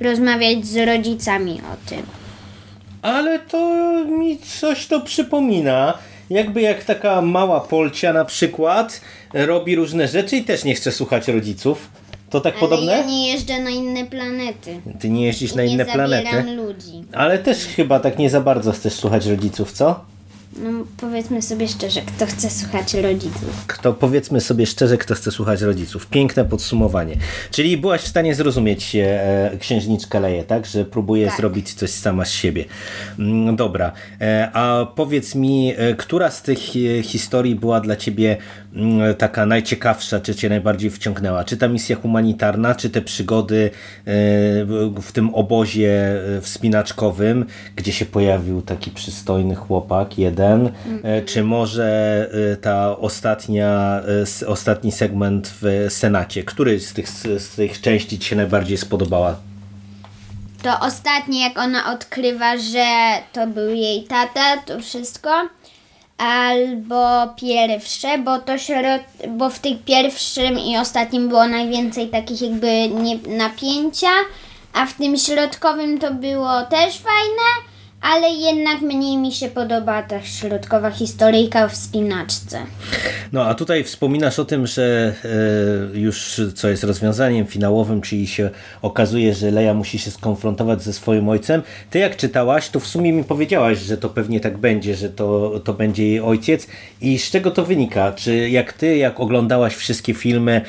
rozmawiać 0.00 0.66
z 0.66 0.86
rodzicami 0.86 1.60
o 1.72 1.88
tym. 1.88 2.02
Ale 3.02 3.38
to 3.38 3.70
mi 4.04 4.38
coś 4.38 4.86
to 4.86 5.00
przypomina. 5.00 5.94
Jakby 6.30 6.60
jak 6.60 6.84
taka 6.84 7.22
mała 7.22 7.60
Polcia 7.60 8.12
na 8.12 8.24
przykład 8.24 9.00
robi 9.34 9.76
różne 9.76 10.08
rzeczy 10.08 10.36
i 10.36 10.44
też 10.44 10.64
nie 10.64 10.74
chce 10.74 10.92
słuchać 10.92 11.28
rodziców. 11.28 11.90
To 12.30 12.40
tak 12.40 12.52
Ale 12.54 12.60
podobne? 12.60 12.92
ja 12.92 13.06
nie 13.06 13.32
jeżdżę 13.32 13.58
na 13.62 13.70
inne 13.70 14.04
planety. 14.06 14.80
Ty 15.00 15.08
nie 15.10 15.26
jeździsz 15.26 15.52
I 15.52 15.56
na 15.56 15.62
nie 15.64 15.72
inne 15.72 15.86
planety. 15.86 16.42
ludzi. 16.56 17.04
Ale 17.12 17.38
też 17.38 17.58
chyba 17.58 18.00
tak 18.00 18.18
nie 18.18 18.30
za 18.30 18.40
bardzo 18.40 18.72
chcesz 18.72 18.92
słuchać 18.92 19.26
rodziców, 19.26 19.72
co? 19.72 20.00
No 20.62 20.70
powiedzmy 20.96 21.42
sobie 21.42 21.68
szczerze, 21.68 22.00
kto 22.02 22.26
chce 22.26 22.50
słuchać 22.50 22.94
rodziców. 22.94 23.64
Kto, 23.66 23.92
powiedzmy 23.92 24.40
sobie 24.40 24.66
szczerze, 24.66 24.96
kto 24.98 25.14
chce 25.14 25.30
słuchać 25.30 25.62
rodziców. 25.62 26.06
Piękne 26.06 26.44
podsumowanie. 26.44 27.16
Czyli 27.50 27.76
byłaś 27.76 28.00
w 28.00 28.08
stanie 28.08 28.34
zrozumieć 28.34 28.96
e, 28.96 29.50
księżniczkę 29.60 30.20
Leję, 30.20 30.44
tak? 30.44 30.66
Że 30.66 30.84
próbuje 30.84 31.26
Tak. 31.26 31.36
zrobić 31.36 31.74
coś 31.74 31.90
sama 31.90 32.24
z 32.24 32.30
siebie. 32.30 32.64
Mm, 33.18 33.56
dobra. 33.56 33.92
E, 34.20 34.50
a 34.52 34.86
powiedz 34.94 35.34
mi, 35.34 35.74
e, 35.76 35.94
która 35.94 36.30
z 36.30 36.42
tych 36.42 36.58
e, 36.98 37.02
historii 37.02 37.54
była 37.54 37.80
dla 37.80 37.96
ciebie 37.96 38.36
mm, 38.74 39.14
taka 39.14 39.46
najciekawsza, 39.46 40.20
czy 40.20 40.34
cię 40.34 40.48
najbardziej 40.48 40.90
wciągnęła? 40.90 41.44
Czy 41.44 41.56
ta 41.56 41.68
misja 41.68 41.96
humanitarna, 41.96 42.74
czy 42.74 42.90
te 42.90 43.02
przygody 43.02 43.70
e, 44.06 44.10
w 45.02 45.12
tym 45.12 45.34
obozie 45.34 46.20
e, 46.36 46.40
wspinaczkowym, 46.40 47.46
gdzie 47.76 47.92
się 47.92 48.06
pojawił 48.06 48.62
taki 48.62 48.90
przystojny 48.90 49.54
chłopak, 49.54 50.18
jeden, 50.18 50.47
e, 51.02 51.22
czy 51.22 51.44
może 51.44 52.28
e, 52.52 52.56
ta 52.56 52.98
ostatnia, 52.98 54.00
e, 54.42 54.46
ostatni 54.46 54.92
segment 54.92 55.52
w 55.62 55.86
Senacie? 55.88 56.44
Który 56.44 56.80
z 56.80 56.92
tych, 56.92 57.08
z 57.08 57.56
tych 57.56 57.80
części 57.80 58.18
ci 58.18 58.28
się 58.28 58.36
najbardziej 58.36 58.76
spodobała? 58.76 59.36
To 60.62 60.80
ostatnie, 60.80 61.40
jak 61.40 61.58
ona 61.58 61.92
odkrywa, 61.92 62.56
że 62.56 62.86
to 63.32 63.46
był 63.46 63.68
jej 63.68 64.04
tata, 64.04 64.56
to 64.66 64.80
wszystko. 64.80 65.30
Albo 66.18 67.34
pierwsze, 67.36 68.18
bo 68.18 68.38
to 68.38 68.58
środ... 68.58 69.02
bo 69.28 69.50
w 69.50 69.58
tych 69.58 69.84
pierwszym 69.84 70.58
i 70.58 70.78
ostatnim 70.78 71.28
było 71.28 71.46
najwięcej 71.46 72.08
takich 72.08 72.42
jakby 72.42 72.88
nie... 72.88 73.18
napięcia, 73.36 74.10
a 74.72 74.86
w 74.86 74.94
tym 74.94 75.16
środkowym 75.16 75.98
to 75.98 76.14
było 76.14 76.62
też 76.62 76.98
fajne, 76.98 77.67
ale 78.00 78.28
jednak 78.28 78.80
mniej 78.80 79.16
mi 79.16 79.32
się 79.32 79.48
podoba 79.48 80.02
ta 80.02 80.22
środkowa 80.22 80.90
historyjka 80.90 81.64
o 81.64 81.68
wspinaczce. 81.68 82.58
No 83.32 83.44
a 83.44 83.54
tutaj 83.54 83.84
wspominasz 83.84 84.38
o 84.38 84.44
tym, 84.44 84.66
że 84.66 85.14
e, 85.94 85.98
już 85.98 86.40
co 86.54 86.68
jest 86.68 86.84
rozwiązaniem 86.84 87.46
finałowym, 87.46 88.00
czyli 88.00 88.26
się 88.26 88.50
okazuje, 88.82 89.34
że 89.34 89.50
Leja 89.50 89.74
musi 89.74 89.98
się 89.98 90.10
skonfrontować 90.10 90.82
ze 90.82 90.92
swoim 90.92 91.28
ojcem. 91.28 91.62
Ty 91.90 91.98
jak 91.98 92.16
czytałaś, 92.16 92.68
to 92.68 92.80
w 92.80 92.86
sumie 92.86 93.12
mi 93.12 93.24
powiedziałaś, 93.24 93.78
że 93.78 93.96
to 93.96 94.08
pewnie 94.08 94.40
tak 94.40 94.58
będzie, 94.58 94.94
że 94.94 95.08
to, 95.08 95.60
to 95.64 95.74
będzie 95.74 96.06
jej 96.06 96.20
ojciec. 96.20 96.66
I 97.00 97.18
z 97.18 97.30
czego 97.30 97.50
to 97.50 97.64
wynika? 97.64 98.12
Czy 98.12 98.50
jak 98.50 98.72
ty, 98.72 98.96
jak 98.96 99.20
oglądałaś 99.20 99.74
wszystkie 99.74 100.14
filmy, 100.14 100.60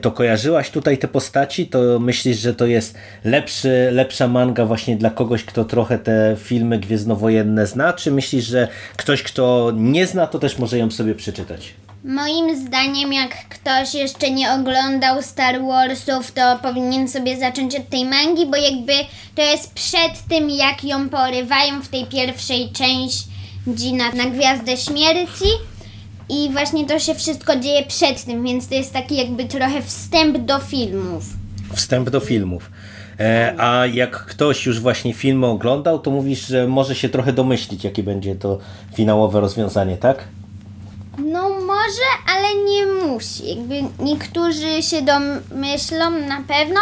to 0.00 0.10
kojarzyłaś 0.10 0.70
tutaj 0.70 0.98
te 0.98 1.08
postaci? 1.08 1.66
To 1.66 1.98
myślisz, 1.98 2.38
że 2.38 2.54
to 2.54 2.66
jest 2.66 2.94
lepszy, 3.24 3.88
lepsza 3.92 4.28
manga 4.28 4.64
właśnie 4.64 4.96
dla 4.96 5.10
kogoś, 5.10 5.44
kto 5.44 5.64
trochę 5.64 5.98
te 5.98 6.36
filmy 6.38 6.65
gwiezdnowojenne 6.70 7.66
zna? 7.66 7.92
Czy 7.92 8.10
myślisz, 8.10 8.44
że 8.44 8.68
ktoś, 8.96 9.22
kto 9.22 9.72
nie 9.76 10.06
zna, 10.06 10.26
to 10.26 10.38
też 10.38 10.58
może 10.58 10.78
ją 10.78 10.90
sobie 10.90 11.14
przeczytać? 11.14 11.74
Moim 12.04 12.66
zdaniem, 12.66 13.12
jak 13.12 13.48
ktoś 13.48 13.94
jeszcze 13.94 14.30
nie 14.30 14.52
oglądał 14.52 15.22
Star 15.22 15.62
Warsów, 15.62 16.32
to 16.32 16.58
powinien 16.62 17.08
sobie 17.08 17.38
zacząć 17.38 17.76
od 17.76 17.88
tej 17.88 18.04
mangi, 18.04 18.46
bo 18.46 18.56
jakby 18.56 18.92
to 19.34 19.42
jest 19.42 19.74
przed 19.74 20.12
tym, 20.28 20.50
jak 20.50 20.84
ją 20.84 21.08
porywają 21.08 21.82
w 21.82 21.88
tej 21.88 22.06
pierwszej 22.06 22.70
części 22.72 23.92
na, 23.92 24.12
na 24.12 24.30
Gwiazdę 24.30 24.76
Śmierci. 24.76 25.48
I 26.28 26.48
właśnie 26.52 26.86
to 26.86 26.98
się 26.98 27.14
wszystko 27.14 27.56
dzieje 27.56 27.86
przed 27.86 28.24
tym, 28.24 28.44
więc 28.44 28.68
to 28.68 28.74
jest 28.74 28.92
taki 28.92 29.16
jakby 29.16 29.44
trochę 29.44 29.82
wstęp 29.82 30.38
do 30.38 30.58
filmów. 30.58 31.24
Wstęp 31.74 32.10
do 32.10 32.20
filmów. 32.20 32.70
E, 33.20 33.54
a 33.58 33.86
jak 33.86 34.24
ktoś 34.26 34.66
już 34.66 34.80
właśnie 34.80 35.14
filmy 35.14 35.46
oglądał, 35.46 35.98
to 35.98 36.10
mówisz, 36.10 36.46
że 36.46 36.66
może 36.68 36.94
się 36.94 37.08
trochę 37.08 37.32
domyślić, 37.32 37.84
jakie 37.84 38.02
będzie 38.02 38.34
to 38.34 38.58
finałowe 38.94 39.40
rozwiązanie, 39.40 39.96
tak? 39.96 40.24
No 41.18 41.48
może, 41.48 42.08
ale 42.36 42.64
nie 42.64 42.86
musi. 42.86 43.48
Jakby 43.48 43.82
niektórzy 43.98 44.82
się 44.82 45.02
domyślą 45.02 46.10
na 46.10 46.42
pewno, 46.48 46.80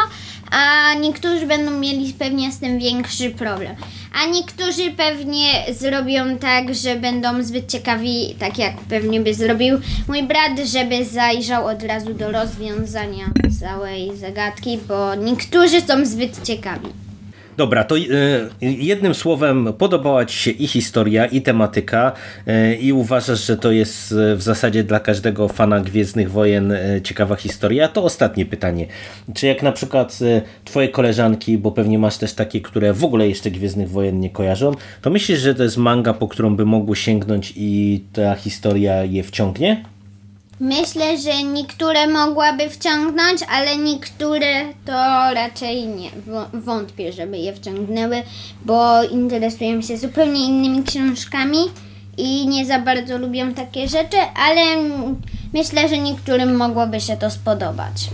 a 0.54 0.94
niektórzy 0.94 1.46
będą 1.46 1.70
mieli 1.70 2.12
pewnie 2.12 2.52
z 2.52 2.58
tym 2.58 2.78
większy 2.78 3.30
problem. 3.30 3.76
A 4.22 4.26
niektórzy 4.26 4.90
pewnie 4.96 5.46
zrobią 5.72 6.38
tak, 6.38 6.74
że 6.74 6.96
będą 6.96 7.42
zbyt 7.42 7.70
ciekawi, 7.70 8.36
tak 8.38 8.58
jak 8.58 8.76
pewnie 8.76 9.20
by 9.20 9.34
zrobił 9.34 9.78
mój 10.08 10.22
brat, 10.22 10.58
żeby 10.64 11.04
zajrzał 11.04 11.66
od 11.66 11.82
razu 11.82 12.14
do 12.14 12.32
rozwiązania 12.32 13.24
całej 13.60 14.16
zagadki, 14.16 14.78
bo 14.88 15.14
niektórzy 15.14 15.80
są 15.80 16.06
zbyt 16.06 16.42
ciekawi. 16.42 17.03
Dobra, 17.56 17.84
to 17.84 17.96
y, 17.96 18.00
jednym 18.60 19.14
słowem 19.14 19.72
podobała 19.78 20.24
Ci 20.24 20.38
się 20.38 20.50
i 20.50 20.66
historia, 20.66 21.26
i 21.26 21.42
tematyka 21.42 22.12
y, 22.48 22.76
i 22.76 22.92
uważasz, 22.92 23.46
że 23.46 23.56
to 23.56 23.72
jest 23.72 24.12
y, 24.12 24.36
w 24.36 24.42
zasadzie 24.42 24.84
dla 24.84 25.00
każdego 25.00 25.48
fana 25.48 25.80
Gwiezdnych 25.80 26.30
Wojen 26.30 26.72
ciekawa 27.04 27.36
historia? 27.36 27.88
To 27.88 28.04
ostatnie 28.04 28.46
pytanie. 28.46 28.86
Czy 29.34 29.46
jak 29.46 29.62
na 29.62 29.72
przykład 29.72 30.18
Twoje 30.64 30.88
koleżanki, 30.88 31.58
bo 31.58 31.72
pewnie 31.72 31.98
masz 31.98 32.16
też 32.18 32.32
takie, 32.34 32.60
które 32.60 32.92
w 32.92 33.04
ogóle 33.04 33.28
jeszcze 33.28 33.50
Gwiezdnych 33.50 33.90
Wojen 33.90 34.20
nie 34.20 34.30
kojarzą, 34.30 34.72
to 35.02 35.10
myślisz, 35.10 35.40
że 35.40 35.54
to 35.54 35.62
jest 35.62 35.76
manga, 35.76 36.14
po 36.14 36.28
którą 36.28 36.56
by 36.56 36.64
mogły 36.64 36.96
sięgnąć 36.96 37.52
i 37.56 38.04
ta 38.12 38.34
historia 38.34 39.04
je 39.04 39.22
wciągnie? 39.22 39.93
Myślę, 40.64 41.18
że 41.18 41.42
niektóre 41.42 42.06
mogłaby 42.06 42.70
wciągnąć, 42.70 43.40
ale 43.48 43.76
niektóre 43.76 44.64
to 44.84 44.92
raczej 45.34 45.86
nie. 45.86 46.10
Wątpię, 46.52 47.12
żeby 47.12 47.38
je 47.38 47.52
wciągnęły, 47.54 48.22
bo 48.64 49.04
interesują 49.04 49.82
się 49.82 49.96
zupełnie 49.96 50.46
innymi 50.46 50.82
książkami 50.82 51.58
i 52.16 52.48
nie 52.48 52.66
za 52.66 52.78
bardzo 52.78 53.18
lubią 53.18 53.54
takie 53.54 53.88
rzeczy, 53.88 54.16
ale 54.36 54.60
myślę, 55.52 55.88
że 55.88 55.98
niektórym 55.98 56.56
mogłoby 56.56 57.00
się 57.00 57.16
to 57.16 57.30
spodobać. 57.30 58.10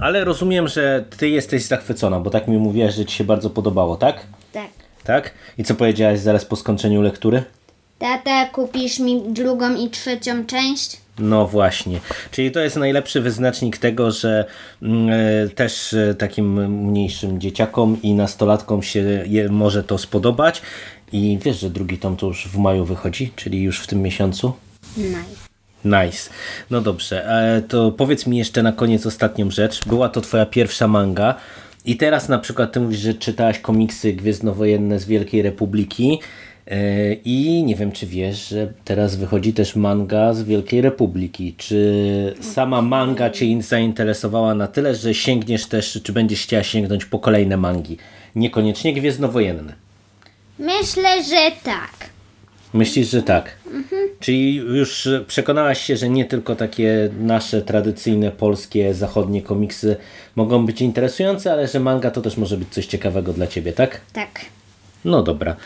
Ale 0.00 0.24
rozumiem, 0.24 0.68
że 0.68 1.04
Ty 1.18 1.28
jesteś 1.28 1.62
zachwycona, 1.62 2.20
bo 2.20 2.30
tak 2.30 2.48
mi 2.48 2.58
mówiłaś, 2.58 2.94
że 2.94 3.04
Ci 3.04 3.16
się 3.16 3.24
bardzo 3.24 3.50
podobało, 3.50 3.96
tak? 3.96 4.26
Tak. 4.52 4.68
Tak? 5.04 5.30
I 5.58 5.64
co 5.64 5.74
powiedziałaś 5.74 6.18
zaraz 6.18 6.44
po 6.44 6.56
skończeniu 6.56 7.02
lektury? 7.02 7.44
Tata, 7.98 8.46
kupisz 8.46 8.98
mi 8.98 9.22
drugą 9.28 9.74
i 9.74 9.90
trzecią 9.90 10.46
część? 10.46 10.96
No 11.18 11.46
właśnie. 11.46 12.00
Czyli 12.30 12.50
to 12.50 12.60
jest 12.60 12.76
najlepszy 12.76 13.20
wyznacznik 13.20 13.78
tego, 13.78 14.10
że 14.10 14.44
e, 14.82 15.48
też 15.48 15.92
e, 15.92 16.14
takim 16.14 16.76
mniejszym 16.86 17.40
dzieciakom 17.40 18.02
i 18.02 18.14
nastolatkom 18.14 18.82
się 18.82 19.24
je, 19.26 19.48
może 19.48 19.84
to 19.84 19.98
spodobać. 19.98 20.62
I 21.12 21.38
wiesz, 21.42 21.60
że 21.60 21.70
drugi 21.70 21.98
tom 21.98 22.16
to 22.16 22.26
już 22.26 22.48
w 22.48 22.58
maju 22.58 22.84
wychodzi, 22.84 23.32
czyli 23.36 23.62
już 23.62 23.80
w 23.80 23.86
tym 23.86 24.02
miesiącu? 24.02 24.52
Nice. 24.96 25.18
Nice. 25.84 26.30
No 26.70 26.80
dobrze, 26.80 27.26
e, 27.28 27.62
to 27.62 27.92
powiedz 27.92 28.26
mi 28.26 28.38
jeszcze 28.38 28.62
na 28.62 28.72
koniec 28.72 29.06
ostatnią 29.06 29.50
rzecz. 29.50 29.84
Była 29.84 30.08
to 30.08 30.20
twoja 30.20 30.46
pierwsza 30.46 30.88
manga 30.88 31.34
i 31.84 31.96
teraz 31.96 32.28
na 32.28 32.38
przykład 32.38 32.72
ty 32.72 32.80
mówisz, 32.80 33.00
że 33.00 33.14
czytałaś 33.14 33.58
komiksy 33.58 34.12
gwiezdnowojenne 34.12 34.98
z 34.98 35.04
Wielkiej 35.04 35.42
Republiki 35.42 36.20
i 37.24 37.62
nie 37.66 37.74
wiem, 37.74 37.92
czy 37.92 38.06
wiesz, 38.06 38.48
że 38.48 38.72
teraz 38.84 39.16
wychodzi 39.16 39.52
też 39.52 39.76
manga 39.76 40.34
z 40.34 40.42
Wielkiej 40.42 40.80
Republiki. 40.80 41.54
Czy 41.58 42.34
sama 42.40 42.82
manga 42.82 43.30
cię 43.30 43.62
zainteresowała 43.62 44.54
na 44.54 44.66
tyle, 44.66 44.94
że 44.94 45.14
sięgniesz 45.14 45.66
też, 45.66 46.00
czy 46.04 46.12
będziesz 46.12 46.42
chciała 46.42 46.62
sięgnąć 46.62 47.04
po 47.04 47.18
kolejne 47.18 47.56
mangi? 47.56 47.96
Niekoniecznie 48.34 48.94
gwiezdnowojenne. 48.94 49.74
Myślę, 50.58 51.24
że 51.24 51.50
tak. 51.64 51.90
Myślisz, 52.72 53.10
że 53.10 53.22
tak? 53.22 53.56
Czyli 54.20 54.54
już 54.54 55.08
przekonałaś 55.26 55.80
się, 55.80 55.96
że 55.96 56.08
nie 56.08 56.24
tylko 56.24 56.56
takie 56.56 57.10
nasze 57.20 57.62
tradycyjne 57.62 58.30
polskie, 58.30 58.94
zachodnie 58.94 59.42
komiksy 59.42 59.96
mogą 60.36 60.66
być 60.66 60.80
interesujące, 60.80 61.52
ale 61.52 61.68
że 61.68 61.80
manga 61.80 62.10
to 62.10 62.20
też 62.20 62.36
może 62.36 62.56
być 62.56 62.68
coś 62.68 62.86
ciekawego 62.86 63.32
dla 63.32 63.46
ciebie, 63.46 63.72
tak? 63.72 64.00
Tak. 64.12 64.40
No 65.04 65.22
dobra. 65.22 65.56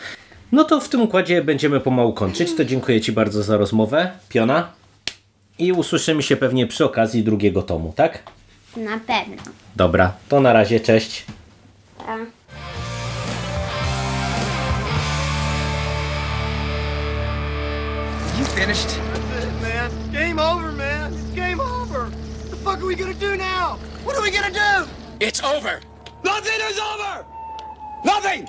No 0.53 0.65
to 0.65 0.81
w 0.81 0.89
tym 0.89 1.01
układzie 1.03 1.43
będziemy 1.43 1.81
pomału 1.81 2.13
kończyć. 2.13 2.55
To 2.57 2.65
dziękuję 2.65 3.01
ci 3.01 3.13
bardzo 3.13 3.43
za 3.43 3.57
rozmowę, 3.57 4.11
Piona. 4.29 4.69
I 5.59 5.73
usłyszymy 5.73 6.23
się 6.23 6.37
pewnie 6.37 6.67
przy 6.67 6.85
okazji 6.85 7.23
drugiego 7.23 7.63
tomu, 7.63 7.93
tak? 7.97 8.23
Na 8.77 8.99
pewno. 9.01 9.43
Dobra, 9.77 10.13
to 10.29 10.41
na 10.41 10.53
razie, 10.53 10.81
cześć. 10.81 11.25
A. 12.07 12.17
You 18.39 18.45
finished? 18.45 18.89
That's 18.89 19.45
it, 19.45 19.63
man. 19.63 19.91
Game 20.13 20.39
over, 20.39 20.73
man. 20.73 21.13
It's 21.13 21.35
game 21.35 21.61
over. 21.61 22.05
What 22.05 22.51
the 22.51 22.57
fuck 22.57 22.79
are 22.81 22.87
we 22.87 22.95
gonna 22.95 23.15
do 23.15 23.37
now? 23.37 23.79
What 24.05 24.17
are 24.17 24.23
we 24.23 24.31
gonna 24.31 24.51
do? 24.53 24.89
It's 25.21 25.43
over. 25.43 25.81
Nothing 26.25 26.61
is 26.71 26.79
over! 26.79 27.25
Nothing! 28.05 28.49